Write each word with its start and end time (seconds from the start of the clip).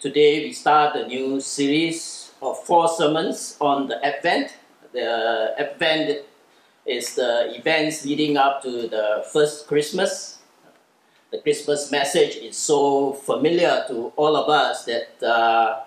today 0.00 0.44
we 0.44 0.52
start 0.52 0.94
a 0.94 1.06
new 1.08 1.40
series 1.40 2.30
of 2.40 2.56
four 2.64 2.86
sermons 2.88 3.56
on 3.60 3.88
the 3.88 3.98
Advent. 4.06 4.54
The 4.92 5.54
Advent 5.58 6.24
is 6.86 7.16
the 7.16 7.52
events 7.58 8.04
leading 8.04 8.36
up 8.36 8.62
to 8.62 8.86
the 8.86 9.26
first 9.32 9.66
Christmas. 9.66 10.38
The 11.32 11.40
Christmas 11.40 11.90
message 11.90 12.36
is 12.36 12.56
so 12.56 13.14
familiar 13.14 13.84
to 13.88 14.12
all 14.14 14.36
of 14.36 14.48
us 14.48 14.84
that 14.84 15.20
uh, 15.20 15.80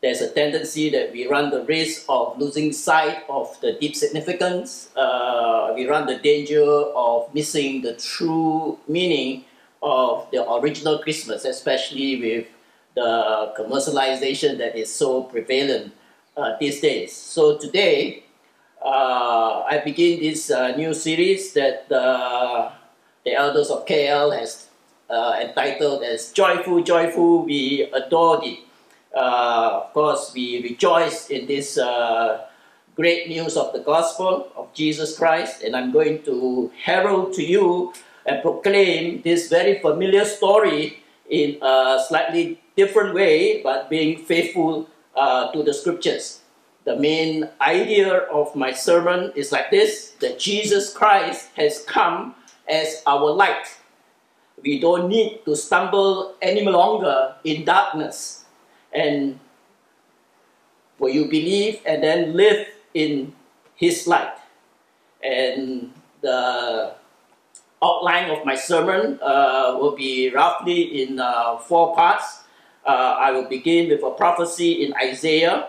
there's 0.00 0.22
a 0.22 0.32
tendency 0.32 0.88
that 0.90 1.12
we 1.12 1.26
run 1.26 1.50
the 1.50 1.64
risk 1.64 2.06
of 2.08 2.38
losing 2.38 2.72
sight 2.72 3.24
of 3.28 3.60
the 3.60 3.72
deep 3.72 3.94
significance. 3.94 4.88
Uh, 4.96 5.72
we 5.74 5.86
run 5.86 6.06
the 6.06 6.16
danger 6.16 6.64
of 6.64 7.32
missing 7.34 7.82
the 7.82 7.92
true 7.92 8.78
meaning 8.88 9.44
of 9.82 10.26
the 10.30 10.50
original 10.50 10.98
Christmas, 10.98 11.44
especially 11.44 12.18
with 12.18 12.46
the 12.94 13.52
commercialization 13.58 14.58
that 14.58 14.76
is 14.76 14.92
so 14.92 15.24
prevalent 15.24 15.92
uh, 16.36 16.56
these 16.60 16.80
days. 16.80 17.12
So 17.12 17.58
today, 17.58 18.24
uh, 18.84 19.62
I 19.64 19.80
begin 19.84 20.20
this 20.20 20.50
uh, 20.50 20.76
new 20.76 20.94
series 20.94 21.52
that 21.54 21.90
uh, 21.90 22.70
the 23.24 23.34
elders 23.34 23.70
of 23.70 23.86
KL 23.86 24.38
has 24.38 24.68
uh, 25.10 25.38
entitled 25.40 26.02
as 26.02 26.32
Joyful, 26.32 26.82
Joyful, 26.82 27.44
We 27.44 27.88
Adore 27.92 28.40
Thee. 28.40 28.64
Uh, 29.14 29.84
of 29.84 29.92
course, 29.92 30.32
we 30.34 30.62
rejoice 30.62 31.30
in 31.30 31.46
this 31.46 31.78
great 32.94 33.28
news 33.28 33.56
of 33.56 33.72
the 33.72 33.80
gospel 33.80 34.52
of 34.56 34.72
Jesus 34.72 35.16
Christ, 35.18 35.62
and 35.62 35.74
I'm 35.74 35.90
going 35.90 36.22
to 36.24 36.70
herald 36.82 37.32
to 37.34 37.42
you 37.42 37.92
and 38.26 38.42
proclaim 38.42 39.22
this 39.22 39.48
very 39.48 39.80
familiar 39.80 40.24
story 40.24 41.02
in 41.28 41.58
a 41.62 42.02
slightly 42.06 42.60
different 42.76 43.14
way, 43.14 43.62
but 43.62 43.88
being 43.88 44.18
faithful 44.18 44.88
uh, 45.14 45.52
to 45.52 45.62
the 45.62 45.72
scriptures. 45.72 46.40
The 46.84 46.96
main 46.96 47.48
idea 47.60 48.28
of 48.28 48.54
my 48.54 48.72
sermon 48.72 49.32
is 49.34 49.52
like 49.52 49.70
this 49.70 50.12
that 50.20 50.38
Jesus 50.38 50.92
Christ 50.92 51.48
has 51.56 51.82
come 51.84 52.34
as 52.68 53.02
our 53.06 53.30
light. 53.30 53.78
We 54.62 54.80
don't 54.80 55.08
need 55.08 55.44
to 55.44 55.56
stumble 55.56 56.34
any 56.42 56.64
longer 56.64 57.36
in 57.44 57.64
darkness. 57.64 58.44
And 58.92 59.40
will 60.98 61.10
you 61.10 61.24
believe 61.24 61.80
and 61.86 62.02
then 62.02 62.34
live 62.34 62.68
in 62.92 63.32
His 63.76 64.06
light? 64.06 64.36
And 65.22 65.92
the 66.20 66.94
outline 67.82 68.30
of 68.30 68.44
my 68.44 68.56
sermon 68.56 69.18
uh, 69.20 69.76
will 69.78 69.96
be 69.96 70.30
roughly 70.30 71.02
in 71.02 71.20
uh, 71.20 71.58
four 71.58 71.94
parts. 71.94 72.43
Uh, 72.86 73.16
I 73.18 73.30
will 73.30 73.48
begin 73.48 73.88
with 73.88 74.02
a 74.02 74.10
prophecy 74.10 74.84
in 74.84 74.92
Isaiah 75.02 75.68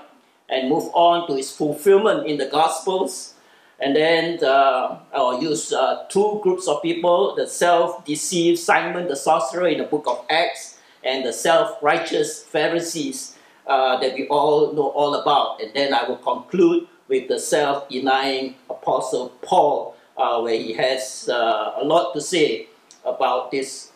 and 0.50 0.70
move 0.70 0.90
on 0.94 1.28
to 1.28 1.38
its 1.38 1.52
fulfillment 1.52 2.28
in 2.28 2.38
the 2.38 2.46
Gospels. 2.46 3.36
And 3.80 3.96
then 3.96 4.44
uh, 4.44 5.00
I'll 5.14 5.42
use 5.42 5.74
uh, 5.74 6.06
two 6.10 6.40
groups 6.44 6.68
of 6.68 6.82
people 6.82 7.36
the 7.36 7.48
self 7.48 8.06
deceived 8.06 8.60
Simon 8.60 9.08
the 9.08 9.16
sorcerer 9.16 9.68
in 9.68 9.80
the 9.80 9.84
book 9.84 10.06
of 10.08 10.26
Acts, 10.30 10.78
and 11.04 11.26
the 11.26 11.34
self 11.34 11.82
righteous 11.82 12.44
Pharisees 12.44 13.38
uh, 13.68 13.98
that 14.00 14.14
we 14.16 14.28
all 14.28 14.74
know 14.74 14.90
all 14.90 15.16
about. 15.16 15.62
And 15.62 15.74
then 15.74 15.94
I 15.94 16.08
will 16.08 16.18
conclude 16.18 16.88
with 17.08 17.28
the 17.28 17.40
self 17.40 17.90
denying 17.90 18.56
Apostle 18.70 19.30
Paul, 19.42 19.96
uh, 20.18 20.40
where 20.42 20.58
he 20.58 20.74
has 20.74 21.30
uh, 21.30 21.74
a 21.78 21.84
lot 21.84 22.14
to 22.14 22.22
say 22.22 22.68
about 23.06 23.52
this 23.52 23.92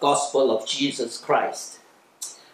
gospel 0.00 0.56
of 0.56 0.66
Jesus 0.66 1.18
Christ. 1.18 1.80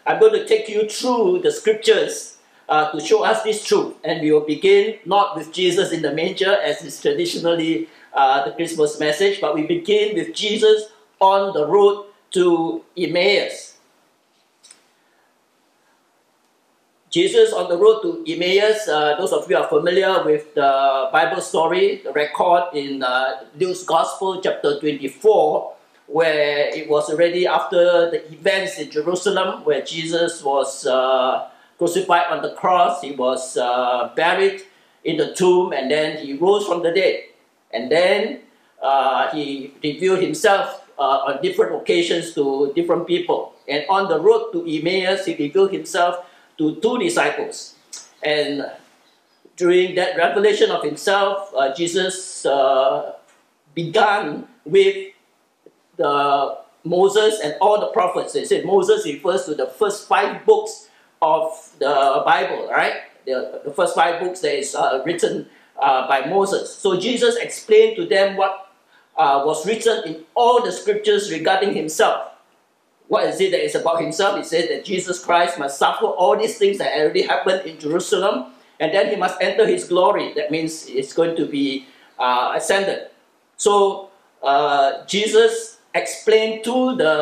I'm 0.08 0.19
going 0.19 0.32
to 0.32 0.46
take 0.46 0.70
you 0.70 0.88
through 0.88 1.42
the 1.42 1.52
scriptures 1.52 2.38
uh, 2.66 2.91
to 2.92 2.98
show 2.98 3.24
us 3.24 3.42
this 3.42 3.62
truth. 3.62 3.94
And 4.02 4.22
we 4.22 4.32
will 4.32 4.41
begin 4.41 4.98
not 5.04 5.36
with 5.36 5.52
Jesus 5.52 5.92
in 5.92 6.00
the 6.00 6.14
manger, 6.14 6.56
as 6.64 6.82
is 6.82 6.98
traditionally 6.98 7.88
uh, 8.14 8.46
the 8.46 8.52
Christmas 8.52 8.98
message, 8.98 9.38
but 9.38 9.54
we 9.54 9.66
begin 9.66 10.16
with 10.16 10.34
Jesus 10.34 10.84
on 11.20 11.52
the 11.52 11.66
road 11.66 12.06
to 12.30 12.82
Emmaus. 12.96 13.76
Jesus 17.10 17.52
on 17.52 17.69
the 17.69 17.76
road 17.76 18.00
to 18.00 18.25
Emmaus, 18.26 18.88
uh, 18.88 19.14
those 19.19 19.32
of 19.32 19.48
you 19.50 19.56
are 19.56 19.69
familiar 19.69 20.25
with 20.25 20.54
the 20.54 21.10
Bible 21.12 21.42
story, 21.42 22.00
the 22.02 22.12
record 22.12 22.75
in 22.75 23.02
uh, 23.02 23.44
Luke's 23.58 23.82
Gospel, 23.82 24.40
chapter 24.40 24.80
24, 24.80 25.75
where 26.08 26.69
it 26.74 26.88
was 26.88 27.10
already 27.10 27.46
after 27.46 28.10
the 28.10 28.32
events 28.32 28.78
in 28.78 28.91
Jerusalem 28.91 29.64
where 29.64 29.82
Jesus 29.82 30.42
was 30.42 30.86
uh, 30.86 31.48
crucified 31.76 32.26
on 32.30 32.42
the 32.42 32.52
cross, 32.54 33.02
he 33.02 33.12
was 33.12 33.56
uh, 33.56 34.10
buried 34.16 34.62
in 35.04 35.16
the 35.16 35.34
tomb, 35.34 35.72
and 35.72 35.91
then 35.91 36.19
he 36.19 36.34
rose 36.34 36.66
from 36.66 36.82
the 36.82 36.91
dead. 36.91 37.24
And 37.72 37.91
then 37.92 38.41
uh, 38.82 39.30
he 39.30 39.74
revealed 39.82 40.20
himself 40.20 40.88
uh, 40.98 41.28
on 41.28 41.42
different 41.42 41.76
occasions 41.76 42.34
to 42.34 42.72
different 42.75 43.06
people. 43.06 43.52
And 43.69 43.84
on 43.88 44.08
the 44.08 44.19
road 44.19 44.50
to 44.52 44.64
Emmaus, 44.66 45.26
he 45.26 45.36
revealed 45.36 45.72
himself 45.72 46.25
to 46.56 46.76
two 46.76 46.98
disciples. 46.98 47.75
And 48.22 48.66
during 49.56 49.94
that 49.96 50.16
revelation 50.16 50.70
of 50.70 50.82
himself, 50.82 51.52
uh, 51.54 51.75
Jesus 51.75 52.46
uh, 52.46 53.12
began 53.75 54.48
with 54.64 55.12
the 55.98 56.59
Moses 56.84 57.41
and 57.44 57.54
all 57.60 57.78
the 57.78 57.88
prophets. 57.88 58.32
They 58.32 58.44
said 58.44 58.64
Moses 58.64 59.04
refers 59.04 59.44
to 59.44 59.54
the 59.54 59.66
first 59.66 60.09
five 60.09 60.47
books 60.47 60.88
of 61.20 61.53
the 61.78 62.22
Bible, 62.25 62.69
right? 62.70 63.03
The, 63.26 63.60
the 63.64 63.72
first 63.72 63.94
five 63.94 64.20
books 64.20 64.41
that 64.41 64.56
is 64.56 64.75
uh, 64.75 65.03
written 65.04 65.47
uh, 65.78 66.08
by 66.08 66.26
Moses. 66.26 66.75
So 66.75 66.98
Jesus 66.98 67.37
explained 67.37 67.97
to 67.97 68.06
them 68.06 68.37
what 68.37 68.72
uh, 69.16 69.42
was 69.44 69.66
written 69.66 70.04
in 70.04 70.25
all 70.34 70.62
the 70.62 70.72
scriptures 70.72 71.31
regarding 71.31 71.75
himself. 71.75 72.32
What 73.08 73.25
is 73.25 73.41
it 73.41 73.50
that 73.50 73.64
is 73.64 73.75
about 73.75 74.00
himself? 74.00 74.38
He 74.38 74.44
said 74.44 74.69
that 74.70 74.84
Jesus 74.84 75.25
Christ 75.25 75.58
must 75.58 75.78
suffer 75.78 76.06
all 76.06 76.37
these 76.37 76.58
things 76.58 76.78
that 76.78 76.97
already 76.97 77.22
happened 77.22 77.66
in 77.66 77.78
Jerusalem, 77.78 78.53
and 78.78 78.94
then 78.94 79.08
he 79.08 79.16
must 79.16 79.41
enter 79.41 79.66
his 79.66 79.84
glory. 79.84 80.34
That 80.34 80.50
means 80.50 80.87
it's 80.88 81.12
going 81.12 81.34
to 81.37 81.47
be 81.47 81.87
uh, 82.19 82.53
ascended. 82.54 83.08
So 83.56 84.10
uh, 84.42 85.04
Jesus 85.06 85.78
explain 85.98 86.62
to 86.62 86.97
the 86.97 87.14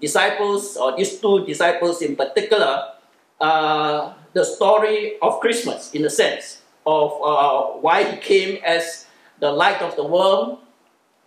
disciples, 0.00 0.76
or 0.76 0.96
these 0.96 1.20
two 1.20 1.44
disciples 1.44 2.02
in 2.02 2.16
particular, 2.16 2.96
uh, 3.40 4.12
the 4.32 4.44
story 4.44 5.20
of 5.20 5.40
Christmas 5.40 5.92
in 5.92 6.02
the 6.02 6.10
sense 6.10 6.62
of 6.86 7.12
uh, 7.22 7.76
why 7.78 8.04
he 8.04 8.16
came 8.16 8.58
as 8.64 9.06
the 9.38 9.52
light 9.52 9.80
of 9.82 9.96
the 9.96 10.04
world, 10.04 10.58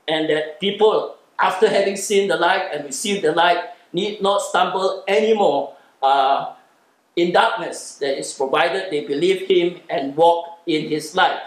and 0.07 0.29
that 0.29 0.59
people, 0.59 1.15
after 1.39 1.69
having 1.69 1.95
seen 1.95 2.27
the 2.27 2.37
light 2.37 2.69
and 2.73 2.85
received 2.85 3.23
the 3.23 3.31
light, 3.31 3.73
need 3.93 4.21
not 4.21 4.41
stumble 4.41 5.03
anymore 5.07 5.73
uh, 6.01 6.53
in 7.15 7.31
darkness 7.31 7.95
that 8.01 8.17
is 8.17 8.33
provided 8.33 8.89
they 8.89 9.05
believe 9.05 9.47
him 9.47 9.79
and 9.89 10.15
walk 10.17 10.59
in 10.65 10.89
his 10.89 11.15
light. 11.15 11.39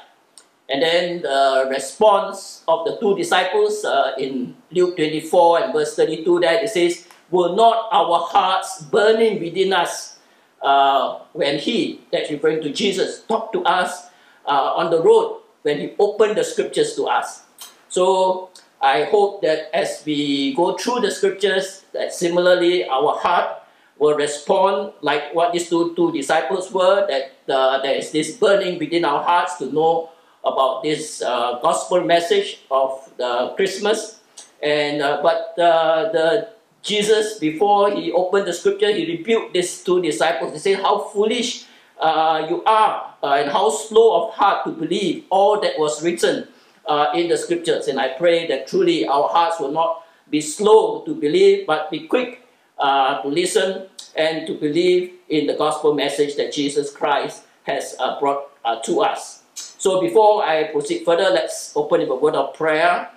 And 0.69 0.83
then 0.83 1.23
the 1.23 1.69
response 1.71 2.63
of 2.67 2.85
the 2.85 2.99
two 2.99 3.17
disciples 3.17 3.85
uh, 3.85 4.13
in 4.19 4.57
Luke 4.73 4.97
24 4.97 5.63
and 5.63 5.73
verse 5.73 5.95
32 5.95 6.41
there 6.41 6.63
it 6.63 6.69
says, 6.69 7.07
Were 7.31 7.55
not 7.55 7.89
our 7.93 8.27
hearts 8.27 8.83
burning 8.83 9.41
within 9.41 9.73
us 9.73 10.19
uh, 10.63 11.21
when 11.33 11.59
he, 11.59 12.01
that's 12.11 12.31
referring 12.31 12.63
to 12.63 12.73
Jesus, 12.73 13.23
talked 13.23 13.53
to 13.53 13.63
us 13.63 14.07
uh, 14.47 14.75
on 14.75 14.91
the 14.91 15.01
road 15.01 15.41
when 15.63 15.79
he 15.79 15.95
opened 15.99 16.37
the 16.37 16.45
scriptures 16.45 16.95
to 16.97 17.05
us. 17.07 17.43
So 17.89 18.51
I 18.81 19.05
hope 19.05 19.43
that 19.43 19.71
as 19.75 20.03
we 20.05 20.55
go 20.55 20.77
through 20.77 21.01
the 21.01 21.11
scriptures, 21.11 21.85
that 21.93 22.13
similarly 22.13 22.85
our 22.89 23.17
heart 23.19 23.63
will 23.99 24.15
respond 24.15 24.93
like 25.01 25.35
what 25.35 25.53
these 25.53 25.71
two, 25.71 25.95
two 25.95 26.13
disciples 26.13 26.71
were, 26.73 27.07
that 27.09 27.39
uh, 27.53 27.81
there 27.83 27.95
is 27.95 28.11
this 28.11 28.37
burning 28.37 28.79
within 28.79 29.05
our 29.05 29.23
hearts 29.23 29.57
to 29.57 29.73
know 29.73 30.11
about 30.47 30.83
this 30.83 31.21
uh, 31.23 31.59
gospel 31.61 32.01
message 32.03 32.61
of 32.71 33.11
the 33.19 33.53
Christmas. 33.57 34.21
And 34.63 35.03
uh, 35.03 35.21
but 35.23 35.59
uh, 35.59 36.13
the 36.13 36.49
Jesus 36.83 37.39
before 37.39 37.91
he 37.91 38.13
opened 38.13 38.47
the 38.47 38.55
scripture, 38.55 38.93
he 38.95 39.05
rebuked 39.05 39.53
these 39.53 39.83
two 39.83 40.01
disciples. 40.01 40.53
He 40.53 40.59
said, 40.59 40.79
"How 40.79 41.11
foolish 41.11 41.67
uh, 41.99 42.47
you 42.49 42.63
are 42.65 43.15
uh, 43.23 43.41
and 43.41 43.51
how 43.51 43.71
slow 43.71 44.29
of 44.29 44.35
heart 44.35 44.65
to 44.65 44.71
believe 44.71 45.25
all 45.31 45.61
that 45.61 45.79
was 45.79 46.03
written 46.03 46.47
uh, 46.87 47.09
in 47.15 47.29
the 47.29 47.37
scriptures. 47.37 47.89
And 47.89 47.99
I 47.99 48.09
pray 48.17 48.47
that 48.49 48.69
truly 48.69 49.07
our 49.07 49.29
hearts 49.29 49.59
will 49.59 49.73
not 49.73 50.05
be 50.31 50.41
slow 50.41 51.03
to 51.05 51.15
believe, 51.15 51.67
but 51.67 51.91
be 51.91 52.07
quick 52.07 52.47
to 52.79 53.23
listen 53.25 53.89
and 54.15 54.47
to 54.47 54.55
believe 54.55 55.13
in 55.29 55.47
the 55.47 55.55
gospel 55.55 55.95
message 55.95 56.37
that 56.37 56.53
Jesus 56.53 56.93
Christ 56.93 57.45
has 57.65 57.97
brought 58.21 58.51
to 58.85 59.01
us. 59.01 59.46
So 59.79 60.01
before 60.01 60.43
I 60.43 60.65
proceed 60.65 61.05
further, 61.05 61.31
let's 61.31 61.73
open 61.77 62.01
with 62.01 62.11
a 62.11 62.15
word 62.15 62.35
of 62.35 62.55
prayer. 62.55 63.11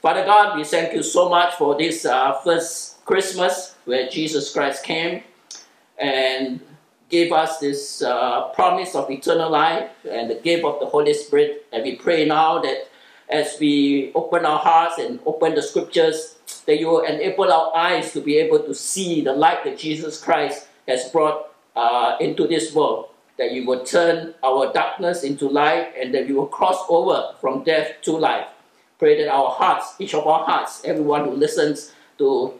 Father 0.00 0.24
God, 0.24 0.56
we 0.56 0.64
thank 0.64 0.94
you 0.94 1.02
so 1.02 1.28
much 1.28 1.54
for 1.54 1.76
this 1.76 2.04
uh, 2.04 2.32
first 2.44 3.04
Christmas 3.04 3.74
where 3.84 4.08
Jesus 4.08 4.52
Christ 4.52 4.84
came 4.84 5.22
and 5.98 6.60
gave 7.08 7.32
us 7.32 7.58
this 7.58 8.02
uh, 8.02 8.48
promise 8.54 8.94
of 8.94 9.10
eternal 9.10 9.50
life 9.50 9.90
and 10.08 10.30
the 10.30 10.36
gift 10.36 10.64
of 10.64 10.80
the 10.80 10.86
Holy 10.86 11.12
Spirit. 11.14 11.66
And 11.72 11.82
we 11.82 11.96
pray 11.96 12.24
now 12.24 12.60
that 12.60 12.88
as 13.28 13.56
we 13.60 14.12
open 14.14 14.46
our 14.46 14.58
hearts 14.58 14.98
and 14.98 15.20
open 15.26 15.54
the 15.54 15.62
scriptures, 15.62 16.36
that 16.66 16.78
you 16.78 16.88
will 16.88 17.04
enable 17.04 17.52
our 17.52 17.74
eyes 17.76 18.12
to 18.12 18.20
be 18.20 18.36
able 18.38 18.60
to 18.60 18.74
see 18.74 19.22
the 19.22 19.32
light 19.32 19.64
that 19.64 19.78
Jesus 19.78 20.22
Christ 20.22 20.68
has 20.86 21.08
brought 21.10 21.52
uh, 21.76 22.16
into 22.20 22.46
this 22.46 22.74
world. 22.74 23.07
That 23.38 23.52
you 23.52 23.64
will 23.66 23.84
turn 23.84 24.34
our 24.42 24.72
darkness 24.72 25.22
into 25.22 25.48
light 25.48 25.92
and 25.96 26.12
that 26.14 26.26
we 26.26 26.34
will 26.34 26.46
cross 26.46 26.84
over 26.88 27.34
from 27.40 27.62
death 27.62 28.02
to 28.02 28.12
life. 28.12 28.48
Pray 28.98 29.22
that 29.22 29.32
our 29.32 29.50
hearts, 29.50 29.94
each 29.98 30.14
of 30.14 30.26
our 30.26 30.44
hearts, 30.44 30.82
everyone 30.84 31.24
who 31.24 31.30
listens 31.30 31.92
to 32.18 32.54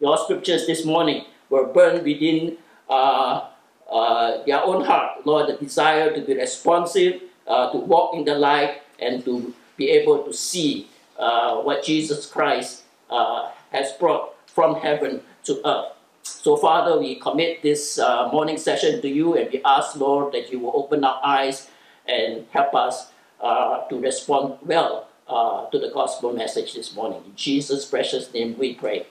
your 0.00 0.18
scriptures 0.18 0.66
this 0.66 0.84
morning, 0.84 1.24
will 1.48 1.66
burn 1.66 2.02
within 2.02 2.58
uh, 2.90 3.46
uh, 3.90 4.44
their 4.44 4.62
own 4.62 4.84
heart, 4.84 5.24
Lord, 5.24 5.48
the 5.48 5.54
desire 5.54 6.12
to 6.12 6.20
be 6.20 6.34
responsive, 6.34 7.22
uh, 7.46 7.70
to 7.70 7.78
walk 7.78 8.14
in 8.14 8.24
the 8.24 8.34
light, 8.34 8.82
and 8.98 9.24
to 9.24 9.54
be 9.76 9.90
able 9.90 10.24
to 10.24 10.32
see 10.32 10.88
uh, 11.18 11.56
what 11.62 11.84
Jesus 11.84 12.26
Christ 12.26 12.82
uh, 13.10 13.50
has 13.70 13.92
brought 13.92 14.34
from 14.46 14.76
heaven 14.76 15.20
to 15.44 15.60
earth. 15.64 15.95
So, 16.26 16.56
Father, 16.56 16.98
we 16.98 17.14
commit 17.16 17.62
this 17.62 17.98
uh, 18.00 18.28
morning 18.32 18.56
session 18.56 19.00
to 19.00 19.08
you 19.08 19.36
and 19.36 19.48
we 19.52 19.62
ask, 19.64 19.94
Lord, 19.94 20.32
that 20.34 20.50
you 20.50 20.58
will 20.58 20.72
open 20.74 21.04
our 21.04 21.20
eyes 21.22 21.70
and 22.06 22.46
help 22.50 22.74
us 22.74 23.10
uh, 23.40 23.86
to 23.88 24.00
respond 24.00 24.58
well 24.62 25.06
uh, 25.28 25.70
to 25.70 25.78
the 25.78 25.90
gospel 25.90 26.32
message 26.32 26.74
this 26.74 26.94
morning. 26.94 27.22
In 27.24 27.36
Jesus' 27.36 27.84
precious 27.84 28.32
name 28.34 28.58
we 28.58 28.74
pray. 28.74 29.06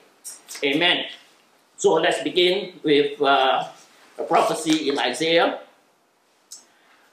Amen. 0.62 1.06
So, 1.78 1.94
let's 1.94 2.22
begin 2.22 2.80
with 2.82 3.20
uh, 3.22 3.64
a 4.18 4.22
prophecy 4.24 4.90
in 4.90 4.98
Isaiah. 4.98 5.60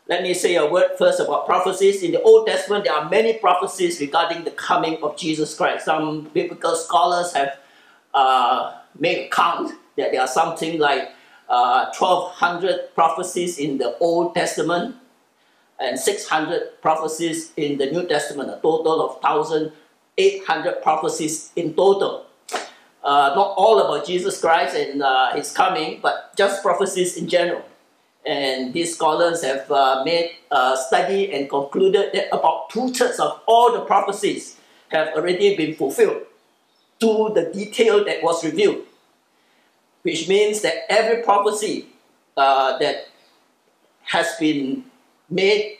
Let 0.09 0.21
me 0.21 0.33
say 0.33 0.55
a 0.55 0.69
word 0.69 0.91
first 0.97 1.21
about 1.21 1.45
prophecies. 1.45 2.03
In 2.03 2.11
the 2.11 2.21
Old 2.23 2.45
Testament, 2.45 2.83
there 2.83 2.94
are 2.94 3.09
many 3.09 3.39
prophecies 3.39 4.01
regarding 4.01 4.44
the 4.44 4.51
coming 4.51 5.01
of 5.01 5.15
Jesus 5.15 5.55
Christ. 5.55 5.85
Some 5.85 6.29
biblical 6.33 6.75
scholars 6.75 7.31
have 7.31 7.57
uh, 8.13 8.82
made 9.00 9.25
a 9.25 9.30
count 9.30 9.74
that 9.98 10.12
there 10.12 10.22
are 10.22 10.28
something 10.28 10.80
like 10.80 11.12
uh, 11.50 11.92
1,200 11.98 12.95
prophecies 12.95 13.57
in 13.57 13.78
the 13.78 13.98
Old 14.00 14.34
Testament 14.34 14.95
and 15.80 16.00
600 16.00 16.81
prophecies 16.81 17.51
in 17.57 17.78
the 17.78 17.92
New 17.92 18.07
Testament, 18.07 18.50
a 18.50 18.60
total 18.62 19.01
of 19.01 19.22
1,800 19.24 20.81
prophecies 20.81 21.51
in 21.56 21.74
total. 21.74 22.25
Uh, 23.04 23.34
not 23.36 23.54
all 23.57 23.80
about 23.80 24.06
Jesus 24.07 24.40
Christ 24.40 24.75
and 24.78 25.04
uh, 25.04 25.34
his 25.36 25.51
coming, 25.51 26.00
but 26.01 26.36
just 26.38 26.63
prophecies 26.63 27.18
in 27.18 27.28
general. 27.28 27.63
And 28.25 28.74
these 28.74 28.96
scholars 28.96 29.44
have 29.44 29.69
uh, 29.69 30.04
made 30.06 30.31
a 30.50 30.78
study 30.88 31.34
and 31.34 31.50
concluded 31.50 32.12
that 32.13 32.28
about 32.34 32.69
two-thirds 32.69 33.19
of 33.19 33.42
all 33.46 33.74
the 33.74 33.81
prophecies 33.81 34.56
have 34.89 35.10
already 35.10 35.57
been 35.57 35.75
fulfilled 35.75 36.22
to 37.03 37.35
the 37.35 37.51
detail 37.51 38.05
that 38.05 38.23
was 38.23 38.45
revealed. 38.45 38.79
Which 40.03 40.27
means 40.27 40.61
that 40.61 40.88
every 40.89 41.21
prophecy 41.21 41.88
uh, 42.38 42.77
that 42.79 43.07
has 44.03 44.35
been 44.39 44.85
made 45.29 45.79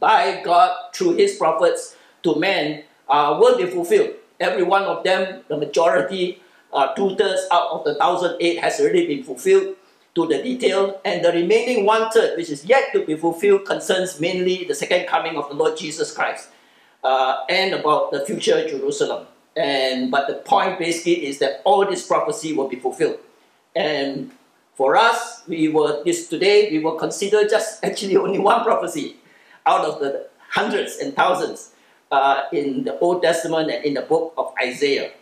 by 0.00 0.40
God 0.42 0.72
through 0.94 1.14
his 1.16 1.36
prophets 1.36 1.96
to 2.22 2.34
men 2.36 2.84
uh, 3.08 3.36
will 3.38 3.56
be 3.56 3.66
fulfilled. 3.66 4.16
Every 4.40 4.62
one 4.62 4.84
of 4.84 5.04
them, 5.04 5.44
the 5.48 5.56
majority, 5.56 6.40
uh, 6.72 6.94
two-thirds 6.94 7.46
out 7.52 7.68
of 7.70 7.84
the 7.84 7.94
1,008 7.94 8.58
has 8.58 8.80
already 8.80 9.06
been 9.06 9.22
fulfilled 9.22 9.76
to 10.14 10.26
the 10.26 10.42
detail, 10.42 11.00
and 11.04 11.24
the 11.24 11.32
remaining 11.32 11.86
one 11.86 12.10
third, 12.10 12.36
which 12.36 12.50
is 12.50 12.66
yet 12.66 12.92
to 12.92 13.04
be 13.04 13.16
fulfilled, 13.16 13.64
concerns 13.64 14.20
mainly 14.20 14.64
the 14.64 14.74
second 14.74 15.06
coming 15.06 15.36
of 15.36 15.48
the 15.48 15.54
Lord 15.54 15.76
Jesus 15.76 16.12
Christ 16.12 16.48
uh, 17.02 17.44
and 17.48 17.72
about 17.72 18.12
the 18.12 18.24
future 18.24 18.68
Jerusalem. 18.68 19.26
And 19.56 20.10
but 20.10 20.28
the 20.28 20.34
point 20.34 20.78
basically 20.78 21.26
is 21.26 21.38
that 21.38 21.60
all 21.64 21.84
this 21.84 22.06
prophecy 22.06 22.52
will 22.52 22.68
be 22.68 22.76
fulfilled. 22.76 23.18
And 23.76 24.30
for 24.74 24.96
us, 24.96 25.42
we 25.46 25.68
will 25.68 26.02
this 26.04 26.28
today 26.28 26.70
we 26.70 26.78
will 26.78 26.96
consider 26.96 27.46
just 27.46 27.84
actually 27.84 28.16
only 28.16 28.38
one 28.38 28.64
prophecy 28.64 29.16
out 29.66 29.84
of 29.84 30.00
the 30.00 30.26
hundreds 30.50 30.96
and 30.96 31.14
thousands 31.14 31.72
uh, 32.10 32.44
in 32.52 32.84
the 32.84 32.98
Old 32.98 33.22
Testament 33.22 33.70
and 33.70 33.84
in 33.84 33.94
the 33.94 34.02
book 34.02 34.34
of 34.36 34.52
Isaiah. 34.62 35.12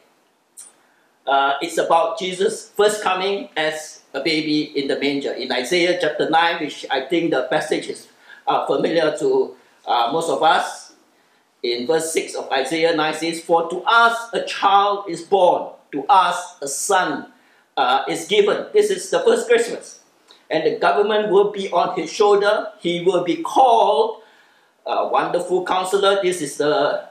Uh, 1.27 1.55
it's 1.61 1.79
about 1.79 2.19
Jesus' 2.19 2.71
first 2.71 3.03
coming 3.03 3.49
as 3.57 4.03
a 4.15 4.21
baby 4.21 4.63
in 4.77 4.89
the 4.89 4.99
manger. 4.99 5.33
In 5.33 5.53
Isaiah 5.53 5.99
chapter 6.01 6.29
9, 6.29 6.61
which 6.61 6.87
I 6.91 7.03
think 7.03 7.31
the 7.31 7.47
passage 7.51 7.87
is 7.89 8.09
uh, 8.47 8.67
familiar 8.67 9.17
to 9.19 9.55
uh, 9.87 10.11
most 10.13 10.29
of 10.29 10.43
us, 10.43 10.80
in 11.63 11.87
verse 11.87 12.13
6 12.13 12.35
of 12.35 12.51
Isaiah 12.51 12.97
9 12.97 13.15
says, 13.15 13.41
For 13.41 13.69
to 13.71 13.83
us 13.87 14.33
a 14.33 14.45
child 14.45 15.09
is 15.09 15.23
born, 15.23 15.73
to 15.93 16.05
us 16.09 16.57
a 16.63 16.69
son 16.69 17.33
uh, 17.77 18.05
is 18.09 18.27
given. 18.27 18.67
This 18.73 18.91
is 18.91 19.11
the 19.11 19.21
first 19.21 19.47
Christmas. 19.47 20.01
And 20.51 20.67
the 20.67 20.79
government 20.79 21.31
will 21.31 21.53
be 21.53 21.71
on 21.71 21.97
his 21.99 22.13
shoulder. 22.13 22.69
He 22.81 23.03
will 23.05 23.25
be 23.25 23.37
called 23.43 24.23
a 24.87 25.07
Wonderful 25.09 25.65
Counselor. 25.65 26.21
This 26.23 26.43
is 26.43 26.57
the 26.57 27.09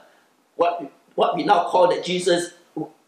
what, 0.56 0.92
what 1.14 1.36
we 1.36 1.44
now 1.44 1.64
call 1.64 1.88
that 1.88 2.04
Jesus 2.04 2.52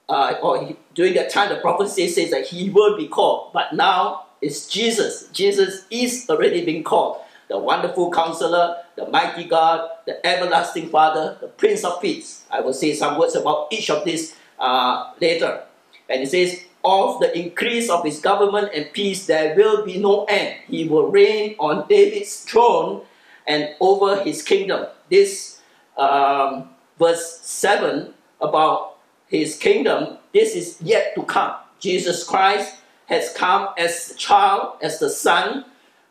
uh, 0.09 0.35
or 0.43 0.67
he, 0.67 0.77
during 0.95 1.15
that 1.15 1.31
time, 1.31 1.49
the 1.49 1.57
prophecy 1.57 2.07
says 2.09 2.31
that 2.31 2.47
he 2.47 2.69
will 2.71 2.97
be 2.97 3.09
called, 3.09 3.51
but 3.53 3.73
now 3.73 4.27
it's 4.43 4.67
Jesus. 4.67 5.29
Jesus 5.33 5.87
is 5.91 6.27
already 6.29 6.65
being 6.65 6.85
called 6.85 7.19
the 7.49 7.59
wonderful 7.59 8.11
counselor, 8.11 8.82
the 8.97 9.09
mighty 9.09 9.45
God, 9.45 9.89
the 10.07 10.25
everlasting 10.27 10.89
Father, 10.89 11.39
the 11.41 11.49
Prince 11.49 11.85
of 11.85 12.01
Peace. 12.01 12.45
I 12.51 12.61
will 12.61 12.73
say 12.75 12.95
some 12.95 13.19
words 13.19 13.35
about 13.35 13.69
each 13.73 13.91
of 13.91 14.05
these 14.05 14.37
uh, 14.59 15.13
later. 15.21 15.63
And 16.09 16.23
it 16.23 16.31
says, 16.31 16.65
Of 16.85 17.21
the 17.21 17.37
increase 17.39 17.89
of 17.89 18.05
his 18.05 18.21
government 18.21 18.71
and 18.75 18.93
peace, 18.93 19.27
there 19.27 19.55
will 19.57 19.85
be 19.85 19.99
no 19.99 20.25
end. 20.25 20.57
He 20.67 20.89
will 20.89 21.11
reign 21.11 21.57
on 21.59 21.89
David's 21.89 22.45
throne 22.45 23.03
and 23.47 23.75
over 23.81 24.23
his 24.23 24.43
kingdom. 24.43 24.87
This 25.11 25.61
um, 25.97 26.71
verse 26.99 27.41
7 27.43 28.15
about 28.41 28.99
his 29.27 29.57
kingdom, 29.57 30.19
this 30.35 30.55
is 30.55 30.79
yet 30.83 31.15
to 31.15 31.23
come. 31.23 31.55
Jesus 31.81 32.25
Christ 32.25 32.77
has 33.07 33.33
come 33.33 33.69
as 33.77 34.11
a 34.11 34.15
child, 34.15 34.77
as 34.83 34.99
the 34.99 35.11
son, 35.11 35.65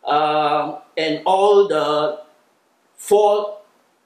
uh, 0.03 0.79
and 0.97 1.21
all 1.25 1.67
the 1.67 2.21
four 3.01 3.58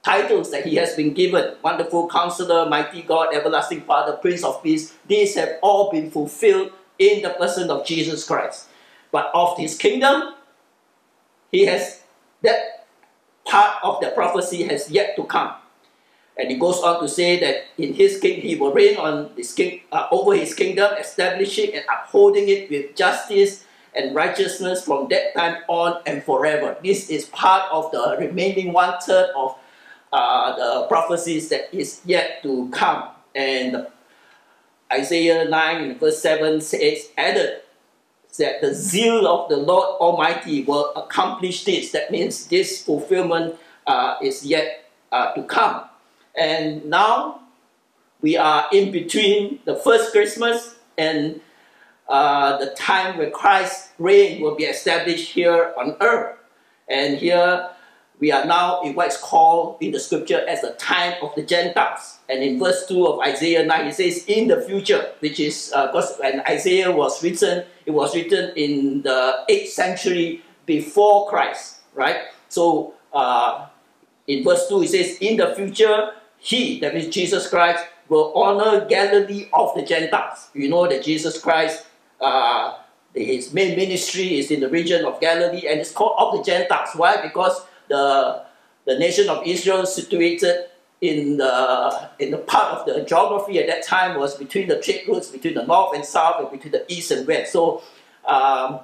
titles 0.03 0.51
that 0.51 0.65
he 0.65 0.75
has 0.75 0.95
been 0.95 1.13
given 1.13 1.53
Wonderful 1.61 2.07
Counselor, 2.07 2.69
Mighty 2.69 3.01
God, 3.01 3.35
Everlasting 3.35 3.81
Father, 3.81 4.15
Prince 4.15 4.43
of 4.43 4.63
Peace 4.63 4.95
these 5.05 5.35
have 5.35 5.59
all 5.61 5.91
been 5.91 6.09
fulfilled 6.09 6.71
in 6.97 7.21
the 7.21 7.31
person 7.31 7.69
of 7.69 7.85
Jesus 7.85 8.25
Christ. 8.25 8.67
But 9.11 9.31
of 9.33 9.57
his 9.57 9.77
kingdom, 9.77 10.35
he 11.51 11.65
has 11.65 12.03
that 12.41 12.87
part 13.43 13.83
of 13.83 13.99
the 13.99 14.11
prophecy 14.11 14.63
has 14.63 14.89
yet 14.89 15.17
to 15.17 15.23
come. 15.25 15.53
And 16.37 16.49
he 16.49 16.57
goes 16.57 16.79
on 16.79 17.01
to 17.01 17.09
say 17.09 17.39
that 17.39 17.65
in 17.77 17.93
his 17.93 18.19
king 18.19 18.39
he 18.39 18.55
will 18.55 18.71
reign 18.71 18.95
on 18.95 19.31
his 19.35 19.51
king, 19.51 19.81
uh, 19.91 20.07
over 20.11 20.35
his 20.35 20.53
kingdom, 20.53 20.95
establishing 20.97 21.75
and 21.75 21.83
upholding 21.91 22.47
it 22.47 22.69
with 22.69 22.95
justice 22.95 23.65
and 23.95 24.15
righteousness 24.15 24.83
from 24.83 25.07
that 25.09 25.33
time 25.35 25.63
on 25.67 26.01
and 26.05 26.23
forever. 26.23 26.77
This 26.83 27.09
is 27.09 27.25
part 27.25 27.71
of 27.71 27.91
the 27.91 28.17
remaining 28.19 28.73
one 28.73 28.99
third 29.01 29.29
of 29.35 29.57
uh, 30.11 30.55
the 30.55 30.87
prophecies 30.87 31.49
that 31.49 31.73
is 31.73 32.01
yet 32.05 32.43
to 32.43 32.69
come. 32.69 33.09
And 33.33 33.87
Isaiah 34.91 35.49
9 35.49 35.99
verse 35.99 36.21
7 36.21 36.61
says, 36.61 37.09
added 37.17 37.61
that 38.37 38.61
the 38.61 38.73
zeal 38.73 39.27
of 39.27 39.49
the 39.49 39.57
Lord 39.57 39.99
Almighty 39.99 40.63
will 40.63 40.93
accomplish 40.95 41.63
this. 41.63 41.91
That 41.91 42.11
means 42.11 42.47
this 42.47 42.83
fulfillment 42.83 43.55
uh, 43.87 44.17
is 44.21 44.45
yet 44.45 44.89
uh, 45.11 45.33
to 45.33 45.43
come. 45.43 45.83
And 46.37 46.85
now 46.85 47.41
we 48.21 48.35
are 48.35 48.67
in 48.71 48.91
between 48.91 49.59
the 49.65 49.75
first 49.75 50.11
Christmas 50.11 50.75
and 50.97 51.41
uh, 52.07 52.57
the 52.57 52.71
time 52.71 53.17
where 53.17 53.31
Christ's 53.31 53.89
reign 53.97 54.41
will 54.41 54.55
be 54.55 54.65
established 54.65 55.31
here 55.31 55.73
on 55.77 55.95
earth. 56.01 56.37
And 56.87 57.17
here 57.17 57.69
we 58.19 58.31
are 58.31 58.45
now 58.45 58.81
in 58.81 58.95
what's 58.95 59.17
called 59.17 59.77
in 59.81 59.91
the 59.91 59.99
scripture 59.99 60.47
as 60.47 60.61
the 60.61 60.71
time 60.73 61.15
of 61.21 61.33
the 61.35 61.43
Gentiles. 61.43 62.19
And 62.29 62.43
in 62.43 62.59
verse 62.59 62.85
2 62.87 63.05
of 63.05 63.19
Isaiah 63.19 63.65
9, 63.65 63.87
it 63.87 63.95
says, 63.95 64.25
in 64.27 64.47
the 64.47 64.61
future, 64.61 65.11
which 65.19 65.39
is, 65.39 65.73
because 65.75 66.11
uh, 66.11 66.17
when 66.19 66.41
Isaiah 66.41 66.91
was 66.91 67.21
written, 67.23 67.65
it 67.85 67.91
was 67.91 68.15
written 68.15 68.53
in 68.55 69.01
the 69.01 69.43
8th 69.49 69.67
century 69.67 70.43
before 70.65 71.27
Christ, 71.27 71.81
right? 71.93 72.17
So 72.49 72.93
uh, 73.13 73.67
in 74.27 74.43
verse 74.43 74.67
2, 74.69 74.83
it 74.83 74.89
says, 74.89 75.17
in 75.19 75.37
the 75.37 75.53
future, 75.55 76.11
he, 76.37 76.79
that 76.79 76.95
is 76.95 77.13
Jesus 77.13 77.49
Christ, 77.49 77.83
will 78.07 78.33
honor 78.33 78.85
Galilee 78.85 79.49
of 79.53 79.73
the 79.75 79.81
Gentiles. 79.81 80.49
You 80.53 80.69
know 80.69 80.87
that 80.87 81.03
Jesus 81.03 81.39
Christ, 81.39 81.85
uh, 82.25 82.77
his 83.13 83.53
main 83.53 83.75
ministry 83.77 84.39
is 84.39 84.51
in 84.51 84.59
the 84.59 84.69
region 84.69 85.05
of 85.05 85.21
Galilee 85.21 85.67
and 85.67 85.79
it's 85.79 85.91
called 85.91 86.15
of 86.17 86.37
the 86.37 86.43
Gentiles. 86.43 86.89
Why? 86.95 87.21
Because 87.21 87.61
the, 87.87 88.43
the 88.85 88.97
nation 88.97 89.29
of 89.29 89.45
Israel 89.45 89.81
is 89.81 89.93
situated 89.93 90.65
in 91.01 91.37
the, 91.37 92.09
in 92.19 92.31
the 92.31 92.37
part 92.39 92.69
of 92.73 92.85
the 92.85 93.03
geography 93.03 93.59
at 93.59 93.67
that 93.67 93.83
time 93.83 94.19
was 94.19 94.35
between 94.35 94.67
the 94.67 94.79
trade 94.81 95.03
routes 95.07 95.29
between 95.29 95.53
the 95.53 95.65
north 95.65 95.95
and 95.95 96.03
south 96.03 96.39
and 96.39 96.51
between 96.51 96.71
the 96.71 96.83
east 96.91 97.11
and 97.11 97.27
west. 97.27 97.53
So 97.53 97.83
um, 98.25 98.79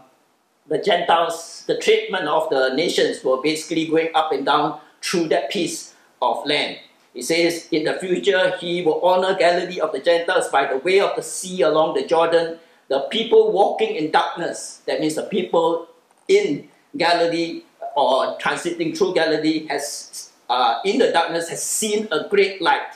the 0.67 0.77
Gentiles, 0.77 1.63
the 1.67 1.77
treatment 1.77 2.27
of 2.27 2.50
the 2.50 2.74
nations 2.75 3.24
were 3.24 3.41
basically 3.41 3.88
going 3.88 4.10
up 4.13 4.31
and 4.31 4.45
down 4.45 4.79
through 5.01 5.27
that 5.29 5.50
piece 5.50 5.93
of 6.21 6.45
land. 6.45 6.77
He 7.13 7.21
says, 7.21 7.67
in 7.71 7.83
the 7.83 7.95
future, 7.95 8.55
he 8.57 8.81
will 8.83 9.01
honor 9.03 9.36
Galilee 9.38 9.79
of 9.79 9.91
the 9.91 10.00
Gentiles 10.00 10.48
by 10.50 10.71
the 10.71 10.77
way 10.77 11.01
of 11.01 11.15
the 11.15 11.24
sea 11.24 11.62
along 11.62 11.95
the 11.95 12.05
Jordan. 12.05 12.60
The 12.91 13.07
people 13.07 13.53
walking 13.53 13.95
in 13.95 14.12
darkness, 14.12 14.81
that 14.86 15.00
means 15.00 15.15
the 15.15 15.24
people 15.24 15.88
in 16.27 16.67
Galilee 16.98 17.63
or 17.95 18.38
transiting 18.38 18.98
through 18.98 19.13
Galilee 19.13 19.65
has, 19.67 20.29
uh, 20.50 20.79
in 20.83 21.00
the 21.00 21.10
darkness, 21.10 21.48
has 21.48 21.63
seen 21.63 22.10
a 22.12 22.27
great 22.27 22.62
light. 22.62 22.91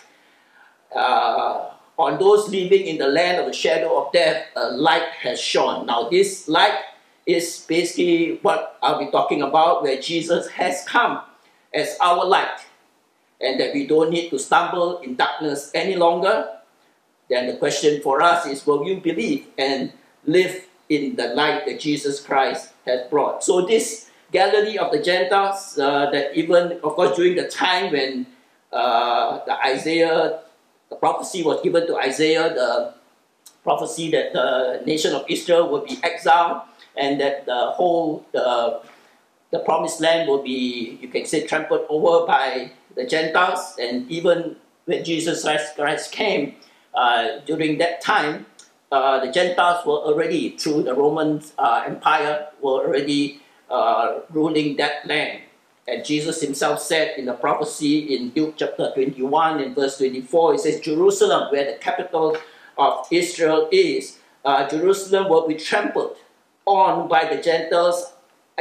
Uh, 0.93 1.71
on 1.97 2.19
those 2.19 2.49
living 2.49 2.87
in 2.87 2.97
the 2.97 3.07
land 3.07 3.39
of 3.39 3.45
the 3.45 3.53
shadow 3.53 4.03
of 4.03 4.11
death, 4.11 4.47
a 4.57 4.71
light 4.71 5.07
has 5.23 5.39
shone. 5.39 5.85
Now, 5.85 6.09
this 6.09 6.49
light 6.49 6.75
is 7.25 7.63
basically 7.65 8.39
what 8.41 8.77
I'll 8.83 8.99
be 8.99 9.09
talking 9.09 9.43
about, 9.43 9.81
where 9.81 10.01
Jesus 10.01 10.49
has 10.49 10.83
come 10.83 11.21
as 11.73 11.95
our 12.01 12.25
light 12.25 12.59
and 13.39 13.57
that 13.61 13.73
we 13.73 13.87
don't 13.87 14.09
need 14.09 14.29
to 14.31 14.39
stumble 14.39 14.99
in 14.99 15.15
darkness 15.15 15.71
any 15.73 15.95
longer, 15.95 16.49
then 17.29 17.47
the 17.47 17.57
question 17.57 18.01
for 18.01 18.21
us 18.21 18.45
is 18.45 18.65
will 18.65 18.85
you 18.85 19.01
believe 19.01 19.47
and 19.57 19.91
live 20.25 20.67
in 20.89 21.15
the 21.15 21.27
light 21.29 21.65
that 21.65 21.79
Jesus 21.79 22.19
Christ 22.19 22.73
has 22.85 23.07
brought? 23.09 23.43
So, 23.43 23.65
this 23.65 24.09
Galilee 24.31 24.77
of 24.77 24.91
the 24.91 25.01
Gentiles, 25.01 25.77
uh, 25.77 26.09
that 26.11 26.35
even, 26.35 26.79
of 26.83 26.95
course, 26.95 27.15
during 27.15 27.35
the 27.35 27.47
time 27.47 27.91
when 27.91 28.25
uh, 28.71 29.43
the 29.45 29.57
Isaiah, 29.65 30.39
the 30.89 30.95
prophecy 30.95 31.43
was 31.43 31.61
given 31.61 31.87
to 31.87 31.97
Isaiah, 31.97 32.53
the 32.53 32.93
prophecy 33.63 34.11
that 34.11 34.33
the 34.33 34.81
nation 34.85 35.13
of 35.15 35.25
Israel 35.29 35.69
would 35.71 35.85
be 35.85 35.97
exiled 36.03 36.61
and 36.97 37.19
that 37.19 37.45
the 37.45 37.71
whole, 37.71 38.25
the, 38.31 38.81
the 39.51 39.59
promised 39.59 40.01
land 40.01 40.29
will 40.29 40.43
be, 40.43 40.97
you 41.01 41.07
can 41.07 41.25
say, 41.25 41.45
trampled 41.45 41.85
over 41.89 42.25
by 42.25 42.71
the 42.95 43.05
Gentiles, 43.05 43.75
and 43.79 44.09
even 44.09 44.55
when 44.85 45.03
Jesus 45.03 45.43
Christ 45.75 46.11
came 46.11 46.55
during 47.45 47.77
that 47.79 48.01
time, 48.01 48.45
uh, 48.91 49.25
the 49.25 49.31
Gentiles 49.31 49.85
were 49.85 49.97
already, 49.97 50.57
through 50.57 50.83
the 50.83 50.93
Roman 50.93 51.41
uh, 51.57 51.83
Empire, 51.85 52.47
were 52.61 52.85
already 52.85 53.41
uh, 53.69 54.19
ruling 54.29 54.77
that 54.77 55.05
land. 55.05 55.41
And 55.87 56.03
Jesus 56.03 56.41
himself 56.41 56.81
said 56.81 57.17
in 57.17 57.25
the 57.25 57.33
prophecy 57.33 58.15
in 58.15 58.31
Luke 58.35 58.55
chapter 58.57 58.91
21 58.93 59.59
and 59.61 59.75
verse 59.75 59.97
24, 59.97 60.53
he 60.53 60.57
says, 60.57 60.79
Jerusalem, 60.79 61.51
where 61.51 61.65
the 61.71 61.77
capital 61.77 62.37
of 62.77 63.07
Israel 63.11 63.67
is, 63.71 64.19
uh, 64.43 64.67
Jerusalem 64.67 65.29
will 65.29 65.47
be 65.47 65.55
trampled 65.55 66.17
on 66.65 67.07
by 67.07 67.25
the 67.25 67.41
Gentiles, 67.41 68.13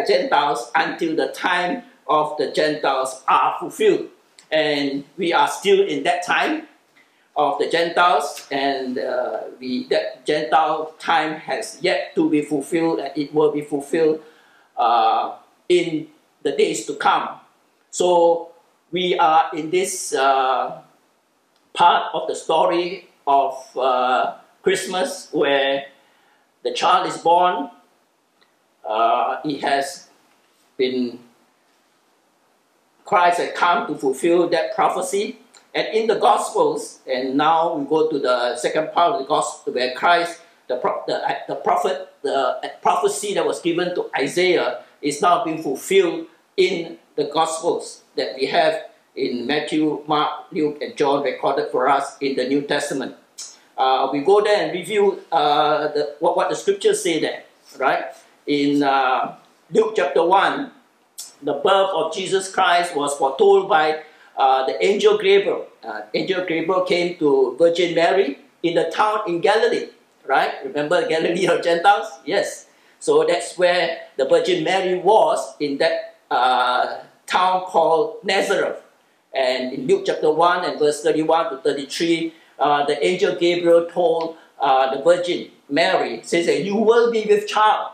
Gentiles 0.06 0.70
until 0.74 1.16
the 1.16 1.28
time 1.28 1.84
of 2.08 2.36
the 2.36 2.50
Gentiles 2.52 3.22
are 3.28 3.56
fulfilled 3.58 4.08
and 4.50 5.04
we 5.16 5.32
are 5.32 5.48
still 5.48 5.86
in 5.86 6.02
that 6.04 6.24
time 6.24 6.66
of 7.36 7.58
the 7.58 7.68
Gentiles, 7.68 8.46
and 8.50 8.98
uh, 8.98 9.40
we, 9.58 9.84
that 9.88 10.24
Gentile 10.24 10.94
time 10.98 11.34
has 11.40 11.78
yet 11.80 12.14
to 12.14 12.30
be 12.30 12.42
fulfilled, 12.42 13.00
and 13.00 13.10
it 13.16 13.34
will 13.34 13.50
be 13.50 13.62
fulfilled 13.62 14.20
uh, 14.76 15.36
in 15.68 16.06
the 16.42 16.52
days 16.52 16.86
to 16.86 16.94
come. 16.94 17.28
So 17.90 18.52
we 18.92 19.18
are 19.18 19.50
in 19.54 19.70
this 19.70 20.14
uh, 20.14 20.80
part 21.72 22.14
of 22.14 22.28
the 22.28 22.34
story 22.34 23.08
of 23.26 23.54
uh, 23.76 24.34
Christmas 24.62 25.28
where 25.32 25.86
the 26.62 26.72
child 26.72 27.08
is 27.08 27.18
born. 27.18 27.70
Uh, 28.86 29.40
he 29.42 29.58
has 29.58 30.08
been 30.76 31.18
Christ 33.04 33.38
had 33.38 33.54
come 33.54 33.86
to 33.86 33.94
fulfill 33.96 34.48
that 34.48 34.74
prophecy. 34.74 35.38
And 35.74 35.88
in 35.88 36.06
the 36.06 36.14
Gospels, 36.14 37.00
and 37.06 37.36
now 37.36 37.74
we 37.74 37.84
go 37.84 38.08
to 38.08 38.18
the 38.18 38.56
second 38.56 38.92
part 38.92 39.14
of 39.14 39.20
the 39.20 39.26
Gospel 39.26 39.72
where 39.72 39.92
Christ, 39.94 40.40
the, 40.68 40.76
the, 41.06 41.36
the 41.48 41.56
prophet, 41.56 42.08
the 42.22 42.72
prophecy 42.80 43.34
that 43.34 43.44
was 43.44 43.60
given 43.60 43.94
to 43.96 44.08
Isaiah 44.16 44.84
is 45.02 45.20
now 45.20 45.44
being 45.44 45.62
fulfilled 45.62 46.26
in 46.56 46.98
the 47.16 47.24
Gospels 47.24 48.02
that 48.16 48.36
we 48.36 48.46
have 48.46 48.82
in 49.16 49.46
Matthew, 49.46 50.02
Mark, 50.06 50.52
Luke, 50.52 50.78
and 50.80 50.96
John 50.96 51.22
recorded 51.22 51.70
for 51.70 51.88
us 51.88 52.16
in 52.20 52.36
the 52.36 52.46
New 52.46 52.62
Testament. 52.62 53.16
Uh, 53.76 54.08
we 54.12 54.20
go 54.20 54.42
there 54.42 54.64
and 54.64 54.72
review 54.72 55.22
uh, 55.32 55.88
the, 55.88 56.14
what, 56.20 56.36
what 56.36 56.48
the 56.48 56.56
scriptures 56.56 57.02
say 57.02 57.20
there, 57.20 57.42
right? 57.78 58.04
In 58.46 58.82
uh, 58.82 59.36
Luke 59.72 59.94
chapter 59.96 60.24
1, 60.24 60.70
the 61.42 61.54
birth 61.54 61.90
of 61.94 62.14
Jesus 62.14 62.52
Christ 62.52 62.94
was 62.94 63.16
foretold 63.16 63.68
by 63.68 64.02
uh, 64.36 64.66
the 64.66 64.84
angel 64.84 65.18
Gabriel. 65.18 65.66
Uh, 65.82 66.02
angel 66.14 66.44
Gabriel 66.44 66.82
came 66.82 67.16
to 67.18 67.56
Virgin 67.58 67.94
Mary 67.94 68.38
in 68.62 68.74
the 68.74 68.90
town 68.94 69.20
in 69.26 69.40
Galilee, 69.40 69.88
right? 70.26 70.52
Remember 70.64 71.06
Galilee 71.08 71.46
of 71.46 71.62
Gentiles? 71.62 72.08
Yes. 72.24 72.66
So 72.98 73.24
that's 73.24 73.58
where 73.58 74.00
the 74.16 74.26
Virgin 74.26 74.64
Mary 74.64 74.98
was 74.98 75.54
in 75.60 75.78
that 75.78 76.16
uh, 76.30 77.00
town 77.26 77.64
called 77.66 78.16
Nazareth. 78.24 78.82
And 79.34 79.72
in 79.72 79.86
Luke 79.86 80.04
chapter 80.06 80.30
1 80.30 80.64
and 80.64 80.78
verse 80.78 81.02
31 81.02 81.50
to 81.50 81.56
33, 81.58 82.34
uh, 82.58 82.86
the 82.86 83.04
angel 83.04 83.34
Gabriel 83.34 83.86
told 83.86 84.36
uh, 84.60 84.94
the 84.96 85.02
Virgin 85.02 85.50
Mary, 85.68 86.20
says 86.22 86.46
that 86.46 86.64
you 86.64 86.76
will 86.76 87.10
be 87.10 87.24
with 87.28 87.46
child 87.46 87.90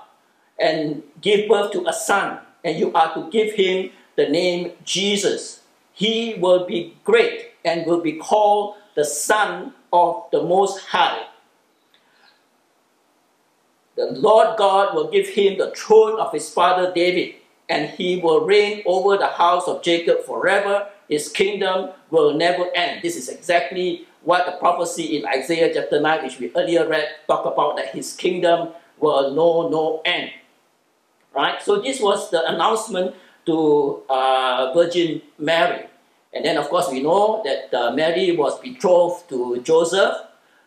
and 0.59 1.03
give 1.21 1.49
birth 1.49 1.73
to 1.73 1.87
a 1.89 1.93
son 1.93 2.39
and 2.63 2.79
you 2.79 2.93
are 2.93 3.13
to 3.15 3.31
give 3.31 3.55
him 3.55 3.91
the 4.17 4.29
name 4.29 4.73
Jesus. 4.85 5.60
He 6.01 6.37
will 6.41 6.65
be 6.67 6.97
great 7.05 7.51
and 7.63 7.85
will 7.85 8.01
be 8.01 8.15
called 8.15 8.77
the 8.97 9.05
Son 9.05 9.75
of 9.93 10.25
the 10.33 10.43
Most 10.43 10.81
High. 10.87 11.27
The 13.97 14.07
Lord 14.07 14.57
God 14.57 14.95
will 14.95 15.11
give 15.11 15.29
him 15.29 15.59
the 15.59 15.73
throne 15.77 16.19
of 16.19 16.33
his 16.33 16.49
father 16.49 16.91
David, 16.95 17.35
and 17.69 17.91
he 17.91 18.19
will 18.19 18.47
reign 18.47 18.83
over 18.87 19.19
the 19.19 19.27
house 19.27 19.69
of 19.69 19.83
Jacob 19.83 20.25
forever. 20.25 20.89
His 21.07 21.29
kingdom 21.29 21.91
will 22.11 22.33
never 22.33 22.75
end. 22.75 23.03
This 23.03 23.17
is 23.17 23.29
exactly 23.29 24.07
what 24.23 24.47
the 24.47 24.53
prophecy 24.53 25.19
in 25.19 25.27
Isaiah 25.27 25.69
chapter 25.75 26.01
9, 26.01 26.25
which 26.25 26.39
we 26.39 26.51
earlier 26.57 26.89
read, 26.89 27.09
talk 27.27 27.45
about 27.45 27.77
that 27.77 27.95
his 27.95 28.15
kingdom 28.17 28.71
will 28.99 29.35
know 29.35 29.69
no 29.69 30.01
end 30.07 30.31
right? 31.35 31.63
So 31.63 31.81
this 31.81 32.01
was 32.01 32.31
the 32.31 32.45
announcement 32.49 33.15
to 33.47 34.03
uh, 34.09 34.73
Virgin 34.75 35.23
Mary. 35.39 35.90
And 36.33 36.45
then, 36.45 36.57
of 36.57 36.69
course, 36.69 36.89
we 36.91 37.03
know 37.03 37.43
that 37.45 37.75
uh, 37.75 37.93
Mary 37.93 38.37
was 38.37 38.59
betrothed 38.61 39.29
to 39.31 39.61
Joseph. 39.63 40.15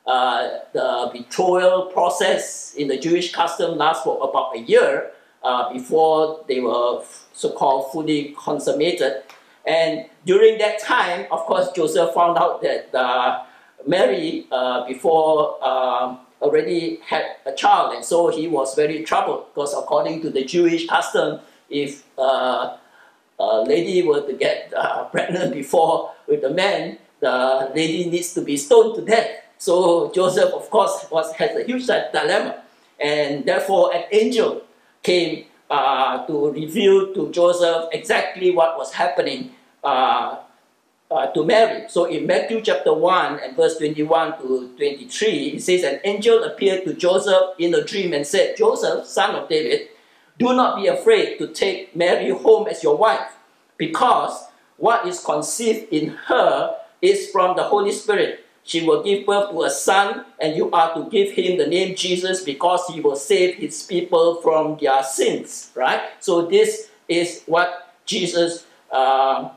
Uh, 0.06 0.60
the 0.74 1.10
betrothal 1.14 1.86
process 1.86 2.74
in 2.76 2.90
the 2.90 2.98
Jewish 2.98 3.32
custom 3.32 3.78
lasts 3.78 4.04
for 4.04 4.18
about 4.28 4.56
a 4.56 4.60
year 4.60 5.12
uh, 5.44 5.72
before 5.72 6.44
they 6.48 6.60
were 6.60 7.02
so-called 7.34 7.92
fully 7.92 8.36
consummated. 8.38 9.24
And 9.66 10.06
during 10.26 10.58
that 10.58 10.80
time, 10.80 11.26
of 11.32 11.40
course, 11.42 11.72
Joseph 11.72 12.14
found 12.14 12.38
out 12.38 12.62
that 12.62 12.94
uh, 12.94 13.46
Mary, 13.88 14.46
uh, 14.52 14.86
before 14.86 15.64
um, 15.64 16.20
already 16.42 17.00
had 17.06 17.24
a 17.46 17.54
child, 17.54 17.94
and 17.96 18.04
so 18.04 18.28
he 18.28 18.48
was 18.48 18.76
very 18.76 19.04
troubled 19.04 19.46
because 19.54 19.74
according 19.74 20.22
to 20.22 20.30
the 20.30 20.44
Jewish 20.44 20.88
custom, 20.88 21.40
if 21.70 22.04
uh, 22.18 22.76
a 23.40 23.64
lady 23.68 24.02
were 24.04 24.22
to 24.22 24.34
get 24.34 24.74
uh, 24.76 25.06
pregnant 25.06 25.54
before 25.54 26.12
with 26.28 26.42
the 26.42 26.50
man, 26.50 26.98
the 27.20 27.72
lady 27.74 28.10
needs 28.10 28.34
to 28.34 28.42
be 28.42 28.58
stoned 28.58 28.96
to 28.96 29.02
death. 29.02 29.30
So 29.58 30.12
Joseph, 30.12 30.54
of 30.54 30.70
course, 30.70 31.08
was 31.10 31.32
has 31.34 31.56
a 31.56 31.64
huge 31.64 31.88
dilemma, 31.88 32.64
and 33.00 33.46
therefore 33.46 33.94
an 33.94 34.06
angel 34.12 34.62
came 35.02 35.46
uh, 35.70 36.26
to 36.28 36.52
reveal 36.52 37.14
to 37.14 37.32
Joseph 37.32 37.90
exactly 37.92 38.52
what 38.52 38.78
was 38.78 38.94
happening 38.94 39.52
uh, 39.84 40.38
uh, 41.10 41.28
to 41.28 41.46
Mary. 41.46 41.86
So 41.90 42.06
in 42.06 42.26
Matthew 42.28 42.62
chapter 42.62 42.94
1 42.94 43.40
and 43.40 43.56
verse 43.56 43.78
21 43.78 44.42
to 44.42 44.74
23, 44.76 45.30
it 45.56 45.62
says, 45.62 45.84
An 45.84 46.00
angel 46.04 46.44
appeared 46.44 46.86
to 46.86 46.94
Joseph 46.94 47.56
in 47.60 47.74
a 47.74 47.84
dream 47.84 48.14
and 48.14 48.26
said, 48.26 48.58
Joseph, 48.58 49.06
son 49.06 49.36
of 49.36 49.48
David, 49.48 49.90
do 50.38 50.54
not 50.54 50.78
be 50.78 50.88
afraid 50.88 51.38
to 51.38 51.48
take 51.48 51.96
Mary 51.96 52.30
home 52.30 52.68
as 52.68 52.84
your 52.84 52.98
wife, 52.98 53.32
because 53.78 54.48
what 54.78 55.08
is 55.08 55.20
conceived 55.20 55.92
in 55.94 56.10
her 56.28 56.76
is 57.02 57.30
from 57.30 57.56
the 57.56 57.64
Holy 57.64 57.92
Spirit. 57.92 58.46
She 58.64 58.86
will 58.86 59.04
give 59.04 59.26
birth 59.26 59.52
to 59.52 59.64
a 59.64 59.70
son, 59.70 60.26
and 60.40 60.56
you 60.56 60.72
are 60.72 60.94
to 60.96 61.10
give 61.10 61.32
him 61.32 61.58
the 61.58 61.68
name 61.68 61.96
Jesus 61.96 62.44
because 62.44 62.88
he 62.88 63.02
will 63.02 63.18
save 63.18 63.56
his 63.56 63.84
people 63.84 64.42
from 64.42 64.78
their 64.80 65.04
sins. 65.04 65.72
Right? 65.76 66.02
So, 66.20 66.46
this 66.46 66.90
is 67.10 67.44
what 67.46 67.94
Jesus, 68.06 68.66
uh, 68.90 69.50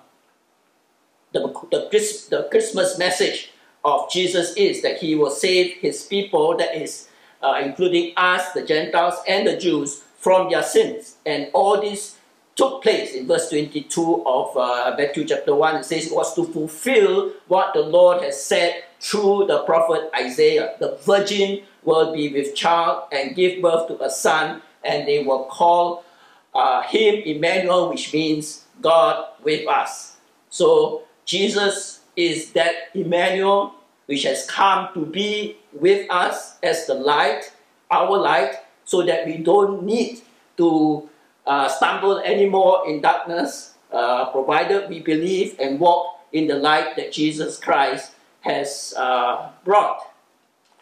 the, 1.33 1.41
the, 1.71 1.89
the 2.31 2.49
Christmas 2.51 2.99
message 2.99 3.53
of 3.85 4.11
Jesus 4.11 4.55
is 4.57 4.83
that 4.83 4.99
he 4.99 5.15
will 5.15 5.31
save 5.31 5.77
his 5.77 6.03
people, 6.05 6.57
that 6.57 6.77
is, 6.77 7.09
uh, 7.41 7.61
including 7.63 8.13
us, 8.17 8.53
the 8.53 8.65
Gentiles, 8.65 9.15
and 9.29 9.47
the 9.47 9.57
Jews, 9.57 10.03
from 10.27 10.51
their 10.51 10.65
sins. 10.65 11.15
And 11.25 11.51
all 11.53 11.81
this 11.81 12.17
took 12.57 12.83
place 12.83 13.15
in 13.15 13.29
verse 13.29 13.49
22 13.49 14.25
of 14.27 14.57
uh, 14.57 14.93
Matthew 14.99 15.25
chapter 15.25 15.55
1. 15.55 15.77
It 15.77 15.85
says 15.85 16.07
it 16.09 16.13
was 16.13 16.35
to 16.35 16.43
fulfill 16.47 17.31
what 17.47 17.75
the 17.75 17.83
Lord 17.83 18.25
has 18.25 18.43
said 18.43 18.83
through 18.99 19.47
the 19.47 19.63
prophet 19.63 20.11
Isaiah. 20.19 20.75
The 20.81 20.99
virgin 21.07 21.63
will 21.85 22.13
be 22.13 22.33
with 22.33 22.57
child 22.57 23.05
and 23.13 23.37
give 23.37 23.63
birth 23.63 23.87
to 23.87 24.03
a 24.03 24.11
son, 24.11 24.63
and 24.83 25.07
they 25.07 25.23
will 25.23 25.45
call 25.45 26.05
uh, 26.53 26.83
him 26.83 27.23
Emmanuel, 27.25 27.91
which 27.91 28.13
means 28.13 28.65
God 28.83 29.29
with 29.45 29.69
us. 29.69 30.17
So 30.51 31.03
Jesus 31.25 32.01
is 32.17 32.51
that 32.55 32.75
Emmanuel 32.95 33.77
which 34.07 34.25
has 34.25 34.45
come 34.47 34.89
to 34.95 35.07
be 35.07 35.57
with 35.73 36.11
us 36.11 36.59
as 36.65 36.87
the 36.87 36.95
light, 36.95 37.53
our 37.93 38.19
light, 38.19 38.66
so 38.87 39.03
that 39.03 39.27
we 39.27 39.37
don't 39.39 39.83
need 39.83 40.23
to 40.57 41.09
uh, 41.47 41.69
stumble 41.69 42.19
anymore 42.21 42.89
in 42.89 43.03
darkness, 43.03 43.75
uh, 43.93 44.31
provided 44.31 44.89
we 44.89 45.01
believe 45.01 45.57
and 45.59 45.79
walk 45.79 46.21
in 46.33 46.47
the 46.47 46.57
light 46.57 46.97
that 46.97 47.13
Jesus 47.13 47.59
Christ 47.59 48.13
has 48.41 48.95
uh, 48.97 49.51
brought. 49.65 50.01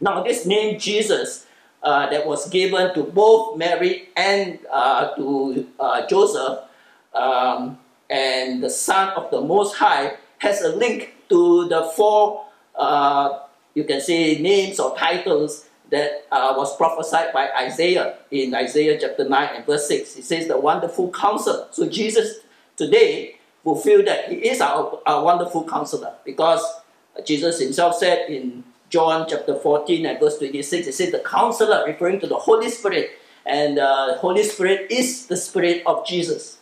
Now, 0.00 0.22
this 0.22 0.46
name 0.46 0.78
Jesus 0.78 1.46
uh, 1.82 2.08
that 2.10 2.26
was 2.26 2.48
given 2.50 2.94
to 2.94 3.02
both 3.02 3.56
Mary 3.56 4.08
and 4.16 4.58
uh, 4.70 5.14
to 5.16 5.66
uh, 5.80 6.06
Joseph 6.06 6.60
um, 7.14 7.78
and 8.10 8.62
the 8.62 8.70
Son 8.70 9.10
of 9.16 9.30
the 9.30 9.40
Most 9.40 9.76
High 9.76 10.16
has 10.38 10.60
a 10.60 10.76
link 10.76 11.14
to 11.30 11.68
the 11.68 11.84
four, 11.96 12.44
you 13.74 13.84
can 13.84 14.00
say, 14.00 14.38
names 14.40 14.78
or 14.78 14.96
titles 14.96 15.68
that 15.90 16.26
uh, 16.32 16.54
was 16.56 16.76
prophesied 16.76 17.32
by 17.32 17.50
Isaiah 17.50 18.16
in 18.30 18.54
Isaiah 18.54 18.98
chapter 19.00 19.28
9 19.28 19.48
and 19.54 19.66
verse 19.66 19.86
6. 19.88 20.16
It 20.16 20.24
says, 20.24 20.48
The 20.48 20.58
wonderful 20.58 21.10
counselor. 21.10 21.68
So 21.70 21.88
Jesus 21.88 22.38
today 22.76 23.38
fulfilled 23.62 24.06
that 24.06 24.28
he 24.28 24.36
is 24.36 24.60
our, 24.60 25.00
our 25.06 25.24
wonderful 25.24 25.64
counselor 25.64 26.14
because 26.24 26.62
Jesus 27.24 27.60
himself 27.60 27.96
said 27.96 28.28
in 28.28 28.64
John 28.90 29.26
chapter 29.28 29.56
14 29.56 30.06
and 30.06 30.20
verse 30.20 30.38
26, 30.38 30.86
it 30.86 30.94
says, 30.94 31.12
The 31.12 31.20
counselor, 31.20 31.84
referring 31.86 32.20
to 32.20 32.26
the 32.26 32.36
Holy 32.36 32.70
Spirit. 32.70 33.10
And 33.46 33.78
uh, 33.78 34.12
the 34.12 34.18
Holy 34.18 34.42
Spirit 34.42 34.90
is 34.90 35.26
the 35.26 35.36
Spirit 35.36 35.82
of 35.86 36.06
Jesus. 36.06 36.58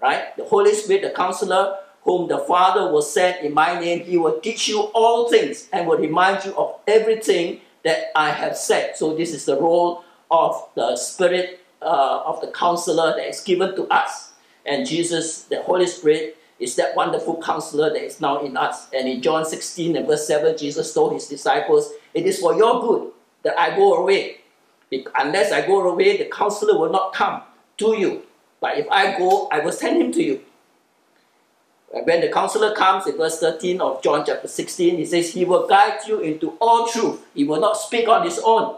Right? 0.00 0.36
The 0.36 0.44
Holy 0.44 0.74
Spirit, 0.74 1.02
the 1.02 1.10
counselor, 1.10 1.78
whom 2.02 2.28
the 2.28 2.38
Father 2.38 2.90
will 2.92 3.02
send 3.02 3.44
in 3.44 3.54
my 3.54 3.78
name, 3.78 4.00
he 4.00 4.16
will 4.16 4.40
teach 4.40 4.68
you 4.68 4.80
all 4.94 5.28
things 5.28 5.68
and 5.72 5.86
will 5.86 5.98
remind 5.98 6.44
you 6.44 6.54
of 6.56 6.76
everything 6.86 7.60
that 7.88 8.12
I 8.14 8.30
have 8.30 8.56
said. 8.56 8.96
So 8.96 9.16
this 9.16 9.32
is 9.32 9.46
the 9.46 9.56
role 9.56 10.04
of 10.30 10.68
the 10.74 10.94
Spirit 10.96 11.60
uh, 11.80 12.20
of 12.26 12.40
the 12.42 12.48
counselor 12.48 13.16
that 13.16 13.26
is 13.26 13.40
given 13.40 13.74
to 13.76 13.84
us. 13.88 14.32
And 14.66 14.86
Jesus, 14.86 15.44
the 15.44 15.62
Holy 15.62 15.86
Spirit, 15.86 16.36
is 16.60 16.76
that 16.76 16.94
wonderful 16.94 17.40
counselor 17.40 17.88
that 17.90 18.04
is 18.04 18.20
now 18.20 18.44
in 18.44 18.58
us. 18.58 18.88
And 18.92 19.08
in 19.08 19.22
John 19.22 19.46
16 19.46 19.96
and 19.96 20.06
verse 20.06 20.26
7, 20.26 20.58
Jesus 20.58 20.92
told 20.92 21.14
his 21.14 21.28
disciples, 21.28 21.92
It 22.12 22.26
is 22.26 22.40
for 22.40 22.54
your 22.54 22.80
good 22.80 23.12
that 23.44 23.58
I 23.58 23.74
go 23.74 23.94
away. 23.94 24.38
Unless 25.18 25.52
I 25.52 25.66
go 25.66 25.88
away, 25.88 26.18
the 26.18 26.26
counselor 26.26 26.78
will 26.78 26.90
not 26.90 27.14
come 27.14 27.42
to 27.78 27.96
you. 27.96 28.22
But 28.60 28.76
if 28.76 28.86
I 28.90 29.16
go, 29.16 29.48
I 29.48 29.60
will 29.60 29.72
send 29.72 30.02
him 30.02 30.12
to 30.12 30.22
you. 30.22 30.40
When 31.90 32.20
the 32.20 32.28
counselor 32.28 32.74
comes 32.74 33.06
in 33.06 33.16
verse 33.16 33.40
13 33.40 33.80
of 33.80 34.02
John 34.02 34.24
chapter 34.26 34.46
16, 34.46 34.96
he 34.96 35.06
says, 35.06 35.32
He 35.32 35.44
will 35.44 35.66
guide 35.66 36.00
you 36.06 36.20
into 36.20 36.50
all 36.60 36.86
truth. 36.86 37.24
He 37.34 37.44
will 37.44 37.60
not 37.60 37.78
speak 37.78 38.08
on 38.08 38.24
his 38.24 38.38
own. 38.44 38.76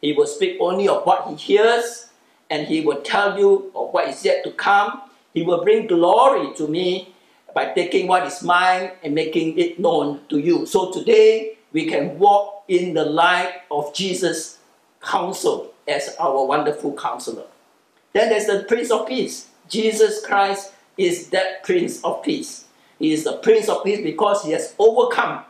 He 0.00 0.12
will 0.12 0.26
speak 0.26 0.58
only 0.60 0.88
of 0.88 1.04
what 1.04 1.28
he 1.28 1.36
hears, 1.36 2.08
and 2.50 2.66
he 2.66 2.80
will 2.80 3.00
tell 3.02 3.38
you 3.38 3.70
of 3.76 3.92
what 3.92 4.08
is 4.08 4.24
yet 4.24 4.42
to 4.44 4.50
come. 4.50 5.02
He 5.34 5.42
will 5.42 5.62
bring 5.62 5.86
glory 5.86 6.52
to 6.56 6.66
me 6.66 7.14
by 7.54 7.72
taking 7.72 8.08
what 8.08 8.26
is 8.26 8.42
mine 8.42 8.90
and 9.04 9.14
making 9.14 9.56
it 9.58 9.78
known 9.78 10.20
to 10.28 10.38
you. 10.38 10.66
So 10.66 10.90
today, 10.90 11.58
we 11.72 11.86
can 11.86 12.18
walk 12.18 12.64
in 12.66 12.94
the 12.94 13.04
light 13.04 13.62
of 13.70 13.94
Jesus' 13.94 14.58
counsel 15.00 15.72
as 15.86 16.16
our 16.18 16.44
wonderful 16.44 16.96
counselor. 16.96 17.44
Then 18.12 18.30
there's 18.30 18.46
the 18.46 18.64
Prince 18.66 18.90
of 18.90 19.06
Peace. 19.06 19.48
Jesus 19.68 20.24
Christ 20.24 20.72
is 20.98 21.30
that 21.30 21.64
Prince 21.64 22.04
of 22.04 22.22
Peace. 22.22 22.66
He 22.98 23.12
is 23.12 23.24
the 23.24 23.38
Prince 23.38 23.68
of 23.68 23.84
Peace 23.84 24.02
because 24.02 24.44
he 24.44 24.50
has 24.52 24.74
overcome 24.78 25.44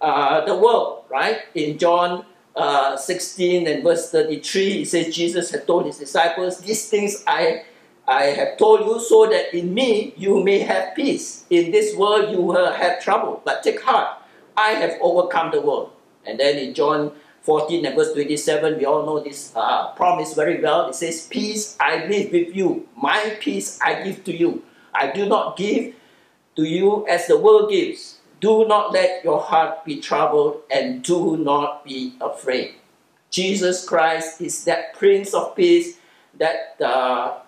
uh, 0.00 0.44
the 0.44 0.56
world, 0.56 1.04
right? 1.10 1.40
In 1.54 1.78
John 1.78 2.24
uh, 2.56 2.96
16 2.96 3.68
and 3.68 3.82
verse 3.82 4.10
33, 4.10 4.82
it 4.82 4.88
says, 4.88 5.14
Jesus 5.14 5.50
had 5.50 5.66
told 5.66 5.84
his 5.84 5.98
disciples, 5.98 6.60
These 6.60 6.88
things 6.88 7.22
I, 7.26 7.64
I 8.08 8.24
have 8.24 8.56
told 8.56 8.86
you 8.86 8.98
so 8.98 9.26
that 9.26 9.54
in 9.54 9.74
me 9.74 10.14
you 10.16 10.42
may 10.42 10.60
have 10.60 10.94
peace. 10.94 11.44
In 11.50 11.70
this 11.70 11.94
world 11.94 12.30
you 12.30 12.40
will 12.40 12.72
have 12.72 13.02
trouble, 13.02 13.42
but 13.44 13.62
take 13.62 13.82
heart, 13.82 14.18
I 14.56 14.70
have 14.70 14.94
overcome 15.02 15.50
the 15.50 15.60
world. 15.60 15.92
And 16.24 16.40
then 16.40 16.56
in 16.56 16.72
John 16.72 17.12
14 17.42 17.84
and 17.86 17.94
verse 17.94 18.12
27, 18.12 18.78
we 18.78 18.86
all 18.86 19.04
know 19.04 19.20
this 19.20 19.52
uh, 19.54 19.92
promise 19.92 20.34
very 20.34 20.60
well. 20.60 20.88
It 20.88 20.94
says, 20.94 21.28
Peace 21.28 21.76
I 21.78 22.06
live 22.06 22.32
with 22.32 22.56
you, 22.56 22.88
my 22.96 23.36
peace 23.38 23.78
I 23.84 24.02
give 24.02 24.24
to 24.24 24.34
you. 24.34 24.62
I 24.98 25.12
do 25.12 25.26
not 25.26 25.56
give 25.56 25.94
to 26.56 26.64
you 26.64 27.06
as 27.06 27.26
the 27.26 27.38
world 27.38 27.70
gives. 27.70 28.18
Do 28.40 28.66
not 28.66 28.92
let 28.92 29.24
your 29.24 29.40
heart 29.40 29.84
be 29.84 30.00
troubled 30.00 30.62
and 30.70 31.02
do 31.02 31.36
not 31.36 31.84
be 31.84 32.14
afraid. 32.20 32.74
Jesus 33.30 33.84
Christ 33.84 34.40
is 34.40 34.64
that 34.64 34.94
Prince 34.94 35.34
of 35.34 35.54
Peace, 35.56 35.98
that 36.38 36.76
uh, 36.80 37.40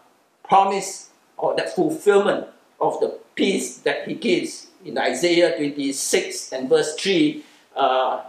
promise 0.44 1.10
or 1.36 1.56
that 1.56 1.74
fulfillment 1.74 2.46
of 2.80 3.00
the 3.00 3.18
peace 3.34 3.78
that 3.78 4.06
he 4.06 4.14
gives. 4.14 4.68
In 4.84 4.98
Isaiah 4.98 5.56
26 5.56 6.52
and 6.52 6.68
verse 6.68 6.94
3, 6.96 7.44
uh, 7.76 8.22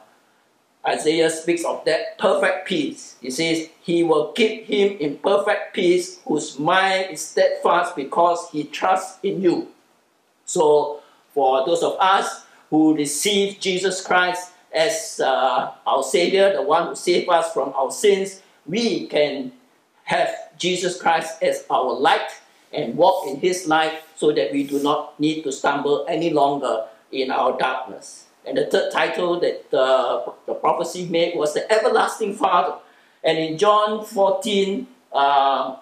Isaiah 0.90 1.30
speaks 1.30 1.64
of 1.64 1.86
that 1.86 2.18
perfect 2.18 2.68
peace. 2.68 3.16
He 3.22 3.30
says, 3.30 3.70
He 3.82 4.04
will 4.04 4.32
keep 4.32 4.66
him 4.66 4.98
in 4.98 5.18
perfect 5.18 5.76
peace 5.76 6.20
whose 6.26 6.58
mind 6.58 7.12
is 7.12 7.22
steadfast 7.22 7.96
because 7.96 8.50
he 8.52 8.64
trusts 8.64 9.20
in 9.22 9.42
you. 9.42 9.68
So, 10.46 11.02
for 11.34 11.66
those 11.66 11.84
of 11.84 11.96
us 12.00 12.46
who 12.72 12.96
receive 12.96 13.60
Jesus 13.60 14.02
Christ 14.02 14.52
as 14.74 15.22
uh, 15.24 15.72
our 15.86 16.04
Savior, 16.04 16.54
the 16.54 16.64
one 16.64 16.88
who 16.88 16.96
saved 16.96 17.30
us 17.30 17.54
from 17.54 17.72
our 17.76 17.92
sins, 17.92 18.42
we 18.66 19.06
can 19.08 19.52
have 20.06 20.34
Jesus 20.58 21.00
Christ 21.00 21.42
as 21.44 21.66
our 21.70 21.94
light 21.94 22.32
and 22.74 22.96
walk 22.98 23.28
in 23.28 23.40
His 23.40 23.68
light 23.68 24.02
so 24.16 24.32
that 24.32 24.52
we 24.52 24.64
do 24.64 24.82
not 24.82 25.20
need 25.20 25.44
to 25.44 25.52
stumble 25.52 26.06
any 26.10 26.32
longer 26.32 26.86
in 27.12 27.30
our 27.30 27.58
darkness. 27.58 28.26
And 28.46 28.58
the 28.58 28.66
third 28.66 28.92
title 28.92 29.40
that 29.40 29.74
uh, 29.74 30.32
the 30.46 30.54
prophecy 30.56 31.06
made 31.08 31.38
was 31.38 31.54
the 31.54 31.72
everlasting 31.72 32.36
Father. 32.36 32.78
And 33.24 33.38
in 33.38 33.58
John 33.58 34.06
14, 34.06 34.88
uh, 35.12 35.78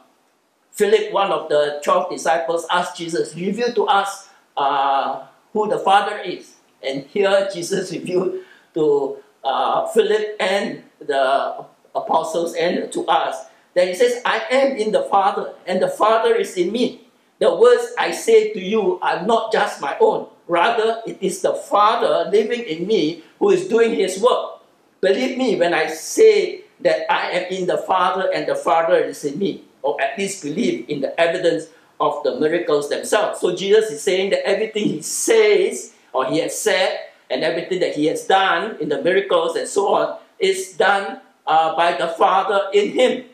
Philip, 0.72 1.12
one 1.12 1.32
of 1.32 1.50
the 1.50 1.80
12 1.84 2.12
disciples, 2.12 2.66
asked 2.72 2.98
Jesus, 2.98 3.36
reveal 3.36 3.74
to 3.74 3.86
us 3.86 4.30
uh, 4.56 5.26
who 5.54 5.70
the 5.70 5.80
Father 5.80 6.20
is. 6.20 6.56
And 6.84 7.04
here 7.06 7.50
Jesus 7.54 7.92
revealed 7.98 8.36
to 8.74 9.18
uh, 9.44 9.88
Philip 9.88 10.36
and 10.40 10.84
the 11.00 11.66
apostles 11.96 12.54
and 12.56 12.92
to 12.92 13.06
us 13.06 13.48
that 13.74 13.88
he 13.88 13.94
says, 13.94 14.22
I 14.26 14.42
am 14.50 14.76
in 14.76 14.92
the 14.92 15.04
Father, 15.04 15.54
and 15.68 15.82
the 15.82 15.88
Father 15.88 16.36
is 16.36 16.58
in 16.58 16.72
me. 16.72 17.07
The 17.40 17.56
words 17.56 17.94
I 17.98 18.12
say 18.12 18.54
to 18.54 18.60
you 18.60 19.00
are 19.00 19.26
not 19.26 19.52
just 19.52 19.82
my 19.82 19.96
own, 20.00 20.28
Rather, 20.48 21.02
it 21.06 21.18
is 21.22 21.42
the 21.42 21.54
Father 21.54 22.30
living 22.32 22.62
in 22.64 22.88
me 22.88 23.24
who 23.40 23.52
is 23.52 23.68
doing 23.68 23.94
his 23.94 24.22
work. 24.22 24.62
Believe 25.02 25.38
me 25.38 25.60
when 25.60 25.74
I 25.74 25.88
say 25.88 26.62
that 26.80 27.12
I 27.12 27.32
am 27.32 27.52
in 27.52 27.68
the 27.68 27.78
Father 27.78 28.32
and 28.34 28.48
the 28.48 28.56
Father 28.56 28.96
is 28.96 29.26
in 29.26 29.38
me. 29.38 29.64
or 29.84 29.96
at 30.02 30.18
least 30.18 30.44
believe 30.44 30.84
in 30.90 31.00
the 31.00 31.18
evidence 31.20 31.68
of 32.00 32.22
the 32.24 32.38
miracles 32.40 32.90
themselves. 32.90 33.40
So 33.40 33.56
Jesus 33.56 33.90
is 33.90 34.02
saying 34.02 34.32
that 34.32 34.46
everything 34.46 34.84
he 34.84 35.02
says 35.02 35.94
or 36.12 36.26
he 36.26 36.40
has 36.40 36.60
said 36.60 37.00
and 37.30 37.44
everything 37.44 37.80
that 37.80 37.96
he 37.96 38.08
has 38.08 38.26
done 38.26 38.76
in 38.82 38.90
the 38.90 39.02
miracles 39.02 39.56
and 39.56 39.68
so 39.68 39.94
on 39.94 40.20
is 40.40 40.74
done 40.74 41.22
uh, 41.46 41.76
by 41.78 41.96
the 41.96 42.10
Father 42.10 42.68
in 42.74 42.92
him. 42.92 43.26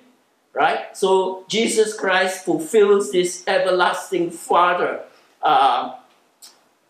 Right? 0.54 0.96
So 0.96 1.46
Jesus 1.48 1.96
Christ 1.96 2.46
fulfills 2.46 3.12
this 3.12 3.44
everlasting 3.48 4.30
Father 4.30 5.02
uh, 5.42 5.96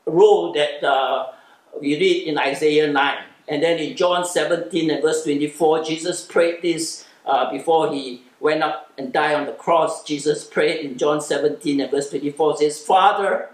role 0.06 0.52
that 0.54 0.84
uh, 0.84 1.32
we 1.80 1.97
read 1.97 2.28
in 2.28 2.38
Isaiah 2.38 2.91
9. 2.91 3.17
And 3.47 3.63
then 3.63 3.80
in 3.80 3.95
John 3.95 4.26
17 4.26 4.91
and 4.91 5.02
verse 5.02 5.23
24, 5.23 5.84
Jesus 5.84 6.26
prayed 6.26 6.62
this 6.62 7.06
uh, 7.26 7.52
before 7.52 7.93
he 7.93 8.23
went 8.39 8.63
up 8.63 8.91
and 8.97 9.13
died 9.13 9.36
on 9.36 9.45
the 9.45 9.54
cross. 9.54 10.04
Jesus 10.04 10.43
prayed 10.43 10.86
in 10.86 10.97
John 10.97 11.21
17 11.21 11.80
and 11.80 11.91
verse 11.91 12.10
24 12.10 12.58
says, 12.58 12.80
Father, 12.82 13.49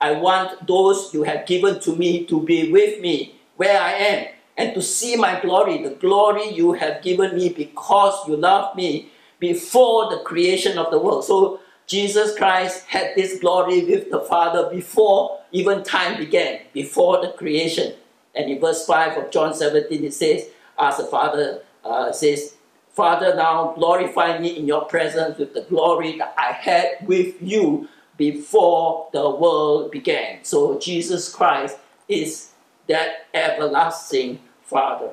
I 0.00 0.12
want 0.12 0.66
those 0.66 1.12
you 1.12 1.24
have 1.24 1.46
given 1.46 1.80
to 1.80 1.94
me 1.94 2.24
to 2.26 2.42
be 2.42 2.72
with 2.72 3.00
me 3.00 3.34
where 3.56 3.80
I 3.80 3.92
am 3.92 4.26
and 4.56 4.74
to 4.74 4.82
see 4.82 5.16
my 5.16 5.40
glory, 5.40 5.82
the 5.82 5.90
glory 5.90 6.50
you 6.50 6.72
have 6.72 7.02
given 7.02 7.36
me 7.36 7.50
because 7.50 8.26
you 8.28 8.36
love 8.36 8.74
me 8.76 9.10
before 9.40 10.10
the 10.10 10.22
creation 10.22 10.78
of 10.78 10.90
the 10.90 10.98
world. 10.98 11.24
So 11.24 11.60
Jesus 11.86 12.36
Christ 12.36 12.86
had 12.86 13.16
this 13.16 13.40
glory 13.40 13.84
with 13.84 14.10
the 14.10 14.20
Father 14.20 14.70
before 14.70 15.40
even 15.50 15.82
time 15.82 16.16
began, 16.16 16.60
before 16.72 17.20
the 17.20 17.32
creation. 17.32 17.94
And 18.34 18.48
in 18.48 18.60
verse 18.60 18.86
5 18.86 19.18
of 19.18 19.30
John 19.32 19.54
17, 19.54 20.04
it 20.04 20.14
says, 20.14 20.46
as 20.78 20.98
the 20.98 21.04
Father 21.04 21.62
uh, 21.84 22.12
says, 22.12 22.54
Father, 22.92 23.34
now 23.34 23.72
glorify 23.72 24.38
me 24.38 24.56
in 24.56 24.66
your 24.66 24.84
presence 24.84 25.38
with 25.38 25.54
the 25.54 25.62
glory 25.62 26.18
that 26.18 26.34
I 26.36 26.52
had 26.52 27.06
with 27.06 27.34
you 27.40 27.88
before 28.16 29.08
the 29.12 29.30
world 29.30 29.90
began. 29.90 30.44
So 30.44 30.78
Jesus 30.78 31.34
Christ 31.34 31.78
is 32.08 32.50
that 32.88 33.26
everlasting 33.32 34.40
Father. 34.62 35.10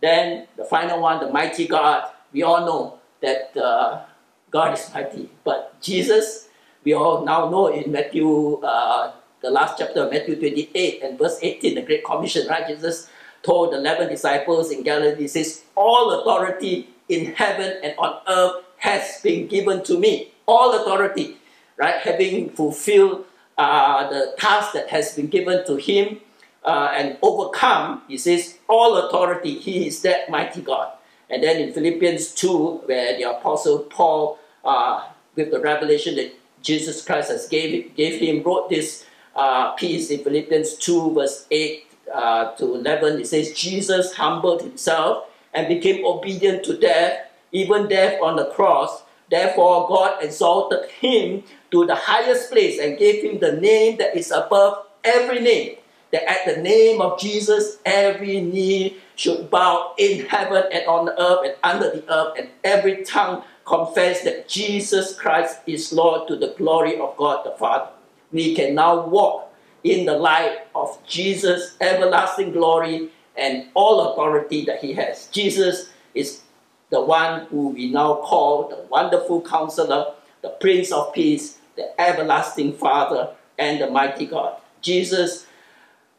Then 0.00 0.48
the 0.56 0.64
final 0.64 1.00
one, 1.00 1.24
the 1.24 1.32
mighty 1.32 1.66
God. 1.66 2.10
We 2.32 2.42
all 2.42 2.64
know 2.64 2.98
that 3.22 3.56
uh, 3.56 4.04
God 4.50 4.74
is 4.74 4.90
mighty, 4.92 5.30
but 5.44 5.80
Jesus, 5.80 6.48
we 6.84 6.92
all 6.92 7.24
now 7.24 7.48
know 7.48 7.68
in 7.68 7.90
Matthew, 7.90 8.60
uh, 8.62 9.12
the 9.40 9.50
last 9.50 9.78
chapter 9.78 10.02
of 10.04 10.12
Matthew 10.12 10.36
28 10.36 11.02
and 11.02 11.18
verse 11.18 11.38
18, 11.40 11.74
the 11.74 11.82
Great 11.82 12.04
Commission, 12.04 12.46
right? 12.48 12.66
Jesus 12.66 13.08
told 13.42 13.72
the 13.72 13.78
11 13.78 14.08
disciples 14.08 14.70
in 14.70 14.82
Galilee, 14.82 15.22
he 15.22 15.28
says, 15.28 15.62
All 15.74 16.20
authority 16.20 16.88
in 17.08 17.34
heaven 17.34 17.78
and 17.82 17.94
on 17.98 18.20
earth 18.28 18.64
has 18.78 19.20
been 19.22 19.46
given 19.48 19.82
to 19.84 19.98
me. 19.98 20.32
All 20.46 20.80
authority, 20.80 21.36
right? 21.76 21.96
Having 21.96 22.50
fulfilled 22.50 23.24
uh, 23.58 24.08
the 24.10 24.34
task 24.38 24.72
that 24.72 24.88
has 24.90 25.14
been 25.14 25.28
given 25.28 25.64
to 25.66 25.76
him 25.76 26.20
uh, 26.64 26.92
and 26.94 27.18
overcome, 27.22 28.02
he 28.08 28.18
says, 28.18 28.58
All 28.68 28.96
authority, 28.96 29.58
he 29.58 29.86
is 29.86 30.02
that 30.02 30.30
mighty 30.30 30.62
God. 30.62 30.92
And 31.32 31.42
then 31.42 31.56
in 31.62 31.72
Philippians 31.72 32.34
2, 32.34 32.82
where 32.84 33.16
the 33.16 33.22
Apostle 33.22 33.78
Paul, 33.78 34.38
uh, 34.64 35.08
with 35.34 35.50
the 35.50 35.60
revelation 35.60 36.14
that 36.16 36.34
Jesus 36.60 37.02
Christ 37.02 37.30
has 37.30 37.48
gave, 37.48 37.96
gave 37.96 38.20
him, 38.20 38.42
wrote 38.42 38.68
this 38.68 39.06
uh, 39.34 39.72
piece 39.72 40.10
in 40.10 40.22
Philippians 40.22 40.74
2, 40.74 41.14
verse 41.14 41.46
8 41.50 41.86
uh, 42.12 42.52
to 42.56 42.74
11, 42.74 43.22
it 43.22 43.26
says, 43.26 43.52
Jesus 43.52 44.12
humbled 44.12 44.60
himself 44.60 45.24
and 45.54 45.68
became 45.68 46.04
obedient 46.04 46.64
to 46.64 46.76
death, 46.76 47.30
even 47.50 47.88
death 47.88 48.20
on 48.22 48.36
the 48.36 48.50
cross. 48.50 49.02
Therefore, 49.30 49.88
God 49.88 50.22
exalted 50.22 50.90
him 50.90 51.44
to 51.70 51.86
the 51.86 51.94
highest 51.94 52.50
place 52.50 52.78
and 52.78 52.98
gave 52.98 53.24
him 53.24 53.38
the 53.38 53.52
name 53.52 53.96
that 53.96 54.14
is 54.14 54.30
above 54.30 54.84
every 55.02 55.40
name. 55.40 55.76
That 56.12 56.30
at 56.30 56.44
the 56.44 56.60
name 56.62 57.00
of 57.00 57.18
Jesus, 57.18 57.78
every 57.86 58.40
knee 58.40 58.98
should 59.16 59.50
bow 59.50 59.94
in 59.98 60.26
heaven 60.26 60.64
and 60.70 60.86
on 60.86 61.06
the 61.06 61.20
earth 61.20 61.40
and 61.44 61.54
under 61.62 61.90
the 61.90 62.12
earth, 62.12 62.34
and 62.38 62.48
every 62.62 63.02
tongue 63.04 63.44
confess 63.64 64.22
that 64.24 64.48
Jesus 64.48 65.18
Christ 65.18 65.60
is 65.66 65.92
Lord 65.92 66.28
to 66.28 66.36
the 66.36 66.54
glory 66.58 66.98
of 66.98 67.16
God 67.16 67.46
the 67.46 67.52
Father. 67.52 67.90
We 68.30 68.54
can 68.54 68.74
now 68.74 69.06
walk 69.06 69.52
in 69.84 70.06
the 70.06 70.16
light 70.16 70.58
of 70.74 70.98
Jesus' 71.06 71.76
everlasting 71.80 72.52
glory 72.52 73.10
and 73.36 73.68
all 73.74 74.12
authority 74.12 74.64
that 74.66 74.80
he 74.80 74.92
has. 74.94 75.28
Jesus 75.28 75.90
is 76.14 76.42
the 76.90 77.00
one 77.00 77.46
who 77.46 77.68
we 77.68 77.90
now 77.90 78.16
call 78.16 78.68
the 78.68 78.86
wonderful 78.90 79.40
counselor, 79.40 80.12
the 80.42 80.50
Prince 80.50 80.92
of 80.92 81.12
Peace, 81.14 81.58
the 81.76 81.98
everlasting 82.00 82.74
Father, 82.74 83.30
and 83.58 83.80
the 83.80 83.90
mighty 83.90 84.26
God. 84.26 84.56
Jesus 84.82 85.46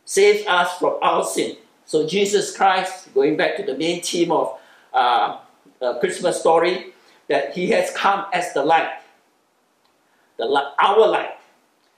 saves 0.05 0.45
us 0.47 0.77
from 0.77 0.97
our 1.01 1.23
sin. 1.23 1.57
So 1.85 2.07
Jesus 2.07 2.55
Christ, 2.55 3.13
going 3.13 3.37
back 3.37 3.57
to 3.57 3.63
the 3.63 3.77
main 3.77 4.01
theme 4.01 4.31
of 4.31 4.57
uh, 4.93 5.37
the 5.79 5.95
Christmas 5.99 6.39
story, 6.39 6.93
that 7.29 7.53
he 7.53 7.69
has 7.69 7.91
come 7.91 8.25
as 8.33 8.53
the 8.53 8.63
light, 8.63 8.99
the 10.37 10.45
our 10.79 11.07
light, 11.07 11.37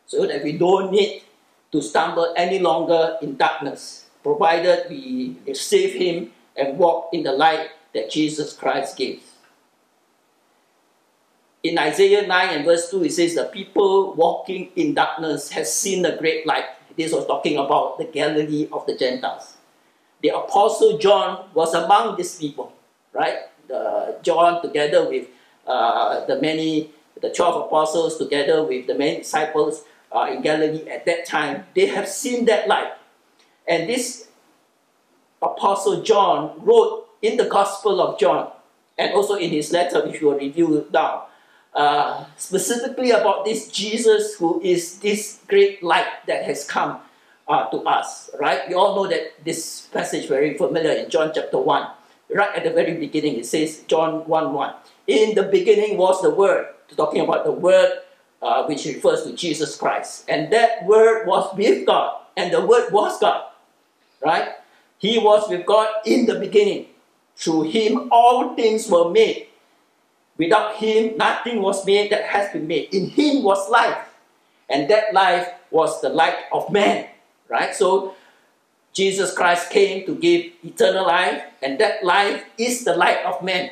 so 0.06 0.26
that 0.26 0.44
we 0.44 0.58
don't 0.58 0.92
need 0.92 1.24
to 1.72 1.82
stumble 1.82 2.34
any 2.38 2.60
longer 2.60 3.18
in 3.22 3.36
darkness, 3.36 4.06
provided 4.24 4.90
we 4.90 5.36
receive 5.46 5.94
Him 5.94 6.32
and 6.56 6.78
walk 6.78 7.10
in 7.12 7.24
the 7.24 7.34
light 7.34 7.70
that 7.94 8.10
Jesus 8.10 8.54
Christ 8.54 8.98
gives. 8.98 9.24
In 11.64 11.78
Isaiah 11.78 12.28
9 12.28 12.50
and 12.50 12.66
verse 12.66 12.90
2, 12.92 13.04
it 13.06 13.14
says, 13.14 13.36
The 13.36 13.46
people 13.46 14.14
walking 14.14 14.70
in 14.76 14.94
darkness 14.94 15.50
has 15.50 15.74
seen 15.74 16.04
the 16.04 16.16
great 16.16 16.46
light. 16.46 16.66
This 16.98 17.12
was 17.12 17.26
talking 17.26 17.58
about 17.58 17.98
the 17.98 18.06
Galilee 18.06 18.68
of 18.72 18.86
the 18.86 18.96
Gentiles. 18.96 19.58
The 20.22 20.30
Apostle 20.30 20.98
John 20.98 21.50
was 21.54 21.74
among 21.74 22.18
these 22.18 22.36
people, 22.36 22.74
right? 23.14 23.40
The, 23.68 24.18
John, 24.22 24.62
together 24.62 25.08
with 25.08 25.28
uh, 25.68 26.26
the 26.26 26.40
many, 26.42 26.92
the 27.22 27.30
12 27.30 27.66
apostles, 27.66 28.18
together 28.18 28.64
with 28.64 28.88
the 28.88 28.96
many 28.96 29.18
disciples, 29.18 29.84
uh, 30.12 30.28
in 30.32 30.42
Galilee 30.42 30.88
at 30.90 31.06
that 31.06 31.26
time, 31.26 31.66
they 31.76 31.88
have 31.88 32.08
seen 32.08 32.46
that 32.46 32.68
light. 32.68 32.94
And 33.68 33.90
this 33.90 34.28
Apostle 35.42 36.02
John 36.02 36.54
wrote 36.60 37.08
in 37.22 37.38
the 37.38 37.46
Gospel 37.46 38.02
of 38.02 38.20
John 38.20 38.52
and 38.98 39.14
also 39.14 39.36
in 39.36 39.50
his 39.50 39.72
letter, 39.72 40.06
which 40.06 40.22
we'll 40.22 40.38
review 40.38 40.88
now, 40.94 41.28
uh, 41.76 42.26
specifically 42.38 43.12
about 43.12 43.46
this 43.46 43.68
Jesus 43.68 44.36
who 44.36 44.62
is 44.62 45.00
this 45.00 45.40
great 45.48 45.84
light 45.84 46.08
that 46.28 46.46
has 46.46 46.66
come 46.66 47.00
uh, 47.48 47.70
to 47.70 47.78
us, 47.84 48.30
right? 48.40 48.68
We 48.68 48.74
all 48.74 48.96
know 48.96 49.08
that 49.08 49.44
this 49.44 49.88
passage 49.94 50.28
very 50.28 50.58
familiar 50.58 50.92
in 50.92 51.10
John 51.10 51.32
chapter 51.34 51.58
1. 51.58 51.88
Right 52.34 52.56
at 52.56 52.64
the 52.64 52.72
very 52.72 52.98
beginning, 52.98 53.38
it 53.38 53.46
says, 53.46 53.84
John 53.86 54.26
1 54.26 54.54
1. 54.54 54.74
In 55.06 55.36
the 55.36 55.44
beginning 55.44 55.98
was 55.98 56.24
the 56.24 56.32
Word, 56.32 56.74
talking 56.98 57.22
about 57.22 57.46
the 57.46 57.52
Word 57.52 58.02
uh, 58.46 58.64
which 58.66 58.86
refers 58.86 59.24
to 59.24 59.34
Jesus 59.34 59.76
Christ. 59.76 60.26
And 60.30 60.54
that 60.54 60.86
word 60.86 61.26
was 61.26 61.50
with 61.56 61.86
God, 61.86 62.22
and 62.38 62.54
the 62.54 62.62
word 62.62 62.92
was 62.92 63.20
God. 63.20 63.50
Right? 64.24 64.50
He 64.98 65.18
was 65.18 65.50
with 65.50 65.66
God 65.66 65.90
in 66.06 66.26
the 66.26 66.40
beginning. 66.40 66.88
Through 67.36 67.64
him, 67.64 68.08
all 68.12 68.56
things 68.56 68.90
were 68.90 69.10
made. 69.10 69.48
Without 70.38 70.76
him, 70.76 71.18
nothing 71.18 71.62
was 71.62 71.86
made 71.86 72.12
that 72.12 72.24
has 72.24 72.52
been 72.52 72.68
made. 72.68 72.94
In 72.94 73.10
him 73.10 73.44
was 73.44 73.70
life, 73.70 73.98
and 74.70 74.90
that 74.90 75.14
life 75.14 75.48
was 75.72 76.02
the 76.02 76.10
light 76.10 76.36
of 76.52 76.72
man. 76.72 77.08
Right? 77.48 77.74
So, 77.74 78.16
Jesus 78.94 79.34
Christ 79.34 79.70
came 79.70 80.06
to 80.06 80.16
give 80.16 80.52
eternal 80.64 81.06
life, 81.06 81.44
and 81.62 81.80
that 81.80 82.04
life 82.04 82.44
is 82.58 82.84
the 82.84 82.96
light 82.96 83.24
of 83.26 83.44
man. 83.44 83.72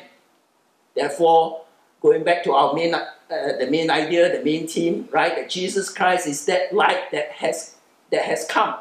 Therefore, 0.94 1.64
going 2.00 2.22
back 2.24 2.44
to 2.44 2.52
our 2.52 2.74
main, 2.74 2.94
uh, 2.94 3.08
the 3.28 3.66
main 3.70 3.90
idea, 3.90 4.36
the 4.36 4.44
main 4.44 4.68
theme, 4.68 5.08
right? 5.10 5.34
That 5.34 5.48
Jesus 5.48 5.88
Christ 5.88 6.26
is 6.26 6.44
that 6.46 6.74
light 6.74 7.10
that 7.10 7.32
has 7.32 7.76
that 8.10 8.22
has 8.24 8.46
come 8.46 8.76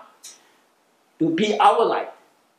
to 1.20 1.30
be 1.30 1.58
our 1.58 1.86
light, 1.86 2.12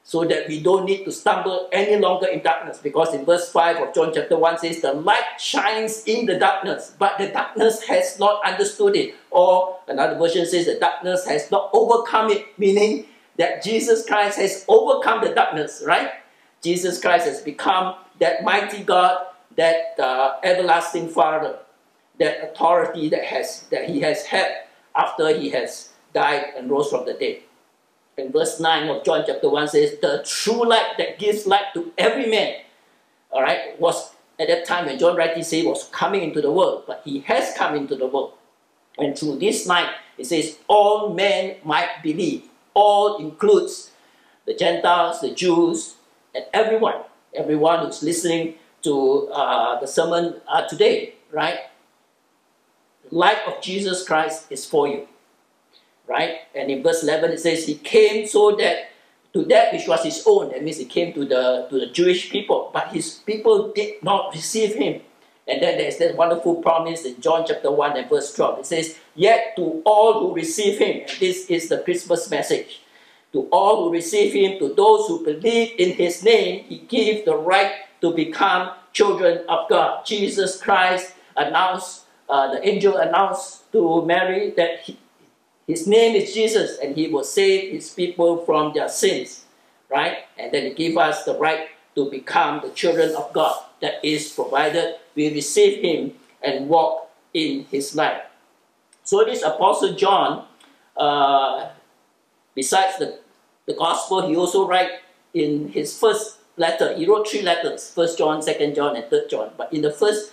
so 0.07 0.23
that 0.23 0.47
we 0.47 0.63
don't 0.63 0.85
need 0.85 1.03
to 1.03 1.11
stumble 1.11 1.67
any 1.73 1.97
longer 1.97 2.27
in 2.29 2.43
darkness. 2.43 2.79
Because 2.79 3.15
in 3.15 3.25
verse 3.25 3.51
five 3.51 3.81
of 3.81 3.95
John 3.95 4.13
chapter 4.15 4.37
one 4.37 4.59
says, 4.59 4.81
"The 4.81 4.93
light 4.93 5.41
shines 5.41 6.05
in 6.05 6.27
the 6.27 6.39
darkness, 6.39 6.93
but 6.99 7.17
the 7.17 7.29
darkness 7.29 7.83
has 7.85 8.19
not 8.19 8.45
understood 8.45 8.97
it." 8.97 9.15
Or 9.31 9.79
another 9.89 10.17
version 10.17 10.45
says, 10.45 10.67
"The 10.67 10.79
darkness 10.79 11.27
has 11.27 11.51
not 11.51 11.71
overcome 11.73 12.31
it," 12.31 12.47
meaning 12.59 13.09
that 13.39 13.65
Jesus 13.65 14.05
Christ 14.05 14.39
has 14.39 14.65
overcome 14.69 15.25
the 15.25 15.35
darkness. 15.35 15.83
Right? 15.85 16.11
Jesus 16.61 17.01
Christ 17.01 17.27
has 17.27 17.41
become 17.41 17.97
that 18.21 18.45
mighty 18.45 18.85
God 18.85 19.27
that 19.57 19.99
uh, 19.99 20.37
everlasting 20.43 21.09
Father, 21.09 21.59
that 22.19 22.53
authority 22.53 23.09
that 23.09 23.25
has 23.25 23.65
that 23.71 23.89
he 23.89 24.01
has 24.01 24.27
had 24.27 24.69
after 24.95 25.33
he 25.33 25.49
has 25.51 25.91
died 26.13 26.53
and 26.57 26.71
rose 26.71 26.91
from 26.91 27.07
the 27.07 27.15
dead. 27.15 27.41
And 28.17 28.33
verse 28.33 28.61
9 28.61 28.89
of 28.89 29.05
John 29.05 29.25
chapter 29.27 29.49
1 29.49 29.69
says, 29.69 29.99
The 30.01 30.25
true 30.27 30.69
light 30.69 30.95
that 30.99 31.19
gives 31.19 31.47
light 31.47 31.75
to 31.75 31.93
every 31.99 32.27
man, 32.27 32.61
all 33.31 33.43
right, 33.43 33.79
was 33.81 34.13
at 34.39 34.49
that 34.49 34.67
time 34.67 34.87
when 34.87 34.99
John 34.99 35.17
rightly 35.17 35.43
said 35.43 35.65
was 35.65 35.89
coming 35.91 36.23
into 36.23 36.41
the 36.41 36.51
world, 36.51 36.85
but 36.87 37.03
he 37.05 37.21
has 37.21 37.55
come 37.57 37.75
into 37.75 37.97
the 37.97 38.07
world. 38.07 38.35
And 38.99 39.19
through 39.19 39.39
this 39.39 39.67
light, 39.67 39.91
it 40.17 40.27
says 40.27 40.59
all 40.69 41.13
men 41.13 41.57
might 41.65 42.03
believe. 42.03 42.49
All 42.75 43.19
includes 43.19 43.91
the 44.47 44.55
Gentiles, 44.55 45.21
the 45.21 45.33
Jews, 45.33 45.95
and 46.35 46.45
everyone, 46.53 47.03
everyone 47.35 47.85
who's 47.85 48.03
listening 48.03 48.55
to 48.83 49.29
uh, 49.29 49.81
the 49.81 49.87
sermon 49.87 50.41
uh, 50.49 50.67
today, 50.67 51.15
right? 51.33 51.59
The 53.09 53.17
light 53.17 53.39
of 53.47 53.61
Jesus 53.63 54.07
Christ 54.07 54.47
is 54.51 54.65
for 54.67 54.87
you, 54.87 55.09
right? 56.07 56.39
And 56.55 56.71
in 56.71 56.83
verse 56.83 57.03
11 57.03 57.33
it 57.33 57.41
says, 57.41 57.67
He 57.67 57.77
came 57.77 58.27
so 58.27 58.57
that 58.57 58.91
to 59.33 59.45
that 59.47 59.73
which 59.73 59.89
was 59.89 60.05
His 60.05 60.23
own, 60.27 60.51
that 60.51 60.63
means 60.63 60.79
He 60.79 60.85
came 60.85 61.13
to 61.15 61.25
the, 61.25 61.67
to 61.71 61.81
the 61.81 61.87
Jewish 61.87 62.31
people, 62.31 62.71
but 62.73 62.89
His 62.89 63.15
people 63.27 63.73
did 63.73 64.03
not 64.03 64.33
receive 64.35 64.75
Him. 64.75 65.03
And 65.47 65.63
then 65.63 65.77
there's 65.77 65.99
that 65.99 66.17
wonderful 66.17 66.57
promise 66.63 67.05
in 67.05 67.21
John 67.21 67.45
chapter 67.47 67.71
1 67.71 67.97
and 67.99 68.09
verse 68.09 68.33
12. 68.35 68.61
It 68.61 68.67
says, 68.67 68.99
Yet 69.15 69.55
to 69.57 69.83
all 69.85 70.21
who 70.21 70.35
receive 70.35 70.79
Him, 70.79 71.07
this 71.21 71.47
is 71.51 71.69
the 71.69 71.79
Christmas 71.79 72.31
message 72.31 72.81
to 73.35 73.49
all 73.51 73.85
who 73.85 73.93
receive 73.93 74.33
him, 74.33 74.59
to 74.61 74.73
those 74.75 75.09
who 75.09 75.23
believe 75.23 75.73
in 75.77 75.91
his 75.91 76.23
name, 76.23 76.65
he 76.65 76.79
gives 76.79 77.25
the 77.27 77.37
right 77.37 77.73
to 78.01 78.13
become 78.13 78.71
children 78.93 79.45
of 79.49 79.69
God. 79.69 80.07
Jesus 80.07 80.63
Christ 80.63 81.15
announced, 81.37 82.07
uh, 82.29 82.55
the 82.55 82.67
angel 82.67 82.97
announced 82.97 83.71
to 83.73 84.07
Mary 84.07 84.55
that 84.57 84.81
he, 84.87 84.97
his 85.67 85.87
name 85.87 86.15
is 86.15 86.35
Jesus 86.35 86.79
and 86.79 86.97
he 86.97 87.09
will 87.09 87.25
save 87.25 87.73
his 87.73 87.91
people 87.91 88.45
from 88.45 88.73
their 88.75 88.89
sins, 88.89 89.45
right? 89.91 90.19
And 90.39 90.53
then 90.53 90.65
he 90.65 90.75
gave 90.75 90.97
us 90.97 91.25
the 91.25 91.39
right 91.39 91.69
to 91.95 92.11
become 92.11 92.61
the 92.63 92.71
children 92.71 93.15
of 93.15 93.33
God. 93.33 93.63
That 93.81 94.05
is 94.05 94.33
provided 94.33 94.97
we 95.15 95.33
receive 95.33 95.83
him 95.83 96.13
and 96.43 96.69
walk 96.69 97.11
in 97.33 97.65
his 97.71 97.95
light. 97.95 98.23
So 99.05 99.25
this 99.25 99.43
Apostle 99.43 99.95
John, 99.95 100.47
uh, 100.97 101.69
besides 102.55 102.99
the 102.99 103.19
the 103.67 103.75
gospel, 103.75 104.27
he 104.29 104.37
also 104.37 104.67
write 104.67 105.01
in 105.33 105.69
his 105.69 105.97
first 105.99 106.39
letter, 106.57 106.95
he 106.95 107.07
wrote 107.07 107.29
three 107.29 107.43
letters, 107.43 107.91
First 107.91 108.19
John, 108.19 108.43
Second 108.43 108.75
John, 108.75 108.97
and 108.97 109.05
Third 109.07 109.29
John. 109.31 109.51
But 109.57 109.73
in 109.73 109.83
the 109.83 109.91
first 109.91 110.33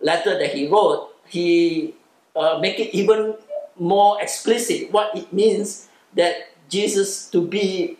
letter 0.00 0.38
that 0.38 0.54
he 0.54 0.66
wrote, 0.66 1.10
he 1.26 1.94
uh, 2.34 2.58
make 2.58 2.80
it 2.80 2.94
even 2.94 3.34
more 3.78 4.20
explicit 4.22 4.90
what 4.92 5.16
it 5.16 5.32
means 5.32 5.88
that 6.14 6.54
Jesus 6.68 7.28
to 7.30 7.46
be 7.46 7.96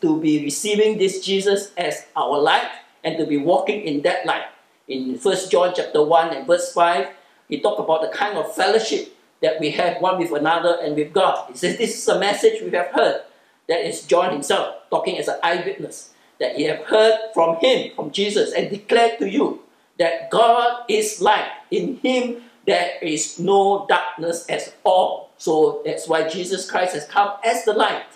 to 0.00 0.20
be 0.20 0.42
receiving 0.42 0.98
this 0.98 1.24
Jesus 1.24 1.72
as 1.76 2.06
our 2.16 2.38
light 2.38 2.70
and 3.04 3.18
to 3.18 3.26
be 3.26 3.36
walking 3.36 3.82
in 3.82 4.02
that 4.02 4.26
light. 4.26 4.46
In 4.88 5.18
First 5.18 5.50
John 5.50 5.72
chapter 5.74 6.02
one 6.02 6.30
and 6.30 6.46
verse 6.46 6.72
five, 6.72 7.08
he 7.48 7.60
talk 7.60 7.78
about 7.78 8.02
the 8.02 8.08
kind 8.16 8.38
of 8.38 8.54
fellowship 8.54 9.14
that 9.42 9.60
we 9.60 9.70
have 9.72 10.00
one 10.00 10.18
with 10.18 10.32
another 10.32 10.78
and 10.82 10.96
with 10.96 11.12
God. 11.12 11.50
He 11.50 11.56
says 11.56 11.76
this 11.76 11.96
is 11.96 12.08
a 12.08 12.18
message 12.18 12.62
we 12.62 12.70
have 12.70 12.88
heard 12.88 13.22
that 13.68 13.86
is 13.86 14.02
John 14.06 14.32
himself 14.32 14.76
talking 14.90 15.18
as 15.18 15.28
an 15.28 15.38
eyewitness 15.42 16.10
that 16.38 16.56
he 16.56 16.64
have 16.64 16.84
heard 16.86 17.18
from 17.34 17.56
him, 17.56 17.94
from 17.94 18.10
Jesus, 18.10 18.52
and 18.52 18.70
declared 18.70 19.18
to 19.18 19.28
you 19.28 19.60
that 19.98 20.30
God 20.30 20.84
is 20.88 21.20
light. 21.20 21.50
In 21.70 21.96
him 21.98 22.42
there 22.66 22.98
is 23.00 23.38
no 23.38 23.86
darkness 23.88 24.44
at 24.48 24.74
all. 24.84 25.30
So 25.38 25.82
that's 25.84 26.08
why 26.08 26.28
Jesus 26.28 26.68
Christ 26.70 26.94
has 26.94 27.06
come 27.06 27.32
as 27.44 27.64
the 27.64 27.72
light. 27.72 28.06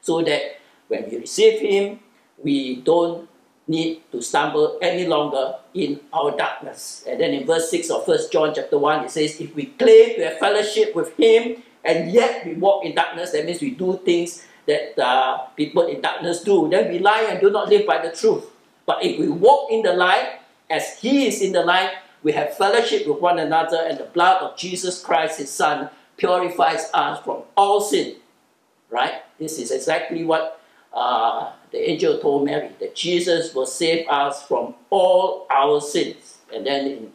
So 0.00 0.22
that 0.22 0.60
when 0.88 1.10
we 1.10 1.18
receive 1.18 1.60
him, 1.60 2.00
we 2.42 2.76
don't 2.76 3.28
need 3.66 4.02
to 4.12 4.22
stumble 4.22 4.78
any 4.80 5.06
longer 5.06 5.56
in 5.74 5.98
our 6.12 6.36
darkness. 6.36 7.04
And 7.08 7.20
then 7.20 7.34
in 7.34 7.46
verse 7.46 7.70
6 7.70 7.90
of 7.90 8.06
1 8.06 8.18
John 8.30 8.54
chapter 8.54 8.78
1, 8.78 9.04
it 9.04 9.10
says, 9.10 9.40
If 9.40 9.54
we 9.54 9.66
claim 9.66 10.16
to 10.16 10.24
have 10.28 10.38
fellowship 10.38 10.94
with 10.94 11.16
him 11.16 11.62
and 11.84 12.10
yet 12.12 12.46
we 12.46 12.54
walk 12.54 12.84
in 12.84 12.94
darkness, 12.94 13.32
that 13.32 13.44
means 13.44 13.60
we 13.60 13.70
do 13.70 13.98
things 14.04 14.46
that 14.66 14.98
uh, 14.98 15.38
people 15.56 15.86
in 15.86 16.00
darkness 16.00 16.42
do, 16.42 16.68
then 16.68 16.92
we 16.92 16.98
lie 16.98 17.26
and 17.30 17.40
do 17.40 17.50
not 17.50 17.68
live 17.68 17.86
by 17.86 17.98
the 17.98 18.14
truth. 18.14 18.44
But 18.84 19.04
if 19.04 19.18
we 19.18 19.28
walk 19.28 19.70
in 19.70 19.82
the 19.82 19.92
light, 19.92 20.40
as 20.70 20.98
He 21.00 21.26
is 21.26 21.42
in 21.42 21.52
the 21.52 21.62
light, 21.62 21.90
we 22.26 22.32
have 22.32 22.56
fellowship 22.56 23.06
with 23.06 23.20
one 23.20 23.38
another, 23.38 23.76
and 23.86 23.98
the 23.98 24.10
blood 24.10 24.42
of 24.42 24.56
Jesus 24.56 25.00
Christ, 25.00 25.38
His 25.38 25.48
Son, 25.48 25.88
purifies 26.16 26.90
us 26.92 27.22
from 27.22 27.44
all 27.56 27.80
sin. 27.80 28.16
Right? 28.90 29.22
This 29.38 29.60
is 29.60 29.70
exactly 29.70 30.24
what 30.24 30.60
uh, 30.92 31.52
the 31.70 31.88
angel 31.88 32.18
told 32.18 32.44
Mary 32.44 32.72
that 32.80 32.96
Jesus 32.96 33.54
will 33.54 33.64
save 33.64 34.08
us 34.08 34.44
from 34.44 34.74
all 34.90 35.46
our 35.50 35.80
sins. 35.80 36.38
And 36.52 36.66
then 36.66 36.86
in 36.86 37.12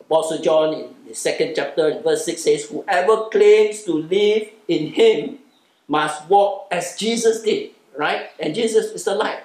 Apostle 0.00 0.38
John, 0.38 0.72
in 0.72 0.94
the 1.06 1.14
second 1.14 1.52
chapter, 1.54 1.90
in 1.90 2.02
verse 2.02 2.24
6 2.24 2.42
says, 2.42 2.64
Whoever 2.64 3.28
claims 3.28 3.82
to 3.82 3.92
live 3.92 4.48
in 4.68 4.86
Him 4.86 5.40
must 5.86 6.26
walk 6.30 6.68
as 6.70 6.96
Jesus 6.96 7.42
did, 7.42 7.72
right? 7.94 8.30
And 8.40 8.54
Jesus 8.54 8.86
is 8.86 9.04
the 9.04 9.14
light. 9.14 9.42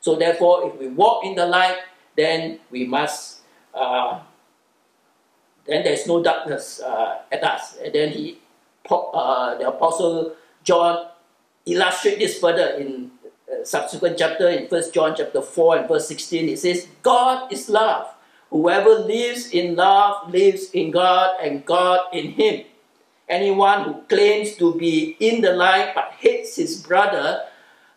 So 0.00 0.14
therefore, 0.14 0.68
if 0.68 0.78
we 0.78 0.86
walk 0.86 1.24
in 1.24 1.34
the 1.34 1.46
light, 1.46 1.78
then 2.16 2.60
we 2.70 2.84
must, 2.84 3.40
uh, 3.74 4.20
then 5.66 5.84
there's 5.84 6.06
no 6.06 6.22
darkness 6.22 6.80
uh, 6.80 7.22
at 7.32 7.42
us. 7.42 7.76
And 7.82 7.94
then 7.94 8.12
he, 8.12 8.38
uh, 8.90 9.56
the 9.56 9.68
Apostle 9.68 10.34
John 10.62 11.08
illustrates 11.66 12.18
this 12.18 12.38
further 12.38 12.76
in 12.76 13.10
uh, 13.50 13.64
subsequent 13.64 14.18
chapter, 14.18 14.48
in 14.48 14.68
First 14.68 14.92
John 14.92 15.14
chapter 15.16 15.40
4 15.40 15.78
and 15.78 15.88
verse 15.88 16.08
16. 16.08 16.48
It 16.48 16.58
says, 16.58 16.88
God 17.02 17.52
is 17.52 17.68
love. 17.68 18.08
Whoever 18.50 18.90
lives 18.90 19.50
in 19.50 19.74
love 19.74 20.30
lives 20.30 20.70
in 20.70 20.90
God 20.90 21.36
and 21.42 21.64
God 21.64 22.00
in 22.12 22.32
him. 22.32 22.64
Anyone 23.28 23.84
who 23.84 24.02
claims 24.02 24.54
to 24.56 24.74
be 24.74 25.16
in 25.18 25.40
the 25.40 25.52
light 25.52 25.92
but 25.94 26.12
hates 26.18 26.56
his 26.56 26.80
brother 26.82 27.46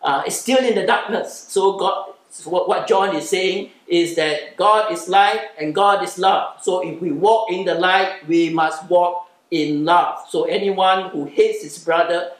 uh, 0.02 0.24
is 0.26 0.40
still 0.40 0.64
in 0.64 0.76
the 0.76 0.86
darkness. 0.86 1.46
So 1.50 1.78
God, 1.78 2.14
what, 2.46 2.68
what 2.68 2.88
John 2.88 3.16
is 3.16 3.30
saying 3.30 3.72
is 3.88 4.16
that 4.16 4.58
God 4.58 4.92
is 4.92 5.08
light 5.08 5.42
and 5.60 5.74
God 5.74 6.04
is 6.04 6.18
love. 6.18 6.62
So 6.62 6.88
if 6.88 7.02
we 7.02 7.12
walk 7.12 7.52
in 7.52 7.66
the 7.66 7.76
light, 7.76 8.28
we 8.28 8.50
must 8.50 8.90
walk 8.90 9.30
in 9.50 9.86
love. 9.86 10.20
So 10.30 10.44
anyone 10.44 11.10
who 11.10 11.26
hates 11.26 11.64
his 11.64 11.78
brother 11.80 12.32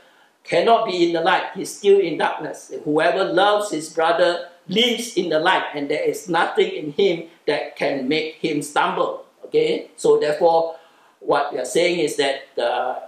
cannot 0.44 0.86
be 0.86 1.08
in 1.08 1.14
the 1.14 1.22
light. 1.22 1.44
He's 1.56 1.76
still 1.76 2.00
in 2.00 2.18
darkness. 2.18 2.72
Whoever 2.84 3.24
loves 3.24 3.72
his 3.72 3.90
brother 3.90 4.50
lives 4.68 5.16
in 5.16 5.30
the 5.30 5.40
light, 5.40 5.64
and 5.74 5.90
there 5.90 6.04
is 6.04 6.28
nothing 6.28 6.72
in 6.72 6.92
him 6.92 7.28
that 7.46 7.76
can 7.76 8.08
make 8.08 8.36
him 8.36 8.62
stumble. 8.62 9.26
Okay, 9.46 9.92
so 9.96 10.20
therefore, 10.20 10.76
what 11.20 11.54
we 11.54 11.60
are 11.60 11.66
saying 11.66 12.00
is 12.00 12.18
that 12.18 12.48
uh, 12.60 13.00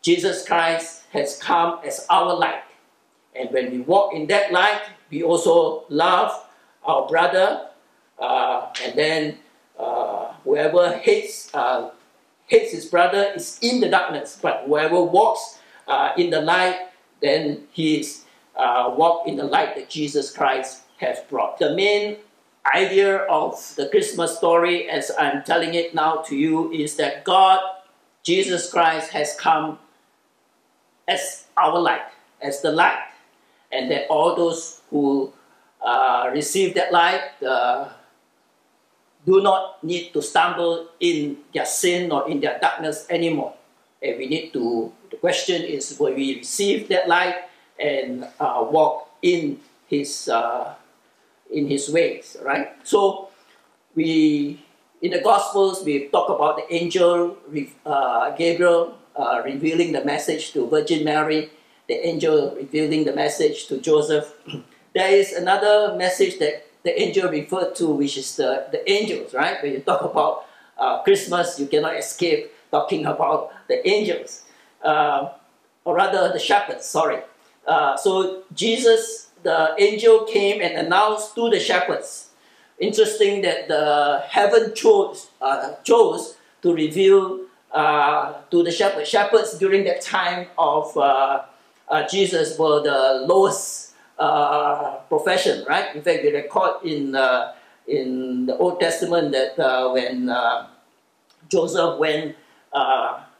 Jesus 0.00 0.46
Christ 0.46 1.04
has 1.10 1.38
come 1.38 1.80
as 1.84 2.06
our 2.08 2.34
light. 2.34 2.62
And 3.34 3.50
when 3.50 3.70
we 3.70 3.80
walk 3.80 4.14
in 4.14 4.26
that 4.28 4.52
light, 4.52 4.82
we 5.12 5.22
also 5.22 5.84
love 5.90 6.48
our 6.84 7.06
brother. 7.06 7.68
Uh, 8.18 8.72
and 8.82 8.98
then 8.98 9.38
uh, 9.78 10.32
whoever 10.42 10.96
hates, 10.98 11.54
uh, 11.54 11.90
hates 12.46 12.72
his 12.72 12.86
brother 12.86 13.32
is 13.36 13.58
in 13.62 13.80
the 13.80 13.88
darkness. 13.88 14.38
But 14.40 14.64
whoever 14.66 15.00
walks 15.02 15.60
uh, 15.86 16.12
in 16.16 16.30
the 16.30 16.40
light, 16.40 16.88
then 17.20 17.68
he 17.72 18.00
is 18.00 18.24
uh, 18.56 18.92
walk 18.96 19.28
in 19.28 19.36
the 19.36 19.44
light 19.44 19.76
that 19.76 19.90
Jesus 19.90 20.32
Christ 20.32 20.82
has 20.98 21.18
brought. 21.28 21.58
The 21.58 21.74
main 21.74 22.16
idea 22.74 23.18
of 23.28 23.74
the 23.76 23.88
Christmas 23.88 24.36
story, 24.36 24.88
as 24.88 25.10
I'm 25.18 25.42
telling 25.42 25.74
it 25.74 25.94
now 25.94 26.16
to 26.28 26.36
you, 26.36 26.72
is 26.72 26.96
that 26.96 27.24
God, 27.24 27.60
Jesus 28.22 28.70
Christ, 28.70 29.10
has 29.10 29.34
come 29.38 29.78
as 31.08 31.44
our 31.56 31.78
light, 31.78 32.06
as 32.40 32.62
the 32.62 32.70
light, 32.70 33.02
and 33.72 33.90
that 33.90 34.06
all 34.08 34.36
those 34.36 34.81
who 34.92 35.32
uh, 35.80 36.28
receive 36.32 36.76
that 36.76 36.92
light 36.92 37.40
uh, 37.40 37.88
do 39.24 39.40
not 39.40 39.82
need 39.82 40.12
to 40.12 40.20
stumble 40.20 40.92
in 41.00 41.38
their 41.54 41.64
sin 41.64 42.12
or 42.12 42.28
in 42.28 42.38
their 42.38 42.60
darkness 42.60 43.06
anymore. 43.08 43.54
And 44.02 44.18
we 44.18 44.28
need 44.28 44.52
to, 44.52 44.92
the 45.10 45.16
question 45.16 45.62
is, 45.62 45.96
will 45.98 46.14
we 46.14 46.36
receive 46.36 46.88
that 46.88 47.08
light 47.08 47.48
and 47.80 48.28
uh, 48.38 48.62
walk 48.68 49.08
in 49.22 49.58
His 49.88 50.28
uh, 50.28 50.74
in 51.52 51.68
his 51.68 51.90
ways, 51.90 52.36
right? 52.42 52.72
So 52.82 53.28
we, 53.94 54.64
in 55.00 55.12
the 55.12 55.20
Gospels, 55.20 55.84
we 55.84 56.08
talk 56.08 56.28
about 56.28 56.56
the 56.56 56.74
angel 56.74 57.36
uh, 57.84 58.30
Gabriel 58.32 58.96
uh, 59.14 59.42
revealing 59.44 59.92
the 59.92 60.04
message 60.04 60.52
to 60.52 60.66
Virgin 60.66 61.04
Mary, 61.04 61.50
the 61.88 61.94
angel 62.06 62.56
revealing 62.56 63.04
the 63.04 63.14
message 63.14 63.66
to 63.66 63.78
Joseph. 63.78 64.32
There 64.94 65.10
is 65.10 65.32
another 65.32 65.94
message 65.96 66.38
that 66.38 66.66
the 66.82 67.00
angel 67.00 67.30
referred 67.30 67.74
to, 67.76 67.88
which 67.88 68.16
is 68.16 68.36
the, 68.36 68.66
the 68.72 68.90
angels, 68.90 69.34
right? 69.34 69.62
When 69.62 69.72
you 69.72 69.80
talk 69.80 70.02
about 70.02 70.46
uh, 70.76 71.02
Christmas, 71.02 71.58
you 71.58 71.66
cannot 71.66 71.96
escape 71.96 72.52
talking 72.70 73.06
about 73.06 73.52
the 73.68 73.86
angels, 73.88 74.44
uh, 74.82 75.30
or 75.84 75.94
rather 75.94 76.32
the 76.32 76.38
shepherds, 76.38 76.86
sorry. 76.86 77.20
Uh, 77.66 77.96
so 77.96 78.42
Jesus 78.54 79.28
the 79.42 79.74
angel 79.78 80.24
came 80.24 80.60
and 80.60 80.74
announced 80.74 81.34
to 81.34 81.50
the 81.50 81.58
shepherds 81.58 82.28
interesting 82.78 83.42
that 83.42 83.68
the 83.68 84.22
heaven 84.28 84.74
chose, 84.74 85.28
uh, 85.40 85.74
chose 85.84 86.36
to 86.62 86.74
reveal 86.74 87.40
uh, 87.70 88.34
to 88.50 88.62
the 88.62 88.70
shepherds. 88.70 89.08
Shepherds 89.08 89.58
during 89.58 89.84
that 89.84 90.00
time 90.00 90.48
of 90.58 90.96
uh, 90.96 91.44
Jesus 92.10 92.58
were 92.58 92.82
the 92.82 93.24
lowest 93.26 93.81
uh, 94.22 94.96
profession, 95.08 95.64
right? 95.68 95.94
In 95.96 96.02
fact, 96.02 96.22
we 96.22 96.30
record 96.30 96.84
in, 96.84 97.14
uh, 97.14 97.52
in 97.86 98.46
the 98.46 98.56
Old 98.56 98.78
Testament 98.80 99.32
that 99.32 99.58
when 99.92 100.30
Joseph 101.48 101.98
went, 101.98 102.36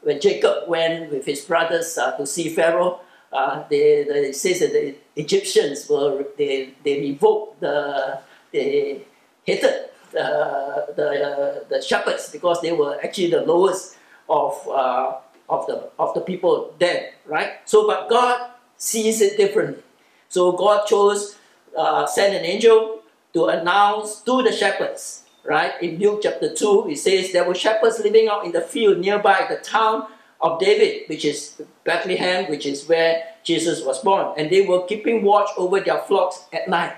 when 0.01 0.19
Jacob 0.19 0.67
went 0.67 1.11
with 1.11 1.25
his 1.25 1.41
brothers 1.45 1.95
to 1.95 2.25
see 2.25 2.49
Pharaoh, 2.49 2.99
uh, 3.33 3.63
they, 3.69 4.03
they 4.03 4.31
says 4.31 4.59
that 4.59 4.73
the 4.73 4.95
Egyptians 5.15 5.89
were 5.89 6.25
they, 6.37 6.73
they 6.83 6.99
revoked 6.99 7.59
the 7.59 8.19
they 8.51 9.01
hated 9.43 9.89
uh, 10.17 10.85
the 10.95 11.09
uh, 11.25 11.63
the 11.69 11.81
shepherds 11.81 12.29
because 12.29 12.61
they 12.61 12.71
were 12.71 12.99
actually 13.03 13.31
the 13.31 13.41
lowest 13.41 13.97
of 14.29 14.55
uh, 14.69 15.17
of 15.49 15.65
the 15.67 15.89
of 15.97 16.13
the 16.13 16.21
people 16.21 16.73
then 16.79 17.09
right 17.25 17.53
so 17.65 17.87
but 17.87 18.09
God 18.09 18.51
sees 18.77 19.21
it 19.21 19.37
differently 19.37 19.82
so 20.33 20.51
God 20.51 20.87
chose 20.87 21.37
uh, 21.77 22.05
send 22.05 22.35
an 22.35 22.43
angel 22.43 23.01
to 23.33 23.45
announce 23.45 24.21
to 24.21 24.41
the 24.41 24.51
shepherds 24.51 25.23
right 25.45 25.73
in 25.81 25.99
Luke 25.99 26.21
chapter 26.23 26.53
2 26.53 26.89
it 26.89 26.97
says 26.97 27.31
there 27.31 27.45
were 27.45 27.55
shepherds 27.55 27.99
living 27.99 28.27
out 28.27 28.45
in 28.45 28.51
the 28.51 28.61
field 28.61 28.97
nearby 28.97 29.45
the 29.47 29.57
town 29.57 30.07
of 30.43 30.59
David, 30.59 31.07
which 31.07 31.23
is 31.23 31.61
Bethlehem, 31.85 32.49
which 32.49 32.65
is 32.65 32.87
where 32.87 33.23
Jesus 33.43 33.83
was 33.83 33.99
born. 33.99 34.33
And 34.37 34.51
they 34.51 34.67
were 34.67 34.85
keeping 34.85 35.23
watch 35.23 35.49
over 35.57 35.79
their 35.79 35.99
flocks 35.99 36.43
at 36.51 36.67
night. 36.67 36.97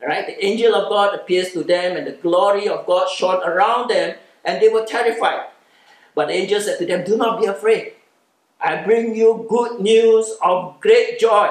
Right? 0.00 0.26
The 0.26 0.42
angel 0.46 0.74
of 0.74 0.88
God 0.88 1.14
appears 1.14 1.52
to 1.52 1.64
them, 1.64 1.96
and 1.96 2.06
the 2.06 2.12
glory 2.12 2.68
of 2.68 2.86
God 2.86 3.10
shone 3.10 3.42
around 3.42 3.90
them, 3.90 4.16
and 4.44 4.62
they 4.62 4.68
were 4.68 4.86
terrified. 4.86 5.46
But 6.14 6.28
the 6.28 6.34
angel 6.34 6.60
said 6.60 6.78
to 6.78 6.86
them, 6.86 7.04
Do 7.04 7.16
not 7.16 7.40
be 7.40 7.46
afraid. 7.46 7.94
I 8.60 8.82
bring 8.82 9.14
you 9.14 9.46
good 9.48 9.80
news 9.80 10.36
of 10.42 10.80
great 10.80 11.18
joy 11.18 11.50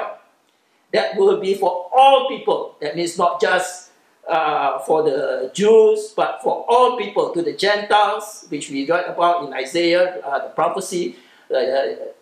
that 0.91 1.15
will 1.15 1.39
be 1.39 1.55
for 1.55 1.89
all 1.93 2.27
people. 2.27 2.75
That 2.81 2.95
means 2.95 3.17
not 3.17 3.41
just 3.41 3.91
uh, 4.27 4.79
for 4.79 5.03
the 5.03 5.51
Jews, 5.53 6.13
but 6.15 6.41
for 6.43 6.65
all 6.67 6.97
people, 6.97 7.31
to 7.31 7.41
the 7.41 7.53
Gentiles, 7.53 8.45
which 8.49 8.69
we 8.69 8.89
read 8.89 9.05
about 9.05 9.47
in 9.47 9.53
Isaiah, 9.53 10.21
uh, 10.21 10.43
the 10.43 10.49
prophecy, 10.49 11.15
uh, 11.53 12.13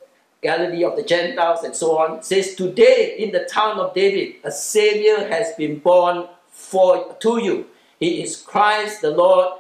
Galilee 0.41 0.83
of 0.83 0.95
the 0.95 1.03
Gentiles, 1.03 1.63
and 1.63 1.75
so 1.75 1.97
on, 1.97 2.23
says, 2.23 2.55
Today 2.55 3.15
in 3.17 3.31
the 3.31 3.45
town 3.51 3.79
of 3.79 3.93
David, 3.93 4.35
a 4.43 4.51
Savior 4.51 5.27
has 5.27 5.53
been 5.55 5.79
born 5.79 6.27
for 6.49 7.15
to 7.19 7.43
you. 7.43 7.67
He 7.99 8.21
is 8.21 8.37
Christ 8.37 9.01
the 9.01 9.11
Lord. 9.11 9.59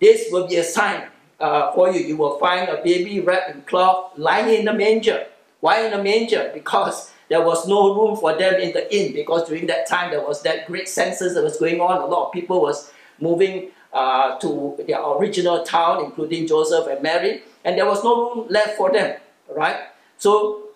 This 0.00 0.28
will 0.30 0.46
be 0.46 0.56
a 0.56 0.64
sign 0.64 1.08
uh, 1.38 1.72
for 1.72 1.92
you. 1.92 2.00
You 2.00 2.16
will 2.16 2.38
find 2.38 2.68
a 2.68 2.82
baby 2.82 3.20
wrapped 3.20 3.54
in 3.54 3.62
cloth 3.62 4.12
lying 4.16 4.60
in 4.60 4.68
a 4.68 4.72
manger. 4.72 5.26
Why 5.60 5.86
in 5.86 5.92
a 5.92 6.02
manger? 6.02 6.50
Because 6.54 7.09
there 7.30 7.40
was 7.40 7.66
no 7.66 7.94
room 7.94 8.16
for 8.16 8.36
them 8.36 8.54
in 8.60 8.72
the 8.72 8.94
inn 8.94 9.14
because 9.14 9.48
during 9.48 9.66
that 9.68 9.86
time 9.88 10.10
there 10.10 10.20
was 10.20 10.42
that 10.42 10.66
great 10.66 10.88
census 10.88 11.32
that 11.34 11.42
was 11.42 11.56
going 11.56 11.80
on. 11.80 12.02
A 12.02 12.06
lot 12.06 12.26
of 12.26 12.32
people 12.32 12.60
was 12.60 12.92
moving 13.20 13.70
uh, 13.92 14.36
to 14.40 14.76
their 14.86 15.00
original 15.02 15.62
town, 15.64 16.04
including 16.04 16.46
Joseph 16.46 16.88
and 16.88 17.02
Mary, 17.02 17.42
and 17.64 17.78
there 17.78 17.86
was 17.86 18.02
no 18.04 18.34
room 18.34 18.46
left 18.50 18.76
for 18.76 18.92
them, 18.92 19.16
right? 19.56 19.76
So 20.18 20.70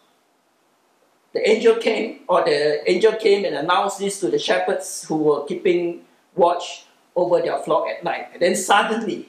the 1.32 1.48
angel 1.48 1.76
came, 1.76 2.20
or 2.28 2.44
the 2.44 2.88
angel 2.88 3.12
came 3.12 3.44
and 3.44 3.56
announced 3.56 3.98
this 3.98 4.20
to 4.20 4.30
the 4.30 4.38
shepherds 4.38 5.04
who 5.08 5.16
were 5.16 5.44
keeping 5.46 6.04
watch 6.36 6.86
over 7.16 7.40
their 7.40 7.58
flock 7.58 7.88
at 7.88 8.04
night. 8.04 8.28
And 8.32 8.42
then 8.42 8.54
suddenly, 8.54 9.28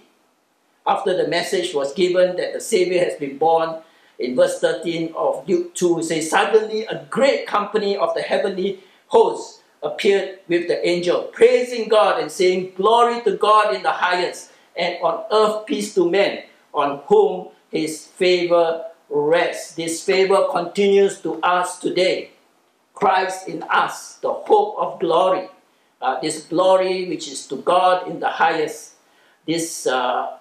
after 0.86 1.18
the 1.18 1.28
message 1.28 1.74
was 1.74 1.92
given 1.94 2.36
that 2.38 2.54
the 2.54 2.62
Savior 2.62 3.04
has 3.04 3.16
been 3.16 3.40
born, 3.40 3.82
in 4.20 4.36
verse 4.36 4.60
13 4.60 5.14
of 5.16 5.48
Luke 5.48 5.76
2, 5.76 6.00
it 6.00 6.04
says, 6.04 6.30
Suddenly 6.30 6.86
a 6.86 7.06
great 7.10 7.48
company 7.48 7.98
of 7.98 8.14
the 8.14 8.22
heavenly 8.22 8.84
hosts 9.08 9.62
appeared 9.84 10.40
with 10.48 10.68
the 10.68 10.88
angel, 10.88 11.24
praising 11.32 11.88
God 11.88 12.20
and 12.20 12.32
saying, 12.32 12.74
Glory 12.76 13.22
to 13.22 13.38
God 13.38 13.76
in 13.76 13.84
the 13.84 13.92
highest, 13.92 14.52
and 14.76 14.98
on 15.02 15.24
earth 15.32 15.66
peace 15.66 15.94
to 15.96 16.10
men, 16.10 16.44
on 16.74 17.02
whom 17.08 17.50
his 17.70 18.08
favor 18.08 18.86
rests. 19.10 19.76
This 19.76 20.04
favor 20.04 20.48
continues 20.52 21.22
to 21.22 21.42
us 21.42 21.80
today. 21.80 22.32
Christ 22.94 23.48
in 23.48 23.64
us, 23.64 24.16
the 24.18 24.32
hope 24.32 24.76
of 24.78 25.00
glory. 25.00 25.50
Uh, 26.02 26.20
this 26.22 26.46
glory 26.46 27.08
which 27.08 27.28
is 27.28 27.48
to 27.48 27.58
God 27.58 28.08
in 28.08 28.20
the 28.20 28.30
highest. 28.30 28.94
This 29.46 29.86
uh, 29.86 30.38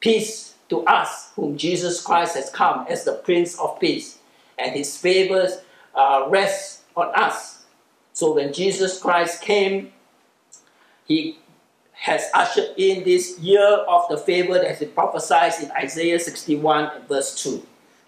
peace 0.00 0.53
to 0.68 0.82
us 0.84 1.32
whom 1.36 1.56
Jesus 1.56 2.00
Christ 2.02 2.36
has 2.36 2.50
come 2.50 2.86
as 2.88 3.04
the 3.04 3.14
Prince 3.14 3.58
of 3.58 3.78
Peace, 3.78 4.18
and 4.58 4.74
his 4.74 4.96
favors 4.96 5.58
uh, 5.94 6.26
rest 6.28 6.82
on 6.96 7.12
us. 7.14 7.64
So 8.12 8.34
when 8.34 8.52
Jesus 8.52 9.00
Christ 9.00 9.42
came, 9.42 9.92
he 11.06 11.38
has 11.92 12.28
ushered 12.34 12.70
in 12.76 13.04
this 13.04 13.38
year 13.38 13.66
of 13.88 14.08
the 14.08 14.16
favor 14.16 14.54
that 14.54 14.78
been 14.78 14.90
prophesied 14.90 15.54
in 15.62 15.70
Isaiah 15.72 16.18
61 16.18 16.90
and 16.94 17.08
verse 17.08 17.42
2. 17.42 17.66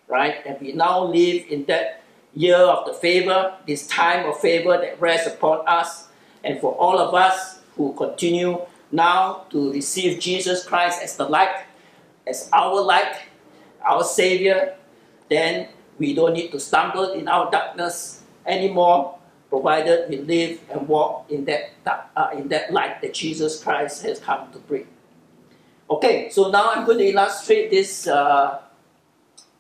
Right? 0.09 0.37
And 0.47 0.61
we 0.61 0.73
now 0.73 1.05
live 1.05 1.47
in 1.49 1.65
that 1.65 2.03
year 2.35 2.57
of 2.57 2.87
the 2.87 2.93
favor, 2.93 3.55
this 3.67 3.87
time 3.87 4.29
of 4.29 4.39
favor 4.39 4.79
that 4.79 5.01
rests 5.01 5.27
upon 5.27 5.67
us. 5.67 6.09
And 6.45 6.61
for 6.61 6.75
all 6.75 6.99
of 6.99 7.15
us 7.15 7.61
who 7.77 7.93
continue 7.95 8.61
now 8.93 9.47
to 9.51 9.73
receive 9.73 10.21
Jesus 10.21 10.65
Christ 10.65 11.03
as 11.03 11.17
the 11.17 11.25
light 11.25 11.65
as 12.27 12.49
our 12.53 12.81
light, 12.81 13.17
our 13.85 14.03
Savior, 14.05 14.75
then 15.31 15.69
we 15.99 16.15
don't 16.15 16.35
need 16.35 16.51
to 16.53 16.61
stumble 16.61 17.13
in 17.13 17.29
our 17.29 17.51
darkness 17.51 18.23
anymore, 18.45 19.19
provided 19.49 20.09
we 20.11 20.19
live 20.19 20.61
and 20.71 20.89
walk 20.89 21.27
in 21.31 21.45
that, 21.45 21.73
uh, 22.17 22.31
in 22.35 22.49
that 22.49 22.73
light 22.73 23.01
that 23.01 23.15
Jesus 23.15 23.63
Christ 23.63 24.03
has 24.03 24.19
come 24.19 24.53
to 24.53 24.59
bring. 24.59 24.87
Okay, 25.89 26.29
so 26.31 26.51
now 26.51 26.73
I'm 26.73 26.85
going 26.85 26.99
to 26.99 27.07
illustrate 27.07 27.71
this 27.71 28.09
uh, 28.09 28.59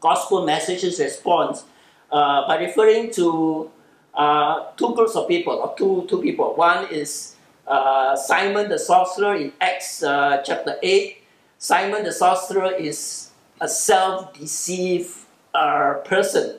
gospel 0.00 0.44
messages 0.44 0.98
response 0.98 1.64
uh, 2.10 2.46
by 2.48 2.58
referring 2.58 3.12
to 3.12 3.70
uh, 4.14 4.72
two 4.76 4.94
groups 4.94 5.14
of 5.14 5.28
people, 5.28 5.54
or 5.54 5.74
two, 5.76 6.06
two 6.08 6.20
people. 6.20 6.54
One 6.54 6.88
is 6.90 7.36
uh, 7.66 8.16
Simon 8.16 8.68
the 8.68 8.78
sorcerer 8.78 9.36
in 9.36 9.52
Acts 9.60 10.02
uh, 10.02 10.42
chapter 10.44 10.76
8, 10.82 11.22
Simon 11.58 12.04
the 12.04 12.12
sorcerer 12.12 12.72
is 12.72 13.30
a 13.60 13.68
self-deceived 13.68 15.10
uh, 15.54 15.94
person 16.04 16.58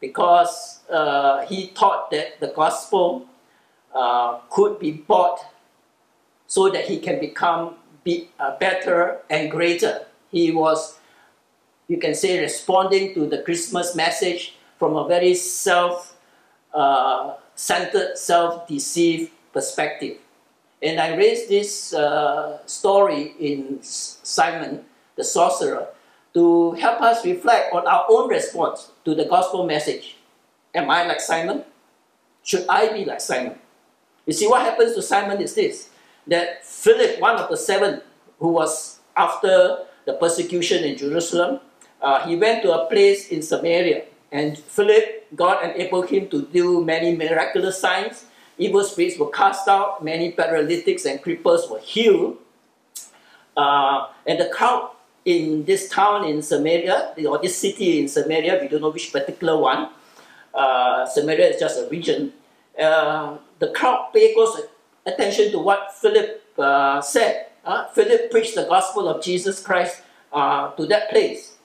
because 0.00 0.80
uh, 0.90 1.46
he 1.46 1.68
thought 1.68 2.10
that 2.10 2.38
the 2.40 2.48
gospel 2.48 3.26
uh, 3.94 4.38
could 4.50 4.78
be 4.78 4.92
bought 4.92 5.40
so 6.46 6.68
that 6.68 6.84
he 6.84 6.98
can 6.98 7.18
become 7.20 7.76
be, 8.04 8.28
uh, 8.38 8.56
better 8.58 9.22
and 9.30 9.50
greater. 9.50 10.06
He 10.30 10.50
was, 10.50 10.98
you 11.88 11.96
can 11.96 12.14
say, 12.14 12.38
responding 12.40 13.14
to 13.14 13.26
the 13.26 13.38
Christmas 13.42 13.94
message 13.96 14.56
from 14.78 14.96
a 14.96 15.08
very 15.08 15.34
self-centered, 15.34 16.12
uh, 16.74 18.14
self-deceived 18.14 19.30
perspective. 19.52 20.18
And 20.84 21.00
I 21.00 21.16
raised 21.16 21.48
this 21.48 21.94
uh, 21.94 22.58
story 22.66 23.34
in 23.40 23.82
Simon 23.82 24.84
the 25.16 25.24
sorcerer 25.24 25.88
to 26.34 26.72
help 26.72 27.00
us 27.00 27.24
reflect 27.24 27.72
on 27.72 27.86
our 27.86 28.04
own 28.10 28.28
response 28.28 28.90
to 29.06 29.14
the 29.14 29.24
gospel 29.24 29.64
message. 29.64 30.16
Am 30.74 30.90
I 30.90 31.06
like 31.06 31.20
Simon? 31.20 31.64
Should 32.42 32.66
I 32.68 32.92
be 32.92 33.06
like 33.06 33.22
Simon? 33.22 33.58
You 34.26 34.34
see, 34.34 34.46
what 34.46 34.60
happens 34.60 34.94
to 34.94 35.00
Simon 35.00 35.40
is 35.40 35.54
this 35.54 35.88
that 36.26 36.66
Philip, 36.66 37.18
one 37.18 37.36
of 37.36 37.48
the 37.48 37.56
seven 37.56 38.02
who 38.38 38.48
was 38.48 39.00
after 39.16 39.86
the 40.04 40.12
persecution 40.14 40.84
in 40.84 40.98
Jerusalem, 40.98 41.60
uh, 42.02 42.26
he 42.26 42.36
went 42.36 42.62
to 42.62 42.72
a 42.72 42.86
place 42.86 43.28
in 43.28 43.40
Samaria. 43.40 44.04
And 44.32 44.58
Philip, 44.58 45.32
God 45.34 45.64
enabled 45.64 46.10
him 46.10 46.28
to 46.28 46.42
do 46.42 46.84
many 46.84 47.16
miraculous 47.16 47.80
signs 47.80 48.26
evil 48.58 48.84
spirits 48.84 49.18
were 49.18 49.30
cast 49.30 49.68
out, 49.68 50.04
many 50.04 50.32
paralytics 50.32 51.04
and 51.04 51.22
cripples 51.22 51.70
were 51.70 51.80
healed. 51.80 52.38
Uh, 53.56 54.08
and 54.26 54.40
the 54.40 54.46
crowd 54.46 54.90
in 55.24 55.64
this 55.64 55.88
town 55.88 56.24
in 56.24 56.42
Samaria, 56.42 57.14
or 57.26 57.38
this 57.38 57.56
city 57.56 58.00
in 58.00 58.08
Samaria, 58.08 58.58
we 58.60 58.68
don't 58.68 58.80
know 58.80 58.90
which 58.90 59.12
particular 59.12 59.58
one, 59.58 59.88
uh, 60.52 61.06
Samaria 61.06 61.48
is 61.50 61.60
just 61.60 61.80
a 61.80 61.88
region, 61.88 62.32
uh, 62.78 63.36
the 63.58 63.68
crowd 63.68 64.10
paid 64.12 64.34
close 64.34 64.60
attention 65.06 65.50
to 65.52 65.58
what 65.58 65.94
Philip 65.94 66.42
uh, 66.58 67.00
said. 67.00 67.46
Uh, 67.64 67.86
Philip 67.88 68.30
preached 68.30 68.54
the 68.54 68.64
gospel 68.64 69.08
of 69.08 69.22
Jesus 69.22 69.62
Christ 69.62 70.02
uh, 70.32 70.70
to 70.72 70.86
that 70.86 71.10
place. 71.10 71.56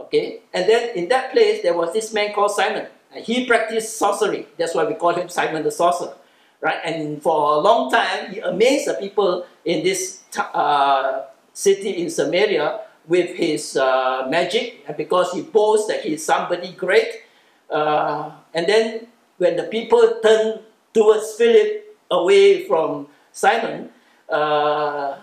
Okay, 0.00 0.40
and 0.54 0.68
then 0.68 0.96
in 0.96 1.08
that 1.08 1.32
place 1.32 1.62
there 1.62 1.74
was 1.74 1.92
this 1.92 2.12
man 2.12 2.32
called 2.32 2.52
Simon. 2.52 2.86
And 3.12 3.24
he 3.24 3.46
practiced 3.46 3.96
sorcery. 3.96 4.46
That's 4.56 4.74
why 4.74 4.84
we 4.84 4.94
call 4.94 5.14
him 5.14 5.28
Simon 5.28 5.64
the 5.64 5.72
sorcerer. 5.72 6.14
Right? 6.60 6.78
And 6.84 7.22
for 7.22 7.54
a 7.54 7.58
long 7.58 7.90
time, 7.90 8.32
he 8.32 8.40
amazed 8.40 8.88
the 8.88 8.94
people 8.94 9.46
in 9.64 9.84
this 9.84 10.22
uh, 10.36 11.26
city 11.52 12.02
in 12.02 12.10
Samaria 12.10 12.80
with 13.06 13.36
his 13.36 13.76
uh, 13.76 14.26
magic, 14.28 14.84
and 14.86 14.96
because 14.96 15.32
he 15.32 15.42
boasts 15.42 15.88
that 15.88 16.02
he's 16.02 16.24
somebody 16.24 16.72
great. 16.72 17.24
Uh, 17.70 18.30
and 18.52 18.66
then 18.66 19.06
when 19.38 19.56
the 19.56 19.64
people 19.64 20.20
turned 20.22 20.60
towards 20.92 21.34
Philip 21.34 21.96
away 22.10 22.66
from 22.66 23.08
Simon, 23.32 23.90
uh, 24.28 25.16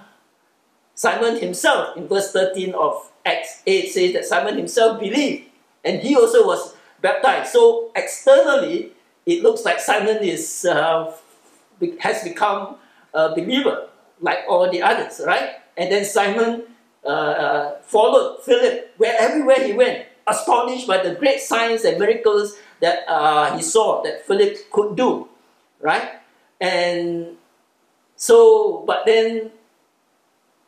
Simon 0.95 1.37
himself, 1.37 1.95
in 1.97 2.07
verse 2.07 2.31
13 2.31 2.73
of 2.73 3.11
Acts 3.25 3.61
8, 3.67 3.89
says 3.91 4.13
that 4.13 4.25
Simon 4.25 4.57
himself 4.57 4.99
believed, 4.99 5.49
and 5.83 5.99
he 6.01 6.15
also 6.15 6.47
was 6.47 6.75
baptized. 7.01 7.51
So 7.51 7.91
externally, 7.95 8.93
it 9.25 9.43
looks 9.43 9.65
like 9.65 9.79
Simon 9.79 10.23
is 10.23 10.65
uh, 10.65 11.11
has 11.99 12.23
become 12.23 12.77
a 13.13 13.29
believer 13.29 13.87
like 14.21 14.39
all 14.47 14.69
the 14.69 14.81
others, 14.81 15.21
right? 15.25 15.55
And 15.77 15.91
then 15.91 16.05
Simon 16.05 16.63
uh, 17.03 17.07
uh, 17.07 17.81
followed 17.81 18.41
Philip 18.43 18.93
where 18.97 19.15
everywhere 19.19 19.63
he 19.63 19.73
went, 19.73 20.05
astonished 20.27 20.87
by 20.87 21.03
the 21.03 21.15
great 21.15 21.39
signs 21.39 21.83
and 21.83 21.99
miracles 21.99 22.57
that 22.81 23.07
uh, 23.07 23.55
he 23.55 23.61
saw 23.61 24.01
that 24.03 24.25
Philip 24.25 24.71
could 24.71 24.95
do, 24.95 25.27
right? 25.81 26.19
And 26.59 27.37
so, 28.15 28.83
but 28.87 29.05
then, 29.05 29.51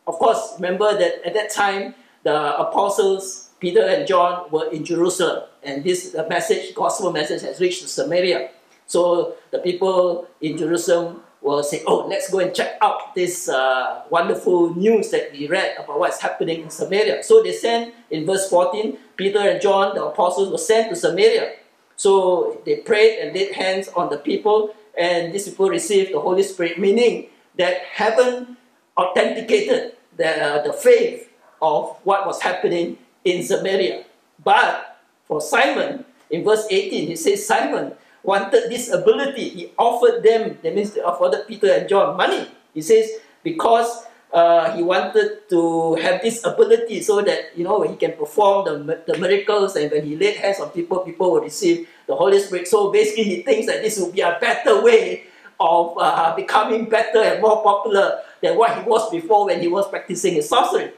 of 0.05 0.15
course, 0.15 0.53
remember 0.57 0.97
that 0.97 1.25
at 1.25 1.33
that 1.33 1.49
time 1.49 1.95
the 2.23 2.57
apostles 2.57 3.49
Peter 3.59 3.81
and 3.81 4.05
John 4.07 4.51
were 4.51 4.69
in 4.69 4.85
Jerusalem, 4.85 5.43
and 5.63 5.83
this 5.83 6.15
message, 6.29 6.75
gospel 6.75 7.11
message, 7.11 7.41
has 7.41 7.59
reached 7.59 7.87
Samaria. 7.89 8.51
So 8.87 9.35
the 9.51 9.59
people 9.59 10.27
in 10.41 10.57
Jerusalem 10.57 11.21
will 11.41 11.63
say, 11.63 11.83
oh, 11.85 12.07
let's 12.07 12.29
go 12.29 12.39
and 12.39 12.53
check 12.53 12.77
out 12.81 13.13
this 13.13 13.47
uh, 13.47 14.03
wonderful 14.09 14.75
news 14.75 15.11
that 15.11 15.31
we 15.31 15.47
read 15.47 15.75
about 15.77 15.99
what's 15.99 16.21
happening 16.21 16.61
in 16.61 16.69
Samaria. 16.69 17.23
So 17.23 17.43
they 17.43 17.53
sent, 17.53 17.93
in 18.09 18.25
verse 18.25 18.49
14, 18.49 18.97
Peter 19.15 19.39
and 19.39 19.61
John, 19.61 19.95
the 19.95 20.03
apostles, 20.05 20.49
were 20.49 20.57
sent 20.57 20.89
to 20.89 20.95
Samaria. 20.95 21.53
So 21.95 22.61
they 22.65 22.77
prayed 22.77 23.19
and 23.19 23.35
laid 23.35 23.53
hands 23.53 23.87
on 23.89 24.09
the 24.09 24.17
people, 24.17 24.75
and 24.97 25.33
these 25.33 25.47
people 25.49 25.69
received 25.69 26.13
the 26.13 26.19
Holy 26.19 26.43
Spirit, 26.43 26.79
meaning 26.79 27.27
that 27.57 27.77
heaven 27.81 28.57
authenticated 28.97 29.93
the, 30.15 30.43
uh, 30.43 30.63
the 30.63 30.73
faith 30.73 31.29
of 31.61 31.97
what 32.03 32.25
was 32.25 32.41
happening 32.41 32.97
in 33.23 33.43
Samaria. 33.43 34.05
But 34.43 34.99
for 35.27 35.41
Simon, 35.41 36.05
in 36.29 36.43
verse 36.43 36.65
18, 36.69 37.07
he 37.07 37.15
says, 37.15 37.45
Simon, 37.45 37.93
wanted 38.23 38.69
this 38.69 38.91
ability, 38.91 39.49
he 39.49 39.71
offered 39.77 40.23
them, 40.23 40.57
that 40.63 40.75
means 40.75 40.93
he 40.93 41.01
offered 41.01 41.47
Peter 41.47 41.71
and 41.71 41.87
John 41.87 42.17
money. 42.17 42.47
He 42.73 42.81
says, 42.81 43.09
because 43.43 44.05
uh, 44.31 44.75
he 44.75 44.83
wanted 44.83 45.47
to 45.49 45.95
have 45.95 46.21
this 46.21 46.43
ability 46.45 47.01
so 47.01 47.21
that, 47.21 47.57
you 47.57 47.63
know, 47.63 47.81
he 47.81 47.95
can 47.95 48.13
perform 48.13 48.65
the, 48.65 49.01
the 49.07 49.17
miracles 49.17 49.75
and 49.75 49.91
when 49.91 50.05
he 50.05 50.15
laid 50.15 50.37
hands 50.37 50.59
on 50.59 50.69
people, 50.69 50.99
people 50.99 51.31
will 51.31 51.41
receive 51.41 51.87
the 52.07 52.15
Holy 52.15 52.39
Spirit. 52.39 52.67
So 52.67 52.91
basically 52.91 53.23
he 53.23 53.41
thinks 53.43 53.67
that 53.67 53.81
this 53.81 53.97
will 53.99 54.11
be 54.11 54.21
a 54.21 54.37
better 54.39 54.83
way 54.83 55.23
of 55.59 55.97
uh, 55.97 56.35
becoming 56.35 56.89
better 56.89 57.19
and 57.19 57.41
more 57.41 57.63
popular 57.63 58.21
than 58.41 58.57
what 58.57 58.77
he 58.77 58.83
was 58.87 59.09
before 59.09 59.45
when 59.45 59.61
he 59.61 59.67
was 59.67 59.87
practicing 59.89 60.35
his 60.35 60.49
sorcery. 60.49 60.91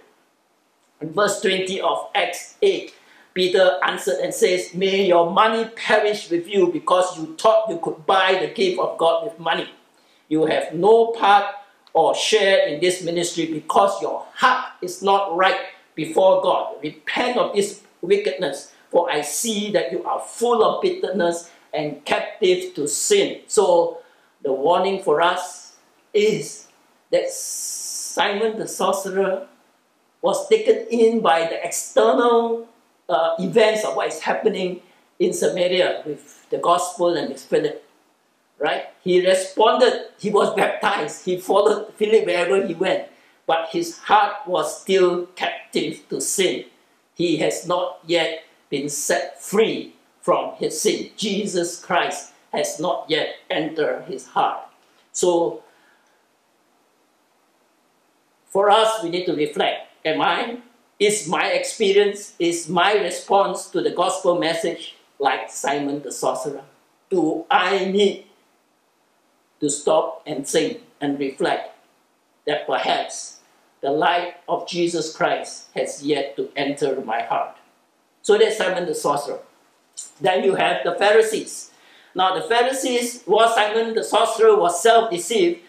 In 1.01 1.13
verse 1.13 1.39
20 1.41 1.80
of 1.82 2.09
Acts 2.13 2.55
8, 2.61 2.93
Peter 3.40 3.80
answered 3.84 4.20
and 4.22 4.34
says, 4.34 4.74
May 4.74 5.06
your 5.06 5.32
money 5.32 5.64
perish 5.64 6.30
with 6.30 6.46
you 6.46 6.74
because 6.74 7.18
you 7.18 7.38
thought 7.38 7.70
you 7.70 7.80
could 7.82 8.06
buy 8.06 8.38
the 8.38 8.48
gift 8.48 8.78
of 8.78 8.98
God 8.98 9.24
with 9.24 9.40
money. 9.40 9.70
You 10.28 10.46
have 10.48 10.74
no 10.74 11.14
part 11.14 11.46
or 11.94 12.14
share 12.14 12.68
in 12.68 12.82
this 12.82 13.02
ministry 13.02 13.46
because 13.46 14.02
your 14.02 14.26
heart 14.34 14.74
is 14.82 15.02
not 15.02 15.38
right 15.38 15.56
before 15.96 16.42
God. 16.42 16.84
Repent 16.84 17.38
of 17.38 17.56
this 17.56 17.82
wickedness, 18.02 18.74
for 18.92 19.10
I 19.10 19.22
see 19.22 19.72
that 19.72 19.94
you 19.94 20.04
are 20.04 20.20
full 20.20 20.62
of 20.62 20.82
bitterness 20.82 21.50
and 21.74 22.04
captive 22.04 22.74
to 22.76 22.90
sin. 22.90 23.40
So, 23.48 24.00
the 24.44 24.52
warning 24.52 25.02
for 25.02 25.22
us 25.22 25.78
is 26.14 26.68
that 27.10 27.30
Simon 27.30 28.60
the 28.60 28.68
sorcerer 28.68 29.48
was 30.22 30.50
taken 30.50 30.88
in 30.92 31.22
by 31.22 31.48
the 31.48 31.66
external 31.66 32.68
uh, 33.10 33.36
events 33.39 33.84
of 33.84 33.95
what 33.95 34.07
is 34.07 34.20
happening 34.20 34.82
in 35.20 35.34
Samaria 35.34 36.03
with 36.05 36.49
the 36.49 36.57
gospel 36.57 37.16
and 37.16 37.30
with 37.30 37.41
Philip. 37.41 37.84
Right? 38.57 38.88
He 39.03 39.26
responded, 39.26 40.10
he 40.20 40.30
was 40.30 40.53
baptized, 40.53 41.26
he 41.26 41.39
followed 41.39 41.93
Philip 41.95 42.26
wherever 42.26 42.66
he 42.66 42.74
went, 42.74 43.07
but 43.47 43.70
his 43.72 43.97
heart 43.99 44.45
was 44.45 44.82
still 44.82 45.28
captive 45.36 46.07
to 46.10 46.20
sin. 46.20 46.66
He 47.16 47.38
has 47.38 47.66
not 47.68 47.99
yet 48.05 48.43
been 48.70 48.89
set 48.89 49.41
free 49.41 49.95
from 50.22 50.55
his 50.55 50.80
sin. 50.80 51.10
Jesus 51.18 51.84
Christ 51.84 52.34
has 52.53 52.80
not 52.80 53.05
yet 53.07 53.36
entered 53.49 54.03
his 54.07 54.28
heart. 54.28 54.68
So, 55.12 55.64
for 58.47 58.70
us, 58.70 59.03
we 59.03 59.10
need 59.10 59.26
to 59.26 59.36
reflect 59.36 59.88
Am 60.05 60.22
I 60.22 60.60
is 61.00 61.28
my 61.28 61.47
experience, 61.47 62.34
is 62.39 62.68
my 62.68 62.93
response 62.93 63.68
to 63.70 63.82
the 63.82 63.91
gospel 63.91 64.38
message 64.38 64.95
like 65.18 65.50
Simon 65.50 66.02
the 66.04 66.12
sorcerer? 66.12 66.64
Do 67.10 67.45
I 67.50 67.86
need 67.86 68.26
to 69.62 69.70
stop 69.70 70.24
and 70.28 70.47
think 70.47 70.82
and 71.00 71.18
reflect 71.18 71.76
that 72.45 72.68
perhaps 72.68 73.39
the 73.82 73.91
light 73.91 74.36
of 74.47 74.68
Jesus 74.68 75.16
Christ 75.16 75.70
has 75.74 76.04
yet 76.04 76.36
to 76.36 76.50
enter 76.56 77.00
my 77.02 77.22
heart? 77.22 77.56
So 78.22 78.38
that's 78.38 78.58
Simon 78.58 78.86
the 78.86 78.95
sorcerer. 78.95 79.39
Then 80.20 80.43
you 80.43 80.56
have 80.56 80.84
the 80.84 80.95
Pharisees. 80.95 81.72
Now 82.14 82.36
the 82.36 82.47
Pharisees, 82.47 83.24
while 83.26 83.54
Simon 83.54 83.95
the 83.95 84.04
sorcerer 84.04 84.58
was 84.58 84.84
self-deceived, 84.84 85.62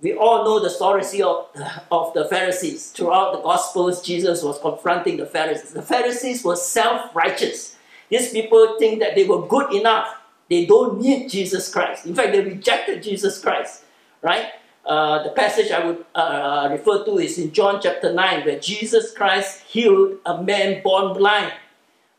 we 0.00 0.14
all 0.14 0.44
know 0.44 0.60
the 0.60 0.70
story 0.70 1.02
of, 1.22 1.46
of 1.90 2.14
the 2.14 2.26
Pharisees. 2.26 2.90
Throughout 2.90 3.32
the 3.32 3.40
Gospels, 3.40 4.02
Jesus 4.02 4.42
was 4.42 4.58
confronting 4.60 5.16
the 5.16 5.26
Pharisees. 5.26 5.72
The 5.72 5.82
Pharisees 5.82 6.44
were 6.44 6.56
self 6.56 7.14
righteous. 7.14 7.76
These 8.08 8.30
people 8.30 8.76
think 8.78 9.00
that 9.00 9.14
they 9.14 9.24
were 9.24 9.46
good 9.46 9.72
enough. 9.72 10.08
They 10.48 10.64
don't 10.64 11.00
need 11.00 11.28
Jesus 11.28 11.70
Christ. 11.72 12.06
In 12.06 12.14
fact, 12.14 12.32
they 12.32 12.42
rejected 12.42 13.02
Jesus 13.02 13.40
Christ. 13.40 13.84
Right? 14.22 14.46
Uh, 14.86 15.22
the 15.22 15.30
passage 15.30 15.70
I 15.70 15.84
would 15.84 16.04
uh, 16.14 16.68
refer 16.70 17.04
to 17.04 17.18
is 17.18 17.38
in 17.38 17.52
John 17.52 17.80
chapter 17.82 18.12
9, 18.12 18.46
where 18.46 18.58
Jesus 18.58 19.12
Christ 19.12 19.62
healed 19.62 20.16
a 20.24 20.42
man 20.42 20.82
born 20.82 21.16
blind. 21.16 21.52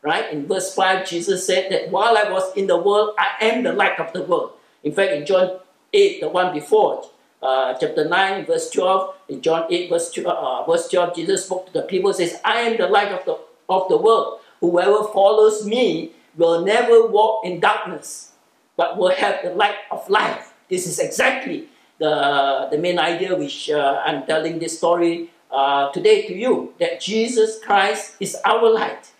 Right? 0.02 0.32
In 0.32 0.46
verse 0.46 0.74
5, 0.74 1.08
Jesus 1.08 1.46
said 1.46 1.72
that 1.72 1.90
while 1.90 2.16
I 2.16 2.30
was 2.30 2.54
in 2.56 2.68
the 2.68 2.76
world, 2.76 3.14
I 3.18 3.44
am 3.44 3.64
the 3.64 3.72
light 3.72 3.98
of 3.98 4.12
the 4.12 4.22
world. 4.22 4.52
In 4.84 4.92
fact, 4.92 5.12
in 5.12 5.26
John 5.26 5.58
8, 5.92 6.20
the 6.20 6.28
one 6.28 6.54
before, 6.54 7.10
uh, 7.42 7.74
chapter 7.74 8.08
9, 8.08 8.46
verse 8.46 8.70
12, 8.70 9.14
in 9.28 9.40
John 9.42 9.66
8, 9.70 9.90
verse 9.90 10.10
12, 10.12 10.26
uh, 10.26 10.70
verse 10.70 10.88
12, 10.88 11.16
Jesus 11.16 11.46
spoke 11.46 11.66
to 11.66 11.72
the 11.72 11.82
people, 11.82 12.12
says, 12.12 12.40
I 12.44 12.60
am 12.60 12.76
the 12.76 12.86
light 12.86 13.12
of 13.12 13.24
the, 13.24 13.38
of 13.68 13.88
the 13.88 13.96
world. 13.96 14.40
Whoever 14.60 15.04
follows 15.12 15.64
me 15.66 16.12
will 16.36 16.64
never 16.64 17.06
walk 17.06 17.44
in 17.44 17.60
darkness, 17.60 18.32
but 18.76 18.98
will 18.98 19.14
have 19.14 19.42
the 19.42 19.54
light 19.54 19.76
of 19.90 20.08
life. 20.08 20.52
This 20.68 20.86
is 20.86 20.98
exactly 20.98 21.68
the, 21.98 22.68
the 22.70 22.78
main 22.78 22.98
idea 22.98 23.34
which 23.36 23.70
uh, 23.70 24.02
I'm 24.04 24.26
telling 24.26 24.58
this 24.58 24.78
story 24.78 25.30
uh, 25.50 25.90
today 25.92 26.26
to 26.28 26.34
you, 26.34 26.74
that 26.78 27.00
Jesus 27.00 27.58
Christ 27.64 28.16
is 28.20 28.36
our 28.44 28.70
light. 28.70 29.10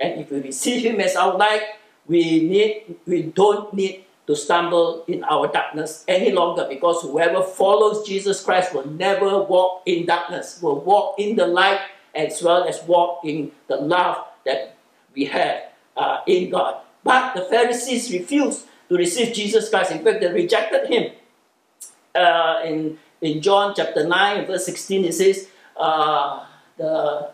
And 0.00 0.20
if 0.20 0.30
we 0.30 0.40
receive 0.40 0.82
Him 0.84 1.00
as 1.00 1.16
our 1.16 1.36
light, 1.36 1.62
we, 2.06 2.42
need, 2.42 2.96
we 3.06 3.22
don't 3.22 3.72
need 3.72 4.04
to 4.28 4.36
stumble 4.36 5.04
in 5.08 5.24
our 5.24 5.48
darkness 5.48 6.04
any 6.06 6.30
longer 6.30 6.66
because 6.68 7.00
whoever 7.00 7.42
follows 7.42 8.06
Jesus 8.06 8.44
Christ 8.44 8.74
will 8.74 8.86
never 8.86 9.42
walk 9.42 9.82
in 9.86 10.04
darkness, 10.04 10.60
will 10.60 10.80
walk 10.80 11.14
in 11.18 11.34
the 11.34 11.46
light 11.46 11.80
as 12.14 12.42
well 12.42 12.68
as 12.68 12.82
walk 12.84 13.24
in 13.24 13.50
the 13.68 13.76
love 13.76 14.26
that 14.44 14.76
we 15.14 15.24
have 15.24 15.62
uh, 15.96 16.20
in 16.26 16.50
God. 16.50 16.76
But 17.02 17.36
the 17.36 17.46
Pharisees 17.46 18.12
refused 18.12 18.66
to 18.90 18.96
receive 18.96 19.34
Jesus 19.34 19.70
Christ. 19.70 19.92
In 19.92 20.04
fact, 20.04 20.20
they 20.20 20.30
rejected 20.30 20.88
him. 20.88 21.12
Uh, 22.14 22.60
in, 22.66 22.98
in 23.22 23.40
John 23.40 23.72
chapter 23.74 24.06
9, 24.06 24.46
verse 24.46 24.66
16, 24.66 25.06
it 25.06 25.14
says, 25.14 25.48
uh, 25.74 26.44
the, 26.76 27.30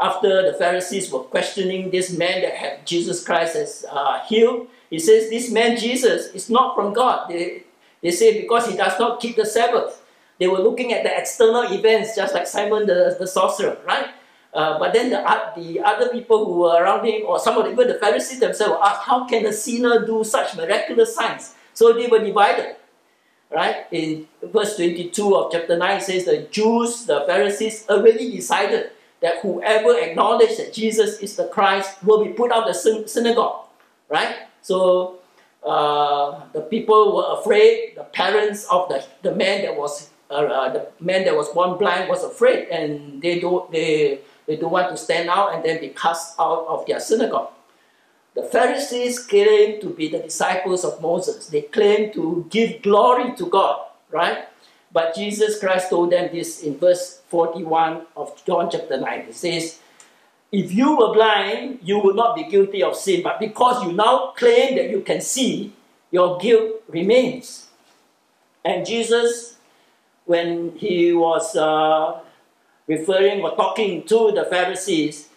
after 0.00 0.50
the 0.50 0.56
Pharisees 0.56 1.12
were 1.12 1.20
questioning 1.20 1.90
this 1.90 2.10
man 2.10 2.40
that 2.40 2.54
had 2.54 2.86
Jesus 2.86 3.22
Christ 3.22 3.54
as 3.54 3.84
uh, 3.90 4.24
healed, 4.24 4.68
he 4.90 4.98
says 4.98 5.30
this 5.30 5.50
man 5.50 5.76
Jesus 5.76 6.28
is 6.34 6.48
not 6.50 6.74
from 6.74 6.92
God. 6.92 7.28
They, 7.28 7.64
they 8.02 8.10
say 8.10 8.40
because 8.40 8.68
he 8.68 8.76
does 8.76 8.98
not 8.98 9.20
keep 9.20 9.36
the 9.36 9.46
Sabbath. 9.46 10.02
They 10.38 10.46
were 10.46 10.60
looking 10.60 10.92
at 10.92 11.02
the 11.02 11.16
external 11.16 11.64
events, 11.72 12.14
just 12.14 12.34
like 12.34 12.46
Simon 12.46 12.86
the, 12.86 13.16
the 13.18 13.26
sorcerer, 13.26 13.78
right? 13.86 14.08
Uh, 14.54 14.78
but 14.78 14.92
then 14.94 15.10
the, 15.10 15.18
the 15.56 15.80
other 15.80 16.08
people 16.10 16.44
who 16.46 16.60
were 16.60 16.82
around 16.82 17.04
him, 17.04 17.22
or 17.26 17.38
some 17.38 17.58
of 17.58 17.64
the, 17.64 17.72
even 17.72 17.88
the 17.88 17.94
Pharisees 17.94 18.40
themselves, 18.40 18.80
asked, 18.82 19.02
How 19.02 19.26
can 19.26 19.44
a 19.46 19.52
sinner 19.52 20.06
do 20.06 20.24
such 20.24 20.56
miraculous 20.56 21.14
signs? 21.14 21.54
So 21.74 21.92
they 21.92 22.06
were 22.06 22.20
divided. 22.20 22.76
right? 23.50 23.86
In 23.90 24.26
verse 24.42 24.76
22 24.76 25.36
of 25.36 25.52
chapter 25.52 25.76
9 25.76 26.00
says 26.00 26.24
the 26.24 26.42
Jews, 26.50 27.06
the 27.06 27.24
Pharisees 27.26 27.86
already 27.88 28.30
decided 28.30 28.90
that 29.20 29.40
whoever 29.42 29.98
acknowledged 29.98 30.58
that 30.58 30.72
Jesus 30.72 31.18
is 31.18 31.36
the 31.36 31.48
Christ 31.48 32.02
will 32.04 32.24
be 32.24 32.32
put 32.32 32.52
out 32.52 32.68
of 32.68 32.74
the 32.74 33.08
synagogue, 33.08 33.66
right? 34.08 34.47
So 34.62 35.18
uh, 35.64 36.40
the 36.52 36.62
people 36.62 37.16
were 37.16 37.40
afraid. 37.40 37.96
The 37.96 38.04
parents 38.04 38.66
of 38.70 38.88
the, 38.88 39.04
the 39.22 39.34
man 39.34 39.62
that 39.62 39.76
was 39.76 40.10
uh, 40.30 40.34
uh, 40.34 40.72
the 40.72 40.88
man 41.00 41.24
that 41.24 41.34
was 41.34 41.48
born 41.48 41.78
blind 41.78 42.08
was 42.08 42.22
afraid, 42.22 42.68
and 42.68 43.22
they 43.22 43.40
don't 43.40 43.70
they 43.72 44.20
they 44.46 44.56
don't 44.56 44.72
want 44.72 44.90
to 44.90 44.96
stand 44.96 45.28
out, 45.30 45.54
and 45.54 45.64
then 45.64 45.80
be 45.80 45.88
cast 45.88 46.38
out 46.38 46.66
of 46.68 46.86
their 46.86 47.00
synagogue. 47.00 47.50
The 48.34 48.42
Pharisees 48.42 49.18
claim 49.26 49.80
to 49.80 49.88
be 49.90 50.08
the 50.08 50.20
disciples 50.20 50.84
of 50.84 51.00
Moses. 51.02 51.46
They 51.48 51.62
claim 51.62 52.12
to 52.12 52.46
give 52.50 52.82
glory 52.82 53.34
to 53.36 53.46
God, 53.46 53.86
right? 54.10 54.46
But 54.92 55.14
Jesus 55.14 55.58
Christ 55.58 55.90
told 55.90 56.12
them 56.12 56.30
this 56.32 56.62
in 56.62 56.78
verse 56.78 57.20
41 57.28 58.06
of 58.16 58.32
John 58.46 58.70
chapter 58.70 58.98
9. 59.00 59.26
He 59.26 59.32
says, 59.32 59.80
If 60.50 60.72
you 60.72 60.96
were 60.96 61.12
blind, 61.12 61.80
you 61.82 61.98
would 61.98 62.16
not 62.16 62.34
be 62.34 62.44
guilty 62.44 62.82
of 62.82 62.96
sin, 62.96 63.22
but 63.22 63.38
because 63.38 63.84
you 63.84 63.92
now 63.92 64.32
claim 64.36 64.76
that 64.76 64.88
you 64.88 65.02
can 65.02 65.20
see, 65.20 65.72
your 66.10 66.38
guilt 66.38 66.82
remains. 66.88 67.68
And 68.64 68.86
Jesus, 68.86 69.56
when 70.24 70.72
he 70.76 71.12
was 71.12 71.54
uh, 71.54 72.20
referring 72.86 73.42
or 73.42 73.54
talking 73.56 74.04
to 74.04 74.32
the 74.32 74.46
Pharisees, 74.48 75.28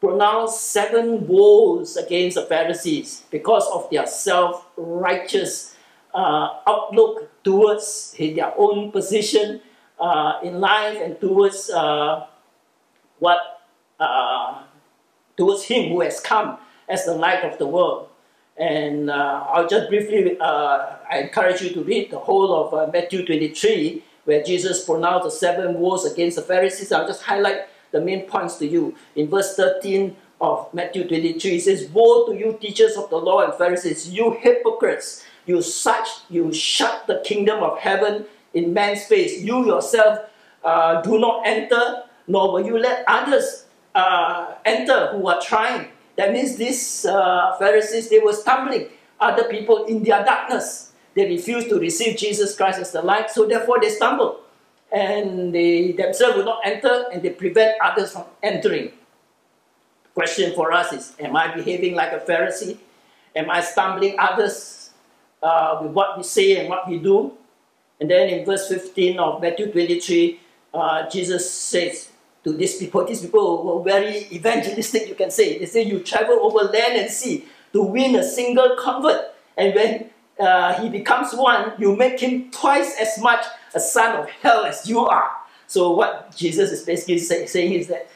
pronounced 0.00 0.72
seven 0.72 1.26
woes 1.26 1.96
against 1.96 2.36
the 2.36 2.42
Pharisees 2.42 3.24
because 3.30 3.66
of 3.72 3.88
their 3.90 4.06
self 4.06 4.66
righteous 4.76 5.76
uh, 6.14 6.48
outlook 6.66 7.30
towards 7.44 8.14
their 8.18 8.52
own 8.58 8.90
position 8.92 9.60
uh, 9.98 10.40
in 10.42 10.60
life 10.60 10.98
and 11.00 11.20
towards 11.20 11.70
uh, 11.70 12.26
what 13.18 13.59
uh, 14.00 14.62
towards 15.36 15.64
Him 15.64 15.90
who 15.90 16.00
has 16.00 16.20
come 16.20 16.58
as 16.88 17.04
the 17.04 17.14
light 17.14 17.44
of 17.44 17.58
the 17.58 17.66
world. 17.66 18.08
And 18.56 19.10
uh, 19.10 19.46
I'll 19.48 19.68
just 19.68 19.88
briefly, 19.88 20.36
uh, 20.38 20.96
I 21.10 21.18
encourage 21.20 21.62
you 21.62 21.70
to 21.70 21.82
read 21.82 22.10
the 22.10 22.18
whole 22.18 22.52
of 22.52 22.92
Matthew 22.92 23.24
23, 23.24 24.02
where 24.24 24.42
Jesus 24.42 24.84
pronounced 24.84 25.24
the 25.24 25.30
seven 25.30 25.74
woes 25.74 26.04
against 26.04 26.36
the 26.36 26.42
Pharisees. 26.42 26.92
I'll 26.92 27.06
just 27.06 27.22
highlight 27.22 27.68
the 27.92 28.00
main 28.00 28.26
points 28.26 28.56
to 28.56 28.66
you. 28.66 28.94
In 29.16 29.28
verse 29.28 29.54
13 29.56 30.16
of 30.40 30.72
Matthew 30.74 31.06
23, 31.06 31.56
it 31.56 31.62
says, 31.62 31.88
Woe 31.88 32.26
to 32.26 32.36
you, 32.36 32.58
teachers 32.60 32.96
of 32.96 33.08
the 33.10 33.16
law 33.16 33.44
and 33.44 33.54
Pharisees, 33.54 34.10
you 34.10 34.32
hypocrites! 34.32 35.24
You 35.46 35.62
such 35.62 36.06
you 36.28 36.52
shut 36.52 37.06
the 37.06 37.22
kingdom 37.24 37.62
of 37.62 37.78
heaven 37.78 38.26
in 38.54 38.72
man's 38.72 39.04
face. 39.04 39.40
You 39.40 39.66
yourself 39.66 40.28
uh, 40.62 41.00
do 41.02 41.18
not 41.18 41.46
enter, 41.46 42.04
nor 42.28 42.52
will 42.52 42.64
you 42.64 42.78
let 42.78 43.04
others 43.08 43.64
uh, 43.94 44.54
enter 44.64 45.08
who 45.12 45.26
are 45.28 45.40
trying. 45.40 45.88
That 46.16 46.32
means 46.32 46.56
these 46.56 47.06
uh, 47.06 47.56
Pharisees, 47.58 48.10
they 48.10 48.18
were 48.18 48.32
stumbling 48.32 48.88
other 49.18 49.44
people 49.44 49.84
in 49.84 50.02
their 50.02 50.24
darkness. 50.24 50.92
They 51.14 51.26
refused 51.26 51.68
to 51.70 51.78
receive 51.78 52.16
Jesus 52.16 52.56
Christ 52.56 52.78
as 52.78 52.92
the 52.92 53.02
light, 53.02 53.30
so 53.30 53.46
therefore 53.46 53.78
they 53.80 53.90
stumbled. 53.90 54.40
And 54.92 55.54
they 55.54 55.92
themselves 55.92 56.36
will 56.36 56.44
not 56.44 56.60
enter, 56.64 57.06
and 57.12 57.22
they 57.22 57.30
prevent 57.30 57.80
others 57.80 58.12
from 58.12 58.24
entering. 58.42 58.92
question 60.14 60.52
for 60.54 60.72
us 60.72 60.92
is 60.92 61.14
Am 61.20 61.36
I 61.36 61.54
behaving 61.54 61.94
like 61.94 62.12
a 62.12 62.18
Pharisee? 62.18 62.78
Am 63.34 63.48
I 63.50 63.60
stumbling 63.60 64.16
others 64.18 64.90
uh, 65.42 65.78
with 65.82 65.92
what 65.92 66.18
we 66.18 66.24
say 66.24 66.58
and 66.58 66.68
what 66.68 66.88
we 66.88 66.98
do? 66.98 67.32
And 68.00 68.10
then 68.10 68.28
in 68.28 68.44
verse 68.44 68.68
15 68.68 69.18
of 69.18 69.40
Matthew 69.40 69.70
23, 69.70 70.40
uh, 70.74 71.08
Jesus 71.08 71.50
says 71.50 72.09
to 72.44 72.52
these 72.52 72.78
people, 72.78 73.04
these 73.04 73.20
people 73.20 73.64
were 73.64 73.82
very 73.82 74.26
evangelistic, 74.32 75.08
you 75.08 75.14
can 75.14 75.30
say. 75.30 75.58
They 75.58 75.66
say, 75.66 75.82
You 75.82 76.00
travel 76.00 76.38
over 76.40 76.70
land 76.72 76.96
and 76.96 77.10
sea 77.10 77.44
to 77.72 77.82
win 77.82 78.16
a 78.16 78.22
single 78.22 78.76
convert. 78.78 79.34
And 79.56 79.74
when 79.74 80.10
uh, 80.38 80.80
he 80.80 80.88
becomes 80.88 81.34
one, 81.34 81.72
you 81.78 81.94
make 81.94 82.18
him 82.20 82.50
twice 82.50 82.96
as 82.98 83.20
much 83.20 83.44
a 83.74 83.80
son 83.80 84.16
of 84.16 84.30
hell 84.30 84.64
as 84.64 84.88
you 84.88 85.00
are. 85.00 85.30
So 85.66 85.92
what 85.92 86.34
Jesus 86.34 86.72
is 86.72 86.82
basically 86.82 87.18
say, 87.18 87.46
saying 87.46 87.74
is 87.74 87.88
that 87.88 88.08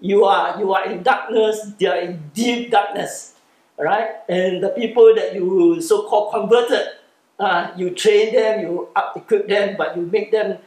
you 0.00 0.24
are 0.24 0.58
you 0.58 0.72
are 0.72 0.86
in 0.86 1.02
darkness, 1.02 1.72
they 1.78 1.86
are 1.86 1.98
in 2.00 2.30
deep 2.34 2.70
darkness, 2.70 3.34
right? 3.78 4.16
And 4.28 4.62
the 4.62 4.70
people 4.70 5.14
that 5.14 5.34
you 5.34 5.80
so-called 5.80 6.32
converted, 6.32 6.88
uh, 7.38 7.70
you 7.76 7.90
train 7.90 8.34
them, 8.34 8.60
you 8.60 8.88
up 8.96 9.16
equip 9.16 9.48
them, 9.48 9.76
but 9.78 9.96
you 9.96 10.02
make 10.06 10.32
them 10.32 10.58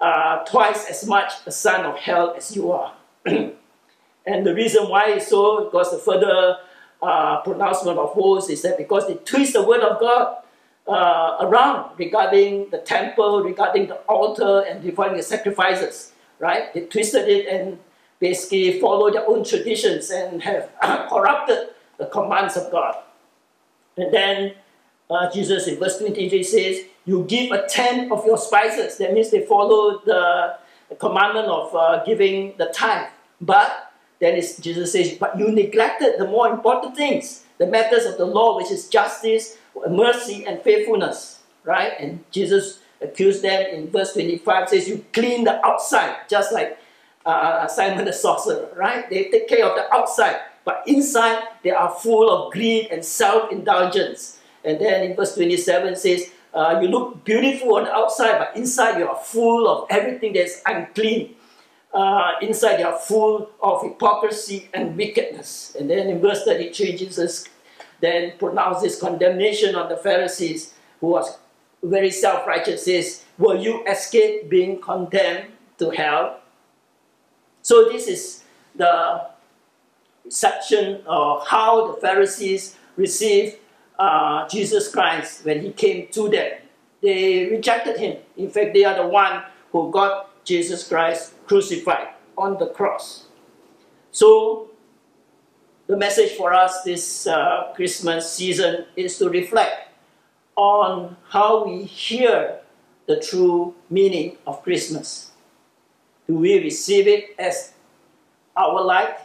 uh, 0.00 0.44
twice 0.44 0.88
as 0.88 1.06
much 1.06 1.32
a 1.46 1.52
son 1.52 1.84
of 1.84 1.96
hell 1.96 2.34
as 2.36 2.54
you 2.56 2.72
are. 2.72 2.94
and 3.26 4.46
the 4.46 4.54
reason 4.54 4.88
why 4.88 5.10
is 5.10 5.26
so 5.26 5.64
because 5.64 5.90
the 5.90 5.98
further 5.98 6.56
uh, 7.02 7.40
pronouncement 7.42 7.98
of 7.98 8.14
woes 8.16 8.48
is 8.48 8.62
that 8.62 8.78
because 8.78 9.06
they 9.06 9.14
twist 9.14 9.52
the 9.52 9.62
word 9.62 9.80
of 9.80 10.00
God 10.00 10.36
uh, 10.88 11.36
around 11.40 11.98
regarding 11.98 12.70
the 12.70 12.78
temple, 12.78 13.42
regarding 13.42 13.86
the 13.86 13.96
altar, 14.08 14.64
and 14.68 14.84
regarding 14.84 15.16
the 15.16 15.22
sacrifices, 15.22 16.12
right? 16.38 16.72
They 16.74 16.82
twisted 16.82 17.28
it 17.28 17.46
and 17.46 17.78
basically 18.18 18.80
follow 18.80 19.10
their 19.10 19.26
own 19.26 19.44
traditions 19.44 20.10
and 20.10 20.42
have 20.42 20.70
corrupted 21.08 21.68
the 21.98 22.06
commands 22.06 22.56
of 22.56 22.70
God. 22.70 22.96
And 23.96 24.12
then 24.12 24.54
uh, 25.10 25.30
Jesus 25.30 25.66
in 25.66 25.78
verse 25.78 25.98
23 25.98 26.42
says, 26.42 26.84
You 27.04 27.24
give 27.24 27.50
a 27.50 27.66
tenth 27.66 28.12
of 28.12 28.24
your 28.24 28.38
spices. 28.38 28.96
That 28.98 29.12
means 29.12 29.30
they 29.30 29.44
follow 29.44 30.00
the, 30.04 30.56
commandment 30.98 31.46
of 31.46 31.72
uh, 31.72 32.02
giving 32.04 32.52
the 32.58 32.66
tithe. 32.66 33.08
But 33.40 33.92
then 34.18 34.40
Jesus 34.60 34.92
says, 34.92 35.16
But 35.18 35.38
you 35.38 35.50
neglected 35.50 36.14
the 36.18 36.26
more 36.26 36.48
important 36.48 36.96
things, 36.96 37.44
the 37.58 37.66
matters 37.66 38.06
of 38.06 38.18
the 38.18 38.24
law, 38.24 38.56
which 38.56 38.70
is 38.70 38.88
justice, 38.88 39.56
mercy, 39.88 40.44
and 40.46 40.60
faithfulness. 40.62 41.40
Right? 41.64 41.92
And 41.98 42.24
Jesus 42.30 42.80
accused 43.00 43.42
them 43.42 43.66
in 43.72 43.90
verse 43.90 44.14
25 44.14 44.68
says, 44.68 44.88
You 44.88 45.04
clean 45.12 45.44
the 45.44 45.64
outside, 45.64 46.16
just 46.28 46.52
like 46.52 46.78
uh, 47.24 47.66
Simon 47.68 48.04
the 48.04 48.12
sorcerer. 48.12 48.68
Right? 48.76 49.08
They 49.08 49.24
take 49.24 49.48
care 49.48 49.66
of 49.66 49.76
the 49.76 49.92
outside. 49.94 50.40
But 50.64 50.82
inside, 50.86 51.42
they 51.62 51.70
are 51.70 51.90
full 51.90 52.30
of 52.30 52.52
greed 52.52 52.88
and 52.90 53.04
self 53.04 53.50
indulgence. 53.52 54.39
And 54.64 54.80
then 54.80 55.02
in 55.02 55.16
verse 55.16 55.34
27 55.34 55.96
says, 55.96 56.30
uh, 56.52 56.78
You 56.80 56.88
look 56.88 57.24
beautiful 57.24 57.76
on 57.76 57.84
the 57.84 57.92
outside, 57.92 58.38
but 58.38 58.56
inside 58.56 58.98
you 58.98 59.08
are 59.08 59.16
full 59.16 59.68
of 59.68 59.86
everything 59.90 60.32
that's 60.32 60.60
unclean. 60.66 61.34
Uh, 61.92 62.32
inside 62.40 62.78
you 62.78 62.86
are 62.86 62.98
full 62.98 63.50
of 63.60 63.82
hypocrisy 63.82 64.68
and 64.72 64.96
wickedness. 64.96 65.76
And 65.78 65.90
then 65.90 66.08
in 66.08 66.20
verse 66.20 66.44
33, 66.44 66.96
Jesus 66.96 67.46
then 68.00 68.32
pronounces 68.38 68.98
condemnation 68.98 69.74
on 69.74 69.88
the 69.88 69.96
Pharisees, 69.96 70.74
who 71.00 71.08
was 71.08 71.38
very 71.82 72.10
self 72.10 72.46
righteous, 72.46 72.84
says, 72.84 73.24
Will 73.38 73.60
you 73.60 73.84
escape 73.86 74.48
being 74.48 74.80
condemned 74.80 75.52
to 75.78 75.90
hell? 75.90 76.40
So, 77.62 77.88
this 77.88 78.06
is 78.06 78.44
the 78.74 79.30
section 80.28 81.02
of 81.06 81.46
how 81.46 81.92
the 81.92 82.00
Pharisees 82.00 82.76
received 82.96 83.56
uh, 84.00 84.48
Jesus 84.48 84.88
Christ 84.88 85.44
when 85.44 85.60
he 85.60 85.72
came 85.72 86.08
to 86.12 86.28
them. 86.28 86.52
They 87.02 87.46
rejected 87.46 87.98
him. 87.98 88.16
In 88.36 88.50
fact, 88.50 88.72
they 88.72 88.84
are 88.84 88.96
the 88.96 89.06
one 89.06 89.42
who 89.72 89.90
got 89.90 90.44
Jesus 90.44 90.88
Christ 90.88 91.34
crucified 91.46 92.08
on 92.36 92.58
the 92.58 92.66
cross. 92.68 93.26
So, 94.10 94.70
the 95.86 95.96
message 95.96 96.32
for 96.32 96.54
us 96.54 96.82
this 96.82 97.26
uh, 97.26 97.72
Christmas 97.76 98.32
season 98.32 98.86
is 98.96 99.18
to 99.18 99.28
reflect 99.28 99.92
on 100.56 101.16
how 101.28 101.64
we 101.66 101.84
hear 101.84 102.60
the 103.06 103.20
true 103.20 103.74
meaning 103.90 104.36
of 104.46 104.62
Christmas. 104.62 105.32
Do 106.26 106.36
we 106.36 106.58
receive 106.58 107.06
it 107.06 107.34
as 107.38 107.72
our 108.56 108.82
light 108.82 109.16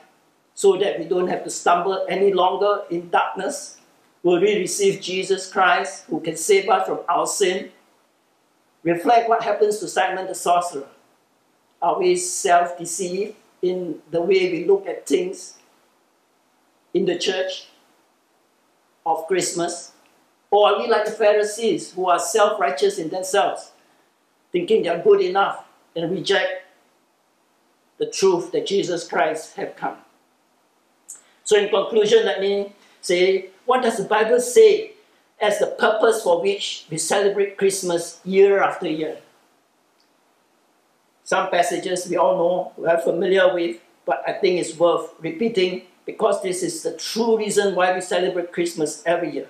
so 0.54 0.76
that 0.78 1.00
we 1.00 1.06
don't 1.06 1.28
have 1.28 1.44
to 1.44 1.50
stumble 1.50 2.06
any 2.10 2.34
longer 2.34 2.84
in 2.90 3.10
darkness? 3.10 3.75
Will 4.26 4.42
we 4.42 4.58
receive 4.58 5.02
Jesus 5.02 5.48
Christ 5.54 6.06
who 6.10 6.20
can 6.20 6.36
save 6.36 6.68
us 6.68 6.88
from 6.88 7.02
our 7.08 7.28
sin? 7.28 7.70
Reflect 8.82 9.30
what 9.30 9.44
happens 9.44 9.78
to 9.78 9.88
Simon 9.88 10.26
the 10.26 10.34
sorcerer. 10.34 10.88
Are 11.80 12.00
we 12.00 12.16
self 12.16 12.76
deceived 12.76 13.36
in 13.62 14.00
the 14.10 14.22
way 14.22 14.52
we 14.52 14.66
look 14.66 14.88
at 14.88 15.06
things 15.06 15.58
in 16.96 17.06
the 17.06 17.20
church 17.20 17.68
of 19.06 19.28
Christmas? 19.28 19.92
Or 20.50 20.70
are 20.70 20.80
we 20.80 20.88
like 20.88 21.06
the 21.06 21.12
Pharisees 21.12 21.92
who 21.92 22.10
are 22.10 22.18
self 22.18 22.60
righteous 22.60 22.98
in 22.98 23.10
themselves, 23.10 23.74
thinking 24.52 24.82
they 24.82 24.90
are 24.90 25.04
good 25.04 25.22
enough 25.22 25.66
and 25.96 26.10
reject 26.10 26.64
the 28.00 28.08
truth 28.08 28.52
that 28.54 28.66
Jesus 28.66 29.08
Christ 29.08 29.56
have 29.58 29.76
come? 29.76 29.98
So, 31.44 31.58
in 31.58 31.70
conclusion, 31.70 32.26
let 32.26 32.42
me 32.42 32.74
say 33.02 33.52
what 33.66 33.84
does 33.84 33.98
the 33.98 34.04
Bible 34.04 34.40
say 34.40 34.96
as 35.40 35.60
the 35.60 35.68
purpose 35.68 36.24
for 36.24 36.42
which 36.42 36.86
we 36.90 36.98
celebrate 36.98 37.58
Christmas 37.58 38.20
year 38.24 38.62
after 38.62 38.90
year. 38.90 39.18
Some 41.24 41.50
passages 41.50 42.08
we 42.08 42.18
all 42.18 42.38
know, 42.38 42.72
we 42.78 42.88
are 42.88 43.00
familiar 43.00 43.54
with, 43.54 43.78
but 44.06 44.24
I 44.28 44.34
think 44.34 44.60
it's 44.60 44.78
worth 44.78 45.14
repeating 45.20 45.84
because 46.06 46.42
this 46.44 46.62
is 46.62 46.84
the 46.84 46.96
true 46.96 47.38
reason 47.38 47.76
why 47.76 47.94
we 47.94 48.02
celebrate 48.02 48.54
Christmas 48.54 49.02
every 49.06 49.32
year. 49.34 49.48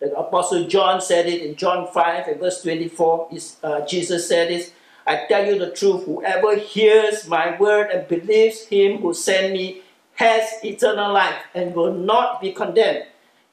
The 0.00 0.16
Apostle 0.16 0.66
John 0.66 1.00
said 1.00 1.26
it 1.26 1.42
in 1.42 1.56
John 1.56 1.88
5 1.92 2.28
and 2.28 2.40
verse 2.40 2.62
24. 2.62 3.28
Is, 3.32 3.56
uh, 3.62 3.84
Jesus 3.84 4.28
said 4.28 4.48
this 4.48 4.72
I 5.06 5.26
tell 5.28 5.44
you 5.44 5.58
the 5.58 5.70
truth, 5.70 6.04
whoever 6.04 6.56
hears 6.56 7.26
my 7.26 7.58
word 7.58 7.90
and 7.90 8.06
believes 8.08 8.66
him 8.66 8.98
who 8.98 9.12
sent 9.12 9.52
me 9.52 9.82
has 10.14 10.50
eternal 10.64 11.12
life 11.12 11.42
and 11.54 11.74
will 11.74 11.92
not 11.92 12.40
be 12.40 12.52
condemned. 12.52 13.04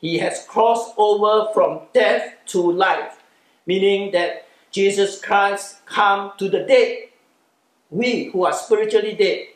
He 0.05 0.19
has 0.19 0.45
crossed 0.47 0.93
over 0.97 1.51
from 1.51 1.81
death 1.91 2.35
to 2.53 2.61
life, 2.61 3.23
meaning 3.65 4.11
that 4.11 4.45
Jesus 4.69 5.19
Christ 5.19 5.83
come 5.87 6.31
to 6.37 6.47
the 6.47 6.59
dead. 6.59 7.09
We 7.89 8.25
who 8.25 8.45
are 8.45 8.53
spiritually 8.53 9.15
dead, 9.15 9.47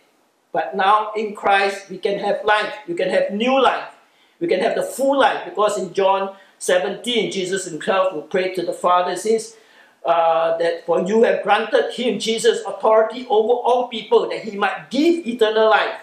but 0.52 0.76
now 0.76 1.12
in 1.16 1.36
Christ 1.36 1.92
we 1.92 2.00
can 2.00 2.18
have 2.18 2.44
life. 2.44 2.74
We 2.88 2.96
can 2.96 3.12
have 3.12 3.30
new 3.30 3.62
life. 3.62 3.94
We 4.40 4.48
can 4.48 4.60
have 4.60 4.74
the 4.74 4.82
full 4.82 5.20
life 5.20 5.46
because 5.46 5.78
in 5.78 5.94
John 5.94 6.36
17, 6.58 7.32
Jesus 7.32 7.66
himself 7.66 8.12
will 8.12 8.24
pray 8.24 8.52
to 8.56 8.66
the 8.66 8.74
Father, 8.74 9.16
says 9.16 9.56
uh, 10.04 10.58
that 10.58 10.84
for 10.88 11.06
you 11.06 11.22
have 11.22 11.44
granted 11.44 11.92
him, 11.94 12.18
Jesus, 12.18 12.64
authority 12.66 13.28
over 13.30 13.54
all 13.54 13.88
people, 13.88 14.28
that 14.28 14.42
he 14.42 14.58
might 14.58 14.90
give 14.90 15.28
eternal 15.28 15.70
life 15.70 16.00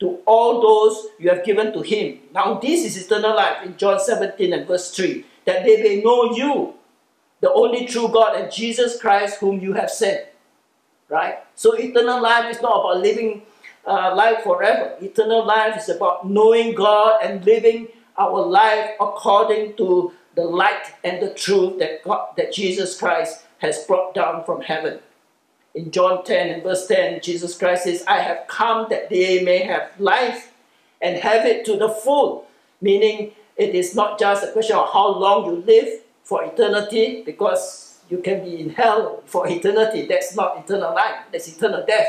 to 0.00 0.18
all 0.26 0.60
those 0.60 1.06
you 1.18 1.28
have 1.30 1.44
given 1.44 1.72
to 1.72 1.80
him. 1.80 2.20
Now 2.32 2.58
this 2.58 2.84
is 2.84 3.04
eternal 3.04 3.36
life 3.36 3.64
in 3.64 3.76
John 3.76 4.00
17 4.00 4.52
and 4.52 4.66
verse 4.66 4.90
3, 4.90 5.24
that 5.44 5.64
they 5.64 5.82
may 5.82 6.02
know 6.02 6.34
you, 6.34 6.74
the 7.40 7.52
only 7.52 7.86
true 7.86 8.08
God, 8.08 8.40
and 8.40 8.52
Jesus 8.52 9.00
Christ 9.00 9.38
whom 9.38 9.60
you 9.60 9.72
have 9.74 9.90
sent. 9.90 10.26
Right? 11.08 11.38
So 11.54 11.74
eternal 11.74 12.22
life 12.22 12.54
is 12.54 12.62
not 12.62 12.80
about 12.80 13.02
living 13.02 13.42
uh, 13.86 14.14
life 14.14 14.42
forever. 14.42 14.96
Eternal 15.00 15.44
life 15.44 15.76
is 15.76 15.88
about 15.88 16.28
knowing 16.28 16.74
God 16.74 17.20
and 17.22 17.44
living 17.44 17.88
our 18.16 18.40
life 18.40 18.90
according 19.00 19.76
to 19.76 20.12
the 20.34 20.44
light 20.44 20.94
and 21.04 21.22
the 21.22 21.34
truth 21.34 21.78
that 21.78 22.02
God, 22.02 22.28
that 22.36 22.52
Jesus 22.52 22.98
Christ 22.98 23.44
has 23.58 23.84
brought 23.84 24.14
down 24.14 24.44
from 24.44 24.62
heaven. 24.62 24.98
In 25.74 25.90
John 25.90 26.24
10 26.24 26.50
and 26.50 26.62
verse 26.62 26.86
10, 26.86 27.20
Jesus 27.20 27.58
Christ 27.58 27.84
says, 27.84 28.04
I 28.06 28.18
have 28.18 28.46
come 28.46 28.86
that 28.90 29.10
they 29.10 29.42
may 29.42 29.58
have 29.58 29.90
life 29.98 30.52
and 31.02 31.18
have 31.18 31.44
it 31.44 31.64
to 31.66 31.76
the 31.76 31.88
full. 31.88 32.46
Meaning, 32.80 33.32
it 33.56 33.74
is 33.74 33.94
not 33.94 34.18
just 34.18 34.44
a 34.44 34.52
question 34.52 34.76
of 34.76 34.92
how 34.92 35.08
long 35.08 35.46
you 35.46 35.62
live 35.66 36.00
for 36.22 36.44
eternity, 36.44 37.22
because 37.24 37.98
you 38.08 38.18
can 38.18 38.42
be 38.42 38.60
in 38.60 38.70
hell 38.70 39.22
for 39.26 39.48
eternity. 39.48 40.06
That's 40.06 40.34
not 40.34 40.58
eternal 40.58 40.94
life, 40.94 41.26
that's 41.30 41.48
eternal 41.48 41.84
death, 41.86 42.08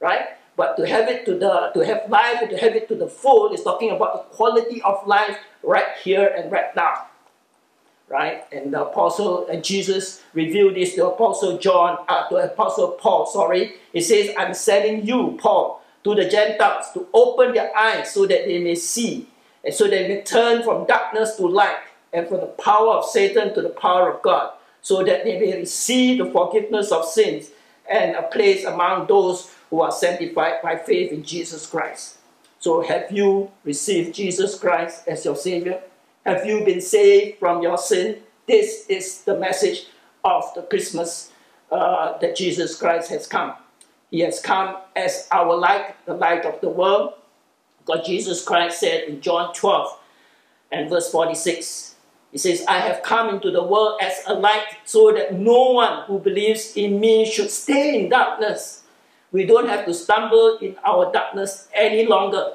right? 0.00 0.28
But 0.56 0.76
to 0.76 0.86
have 0.86 1.08
it 1.08 1.24
to 1.26 1.34
the 1.34 1.70
to 1.74 1.80
have 1.80 2.10
life 2.10 2.38
and 2.42 2.50
to 2.50 2.56
have 2.56 2.74
it 2.74 2.88
to 2.88 2.94
the 2.94 3.08
full 3.08 3.52
is 3.52 3.62
talking 3.62 3.90
about 3.90 4.30
the 4.30 4.36
quality 4.36 4.82
of 4.82 5.06
life 5.06 5.38
right 5.62 5.96
here 6.02 6.26
and 6.36 6.50
right 6.50 6.74
now. 6.74 7.07
Right? 8.08 8.44
And 8.52 8.72
the 8.72 8.86
apostle 8.86 9.46
and 9.48 9.62
Jesus 9.62 10.22
revealed 10.32 10.76
this 10.76 10.94
to 10.94 11.08
Apostle 11.08 11.58
John, 11.58 11.98
uh, 12.08 12.26
to 12.28 12.36
Apostle 12.36 12.92
Paul, 12.92 13.26
sorry. 13.26 13.74
He 13.92 14.00
says, 14.00 14.30
I'm 14.38 14.54
sending 14.54 15.06
you, 15.06 15.36
Paul, 15.38 15.82
to 16.04 16.14
the 16.14 16.26
Gentiles 16.26 16.86
to 16.94 17.06
open 17.12 17.52
their 17.52 17.76
eyes 17.76 18.14
so 18.14 18.26
that 18.26 18.46
they 18.46 18.60
may 18.60 18.76
see, 18.76 19.28
and 19.62 19.74
so 19.74 19.88
they 19.88 20.08
may 20.08 20.22
turn 20.22 20.62
from 20.62 20.86
darkness 20.86 21.36
to 21.36 21.46
light, 21.46 21.76
and 22.12 22.26
from 22.26 22.40
the 22.40 22.46
power 22.46 22.94
of 22.94 23.04
Satan 23.04 23.54
to 23.54 23.60
the 23.60 23.68
power 23.68 24.10
of 24.10 24.22
God, 24.22 24.52
so 24.80 25.04
that 25.04 25.24
they 25.24 25.38
may 25.38 25.56
receive 25.58 26.18
the 26.18 26.30
forgiveness 26.30 26.90
of 26.90 27.04
sins 27.04 27.50
and 27.88 28.16
a 28.16 28.22
place 28.22 28.64
among 28.64 29.06
those 29.06 29.52
who 29.70 29.80
are 29.80 29.92
sanctified 29.92 30.62
by 30.62 30.76
faith 30.76 31.12
in 31.12 31.22
Jesus 31.22 31.66
Christ. 31.66 32.16
So, 32.60 32.82
have 32.82 33.10
you 33.12 33.50
received 33.64 34.14
Jesus 34.14 34.58
Christ 34.58 35.06
as 35.06 35.24
your 35.24 35.36
Savior? 35.36 35.80
Have 36.26 36.44
you 36.44 36.64
been 36.64 36.80
saved 36.80 37.38
from 37.38 37.62
your 37.62 37.78
sin? 37.78 38.18
This 38.46 38.86
is 38.88 39.22
the 39.22 39.38
message 39.38 39.86
of 40.24 40.44
the 40.54 40.62
Christmas 40.62 41.32
uh, 41.70 42.18
that 42.18 42.36
Jesus 42.36 42.76
Christ 42.76 43.10
has 43.10 43.26
come. 43.26 43.54
He 44.10 44.20
has 44.20 44.40
come 44.40 44.76
as 44.96 45.28
our 45.30 45.56
light, 45.56 45.94
the 46.06 46.14
light 46.14 46.44
of 46.44 46.60
the 46.60 46.68
world. 46.68 47.14
God 47.84 48.04
Jesus 48.04 48.44
Christ 48.44 48.80
said 48.80 49.04
in 49.04 49.20
John 49.20 49.54
12 49.54 49.98
and 50.72 50.90
verse 50.90 51.10
46, 51.10 51.94
He 52.32 52.38
says, 52.38 52.64
I 52.68 52.78
have 52.80 53.02
come 53.02 53.34
into 53.34 53.50
the 53.50 53.62
world 53.62 54.00
as 54.02 54.22
a 54.26 54.34
light 54.34 54.66
so 54.84 55.12
that 55.12 55.34
no 55.34 55.72
one 55.72 56.04
who 56.04 56.18
believes 56.18 56.76
in 56.76 57.00
me 57.00 57.24
should 57.30 57.50
stay 57.50 57.98
in 57.98 58.10
darkness. 58.10 58.82
We 59.32 59.44
don't 59.44 59.68
have 59.68 59.84
to 59.86 59.94
stumble 59.94 60.58
in 60.58 60.76
our 60.84 61.12
darkness 61.12 61.68
any 61.74 62.06
longer. 62.06 62.54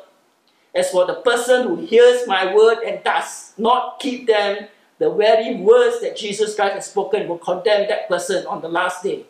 As 0.75 0.89
for 0.89 1.05
the 1.05 1.15
person 1.15 1.67
who 1.67 1.75
hears 1.85 2.27
my 2.27 2.53
word 2.53 2.79
and 2.85 3.03
does 3.03 3.53
not 3.57 3.99
keep 3.99 4.27
them, 4.27 4.67
the 4.97 5.11
very 5.11 5.55
words 5.55 6.01
that 6.01 6.15
Jesus 6.15 6.55
Christ 6.55 6.75
has 6.75 6.85
spoken 6.87 7.27
will 7.27 7.37
condemn 7.37 7.87
that 7.89 8.07
person 8.07 8.45
on 8.47 8.61
the 8.61 8.69
last 8.69 9.03
day. 9.03 9.25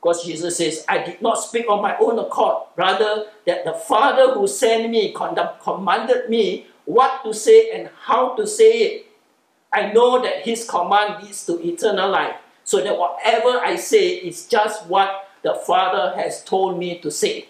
Because 0.00 0.24
Jesus 0.24 0.58
says, 0.58 0.84
I 0.88 1.02
did 1.02 1.22
not 1.22 1.34
speak 1.34 1.68
on 1.68 1.82
my 1.82 1.96
own 1.98 2.18
accord, 2.18 2.68
rather, 2.76 3.26
that 3.46 3.64
the 3.64 3.72
Father 3.72 4.34
who 4.34 4.46
sent 4.46 4.90
me 4.90 5.12
commanded 5.12 6.28
me 6.28 6.66
what 6.84 7.24
to 7.24 7.32
say 7.32 7.70
and 7.72 7.90
how 8.04 8.36
to 8.36 8.46
say 8.46 8.82
it. 8.82 9.06
I 9.72 9.92
know 9.92 10.22
that 10.22 10.42
his 10.42 10.68
command 10.68 11.24
leads 11.24 11.44
to 11.46 11.60
eternal 11.66 12.10
life 12.10 12.36
so 12.64 12.82
that 12.82 12.96
whatever 12.96 13.58
I 13.58 13.76
say 13.76 14.10
is 14.10 14.46
just 14.46 14.86
what 14.86 15.28
the 15.42 15.54
Father 15.54 16.14
has 16.16 16.44
told 16.44 16.78
me 16.78 16.98
to 17.00 17.10
say. 17.10 17.48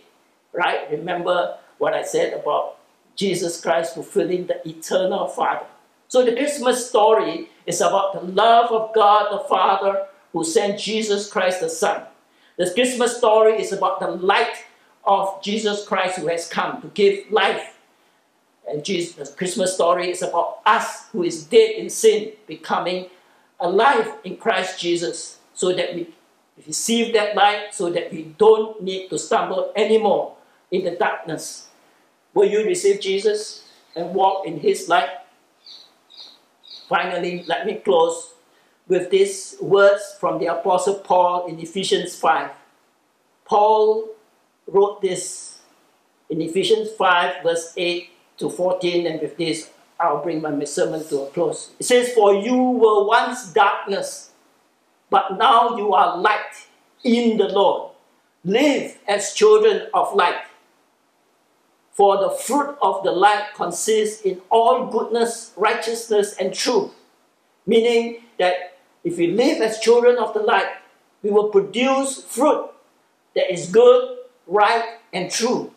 Right? 0.56 0.90
Remember 0.90 1.58
what 1.78 1.94
I 1.94 2.02
said 2.02 2.32
about 2.32 2.78
Jesus 3.14 3.60
Christ 3.60 3.94
fulfilling 3.94 4.46
the 4.46 4.66
eternal 4.68 5.26
Father. 5.26 5.66
So 6.08 6.24
the 6.24 6.36
Christmas 6.36 6.88
story 6.88 7.48
is 7.66 7.80
about 7.80 8.12
the 8.12 8.20
love 8.20 8.70
of 8.70 8.94
God 8.94 9.32
the 9.32 9.48
Father 9.48 10.06
who 10.32 10.44
sent 10.44 10.78
Jesus 10.78 11.30
Christ 11.30 11.60
the 11.60 11.68
Son. 11.68 12.02
The 12.56 12.70
Christmas 12.70 13.16
story 13.16 13.60
is 13.60 13.72
about 13.72 14.00
the 14.00 14.10
light 14.10 14.64
of 15.04 15.42
Jesus 15.42 15.86
Christ 15.86 16.18
who 16.18 16.28
has 16.28 16.48
come 16.48 16.80
to 16.82 16.88
give 16.88 17.30
life. 17.30 17.76
And 18.68 18.84
Jesus, 18.84 19.14
the 19.14 19.36
Christmas 19.36 19.74
story 19.74 20.10
is 20.10 20.22
about 20.22 20.58
us 20.66 21.08
who 21.12 21.22
is 21.22 21.44
dead 21.44 21.72
in 21.72 21.90
sin 21.90 22.32
becoming 22.46 23.06
alive 23.60 24.12
in 24.24 24.36
Christ 24.36 24.80
Jesus 24.80 25.38
so 25.54 25.72
that 25.72 25.94
we 25.94 26.08
receive 26.66 27.14
that 27.14 27.36
light 27.36 27.74
so 27.74 27.90
that 27.90 28.12
we 28.12 28.34
don't 28.38 28.82
need 28.82 29.08
to 29.08 29.18
stumble 29.18 29.72
anymore 29.76 30.35
in 30.70 30.84
the 30.84 30.92
darkness. 30.92 31.68
Will 32.34 32.48
you 32.48 32.64
receive 32.64 33.00
Jesus 33.00 33.64
and 33.94 34.14
walk 34.14 34.46
in 34.46 34.60
his 34.60 34.88
light? 34.88 35.10
Finally, 36.88 37.44
let 37.48 37.66
me 37.66 37.76
close 37.76 38.34
with 38.88 39.10
these 39.10 39.56
words 39.60 40.16
from 40.20 40.38
the 40.38 40.46
Apostle 40.46 40.94
Paul 40.94 41.46
in 41.46 41.58
Ephesians 41.58 42.14
5. 42.16 42.50
Paul 43.44 44.08
wrote 44.66 45.00
this 45.02 45.58
in 46.30 46.40
Ephesians 46.40 46.90
5, 46.92 47.42
verse 47.42 47.72
8 47.76 48.10
to 48.38 48.50
14, 48.50 49.06
and 49.06 49.20
with 49.20 49.36
this 49.36 49.70
I'll 49.98 50.22
bring 50.22 50.42
my 50.42 50.64
sermon 50.64 51.06
to 51.08 51.22
a 51.22 51.30
close. 51.30 51.70
It 51.78 51.86
says, 51.86 52.12
For 52.12 52.34
you 52.34 52.56
were 52.56 53.06
once 53.06 53.52
darkness, 53.52 54.30
but 55.08 55.38
now 55.38 55.76
you 55.76 55.94
are 55.94 56.18
light 56.18 56.68
in 57.02 57.38
the 57.38 57.48
Lord. 57.48 57.92
Live 58.44 58.98
as 59.08 59.32
children 59.32 59.88
of 59.94 60.14
light. 60.14 60.45
For 61.96 62.18
the 62.18 62.28
fruit 62.28 62.76
of 62.82 63.02
the 63.04 63.10
light 63.10 63.54
consists 63.54 64.20
in 64.20 64.42
all 64.50 64.84
goodness, 64.88 65.54
righteousness, 65.56 66.34
and 66.38 66.52
truth. 66.52 66.90
Meaning 67.66 68.20
that 68.38 68.76
if 69.02 69.16
we 69.16 69.28
live 69.28 69.62
as 69.62 69.80
children 69.80 70.18
of 70.18 70.34
the 70.34 70.40
light, 70.40 70.68
we 71.22 71.30
will 71.30 71.48
produce 71.48 72.22
fruit 72.22 72.68
that 73.34 73.50
is 73.50 73.70
good, 73.70 74.18
right, 74.46 74.98
and 75.14 75.30
true. 75.30 75.72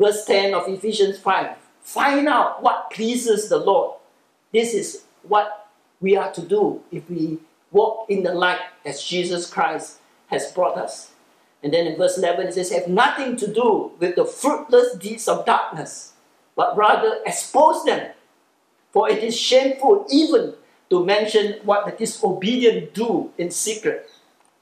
Verse 0.00 0.24
10 0.24 0.54
of 0.54 0.68
Ephesians 0.68 1.18
5 1.18 1.54
Find 1.82 2.26
out 2.28 2.62
what 2.62 2.90
pleases 2.90 3.50
the 3.50 3.58
Lord. 3.58 3.98
This 4.54 4.72
is 4.72 5.02
what 5.22 5.68
we 6.00 6.16
are 6.16 6.32
to 6.32 6.40
do 6.40 6.82
if 6.90 7.10
we 7.10 7.40
walk 7.70 8.06
in 8.08 8.22
the 8.22 8.32
light 8.32 8.60
as 8.86 9.04
Jesus 9.04 9.50
Christ 9.50 9.98
has 10.28 10.50
brought 10.52 10.78
us. 10.78 11.10
And 11.66 11.74
then 11.74 11.88
in 11.88 11.96
verse 11.96 12.16
11 12.16 12.46
it 12.46 12.54
says, 12.54 12.70
Have 12.70 12.86
nothing 12.86 13.36
to 13.38 13.52
do 13.52 13.90
with 13.98 14.14
the 14.14 14.24
fruitless 14.24 14.94
deeds 14.94 15.26
of 15.26 15.44
darkness, 15.44 16.12
but 16.54 16.76
rather 16.76 17.18
expose 17.26 17.82
them. 17.82 18.12
For 18.92 19.10
it 19.10 19.24
is 19.24 19.36
shameful 19.36 20.06
even 20.08 20.54
to 20.90 21.04
mention 21.04 21.58
what 21.64 21.84
the 21.84 21.90
disobedient 21.90 22.94
do 22.94 23.32
in 23.36 23.50
secret. 23.50 24.08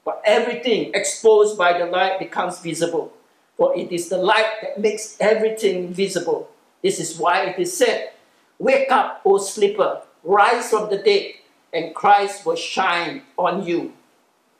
But 0.03 0.19
everything 0.25 0.95
exposed 0.95 1.59
by 1.59 1.77
the 1.77 1.85
light 1.85 2.17
becomes 2.17 2.57
visible. 2.57 3.13
For 3.55 3.77
it 3.77 3.91
is 3.91 4.09
the 4.09 4.17
light 4.17 4.49
that 4.63 4.79
makes 4.79 5.15
everything 5.19 5.93
visible. 5.93 6.49
This 6.81 6.99
is 6.99 7.19
why 7.19 7.43
it 7.45 7.59
is 7.59 7.77
said, 7.77 8.13
Wake 8.57 8.89
up, 8.89 9.21
O 9.25 9.37
sleeper, 9.37 10.01
rise 10.23 10.71
from 10.71 10.89
the 10.89 10.97
dead, 10.97 11.33
and 11.71 11.93
Christ 11.93 12.47
will 12.47 12.55
shine 12.55 13.21
on 13.37 13.63
you. 13.63 13.93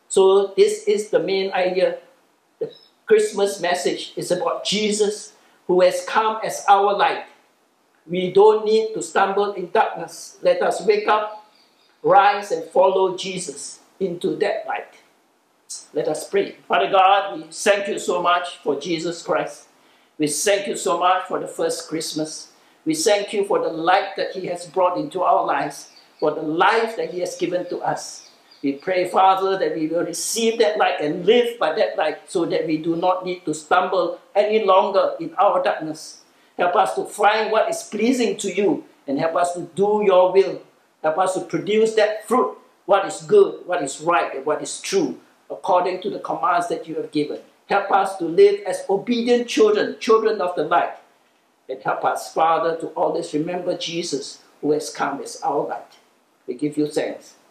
So, 0.09 0.53
this 0.55 0.83
is 0.83 1.09
the 1.09 1.17
main 1.19 1.51
idea. 1.51 1.97
Christmas 3.06 3.62
message 3.62 4.14
is 4.16 4.32
about 4.32 4.66
Jesus 4.66 5.34
who 5.68 5.82
has 5.82 6.03
come 6.06 6.39
as 6.43 6.66
our 6.68 6.93
light. 6.97 7.26
We 8.08 8.32
don't 8.34 8.66
need 8.66 8.93
to 8.93 9.01
stumble 9.01 9.53
in 9.53 9.70
darkness. 9.72 10.38
Let 10.41 10.62
us 10.62 10.86
wake 10.86 11.08
up, 11.08 11.45
rise, 12.01 12.51
and 12.51 12.64
follow 12.70 13.16
Jesus 13.16 13.80
into 13.99 14.36
that 14.38 14.66
light. 14.68 14.93
Let 15.93 16.08
us 16.08 16.28
pray. 16.30 16.56
Father 16.68 16.89
God, 16.91 17.38
we 17.38 17.43
thank 17.51 17.88
you 17.88 17.99
so 17.99 18.22
much 18.22 18.58
for 18.64 18.80
Jesus 18.80 19.22
Christ. 19.22 19.68
We 20.18 20.28
thank 20.28 20.68
you 20.68 20.78
so 20.78 20.99
much 20.99 21.26
for 21.28 21.39
the 21.39 21.47
first 21.47 21.88
Christmas. 21.88 22.51
We 22.86 22.95
thank 22.95 23.34
you 23.34 23.45
for 23.45 23.60
the 23.60 23.70
light 23.70 24.16
that 24.18 24.32
He 24.32 24.47
has 24.47 24.66
brought 24.66 24.97
into 24.97 25.22
our 25.22 25.45
lives, 25.45 25.91
for 26.20 26.32
the 26.32 26.41
life 26.41 26.95
that 26.97 27.12
He 27.12 27.20
has 27.20 27.36
given 27.36 27.68
to 27.70 27.80
us. 27.80 28.24
We 28.62 28.74
pray, 28.74 29.08
Father, 29.08 29.58
that 29.60 29.76
we 29.76 29.88
will 29.88 30.03
receive 30.03 30.58
that 30.60 30.78
light 30.78 30.99
and 30.99 31.26
live 31.26 31.60
by 31.60 31.76
that 31.76 31.97
light 31.97 32.32
so 32.32 32.45
that 32.45 32.66
we 32.66 32.78
do 32.78 32.95
not 32.95 33.26
need 33.26 33.45
to 33.45 33.53
stumble 33.53 34.20
any 34.34 34.64
longer 34.66 35.14
in 35.20 35.36
our 35.36 35.62
darkness. 35.62 36.22
Help 36.58 36.76
us 36.76 36.95
to 36.95 37.06
find 37.06 37.51
what 37.51 37.70
is 37.70 37.84
pleasing 37.84 38.38
to 38.38 38.51
you 38.51 38.86
and 39.08 39.20
help 39.20 39.36
us 39.36 39.53
to 39.53 39.70
do 39.76 40.01
your 40.03 40.32
will. 40.32 40.62
Help 41.03 41.18
us 41.20 41.36
to 41.36 41.41
produce 41.41 41.93
that 41.95 42.28
fruit, 42.28 42.58
what 42.86 43.06
is 43.06 43.22
good, 43.22 43.66
what 43.68 43.84
is 43.84 44.01
right, 44.01 44.34
and 44.34 44.45
what 44.45 44.62
is 44.62 44.82
true, 44.82 45.20
according 45.49 46.01
to 46.01 46.10
the 46.10 46.20
commands 46.20 46.68
that 46.70 46.88
you 46.88 46.95
have 46.95 47.12
given. 47.12 47.39
Help 47.68 47.91
us 47.91 48.18
to 48.18 48.26
live 48.26 48.62
as 48.66 48.84
obedient 48.89 49.47
children, 49.47 49.97
children 49.99 50.41
of 50.41 50.56
the 50.56 50.64
light. 50.64 50.95
And 51.70 51.82
help 51.82 52.03
us, 52.06 52.34
Father, 52.34 52.78
to 52.78 52.88
always 52.89 53.34
remember 53.34 53.78
Jesus 53.78 54.41
who 54.62 54.72
has 54.72 54.89
come 54.89 55.22
as 55.22 55.39
our 55.43 55.68
light. 55.68 55.97
We 56.47 56.56
give 56.56 56.78
you 56.78 56.88
thanks 56.88 57.34